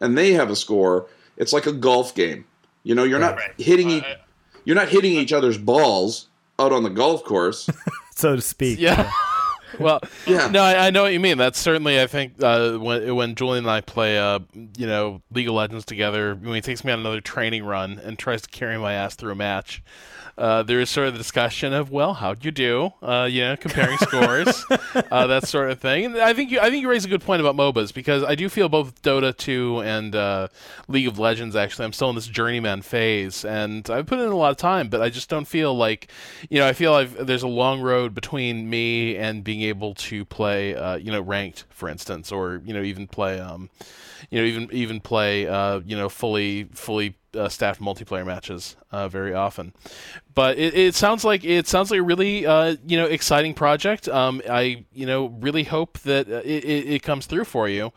[0.00, 1.06] and they have a score.
[1.36, 2.44] It's like a golf game.
[2.82, 3.52] You know, you're not right.
[3.56, 4.16] hitting uh,
[4.64, 6.26] you're not hitting each other's balls
[6.58, 7.70] out on the golf course,
[8.10, 8.80] so to speak.
[8.80, 9.12] Yeah.
[9.78, 10.48] well, yeah.
[10.48, 11.38] no, I, I, know what you mean.
[11.38, 14.40] That's certainly, I think, uh, when when Julian and I play, uh,
[14.76, 18.18] you know, League of Legends together, when he takes me on another training run and
[18.18, 19.82] tries to carry my ass through a match,
[20.38, 22.92] uh, there is sort of the discussion of, well, how'd you do?
[23.02, 24.64] Uh, you know, comparing scores,
[25.10, 26.04] uh, that sort of thing.
[26.04, 28.36] And I think you, I think you raise a good point about MOBAs because I
[28.36, 30.48] do feel both Dota 2 and uh,
[30.86, 31.56] League of Legends.
[31.56, 34.88] Actually, I'm still in this journeyman phase, and I've put in a lot of time,
[34.88, 36.08] but I just don't feel like,
[36.48, 40.24] you know, I feel like there's a long road between me and being able to
[40.24, 43.70] play, uh, you know, ranked, for instance, or you know, even play, um,
[44.30, 49.08] you know, even even play, uh, you know, fully fully uh, staffed multiplayer matches uh,
[49.08, 49.72] very often.
[50.34, 54.08] But it, it, sounds like it sounds like a really uh, you know exciting project.
[54.08, 57.92] Um, I you know really hope that uh, it, it, comes through for you.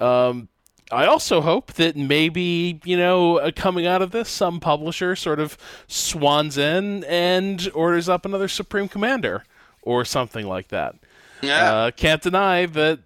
[0.00, 0.48] Um,
[0.92, 5.40] I also hope that maybe you know uh, coming out of this, some publisher sort
[5.40, 5.58] of
[5.88, 9.44] swans in and orders up another Supreme Commander
[9.82, 10.94] or something like that.
[11.42, 13.00] Yeah, uh, can't deny that.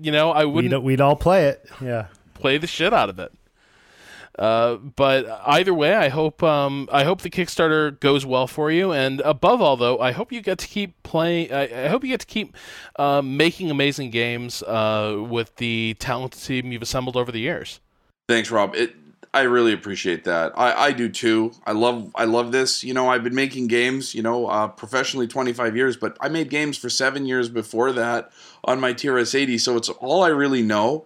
[0.00, 0.74] you know, I wouldn't.
[0.74, 1.64] We'd, we'd all play it.
[1.80, 3.32] Yeah, play the shit out of it.
[4.38, 8.92] Uh, but either way, I hope um, I hope the Kickstarter goes well for you,
[8.92, 11.52] and above all, though, I hope you get to keep playing.
[11.52, 12.56] I, I hope you get to keep
[12.96, 17.80] uh, making amazing games uh, with the talented team you've assembled over the years.
[18.26, 18.74] Thanks, Rob.
[18.74, 18.94] It,
[19.34, 20.52] I really appreciate that.
[20.56, 21.52] I, I do too.
[21.66, 22.82] I love I love this.
[22.82, 24.14] You know, I've been making games.
[24.14, 27.92] You know, uh, professionally twenty five years, but I made games for seven years before
[27.92, 28.30] that
[28.64, 29.58] on my TRS eighty.
[29.58, 31.04] So it's all I really know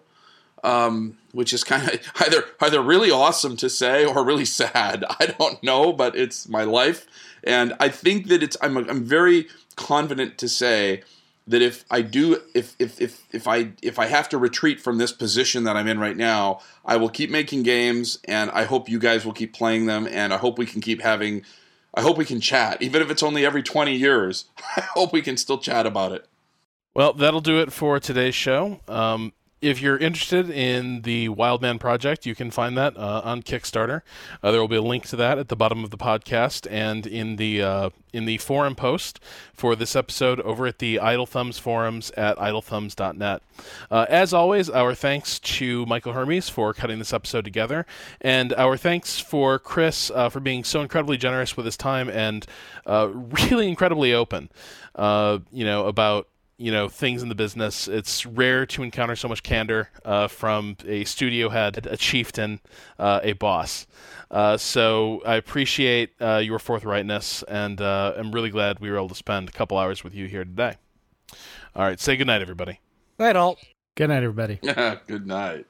[0.65, 5.05] um, which is kind of either either really awesome to say or really sad.
[5.21, 7.07] I don't know, but it's my life,
[7.45, 8.57] and I think that it's.
[8.61, 11.03] I'm I'm very confident to say
[11.47, 14.99] that if I do, if if if if I if I have to retreat from
[14.99, 18.89] this position that I'm in right now, I will keep making games, and I hope
[18.89, 21.45] you guys will keep playing them, and I hope we can keep having.
[21.95, 24.47] I hope we can chat, even if it's only every 20 years.
[24.77, 26.27] I hope we can still chat about it.
[26.95, 28.81] Well, that'll do it for today's show.
[28.87, 29.33] Um,
[29.67, 34.03] if you're interested in the Wildman project, you can find that uh, on Kickstarter.
[34.43, 37.07] Uh, there will be a link to that at the bottom of the podcast and
[37.07, 39.19] in the uh, in the forum post
[39.53, 43.43] for this episode over at the Idle Thumbs forums at idlethumbs.net.
[43.91, 47.87] Uh, as always, our thanks to Michael Hermes for cutting this episode together,
[48.21, 52.47] and our thanks for Chris uh, for being so incredibly generous with his time and
[52.87, 53.09] uh,
[53.51, 54.49] really incredibly open.
[54.97, 57.89] you know about you know things in the business.
[57.89, 62.61] It's rare to encounter so much candor uh, from a studio head, a chieftain,
[62.99, 63.87] uh, a boss.
[64.31, 69.09] Uh, so I appreciate uh, your forthrightness, and uh, I'm really glad we were able
[69.11, 70.77] to spend a couple hours with you here today.
[71.75, 72.81] All right, say good night, everybody.
[73.19, 73.59] Night, all.
[73.95, 74.57] Good night, everybody.
[75.07, 75.67] good night.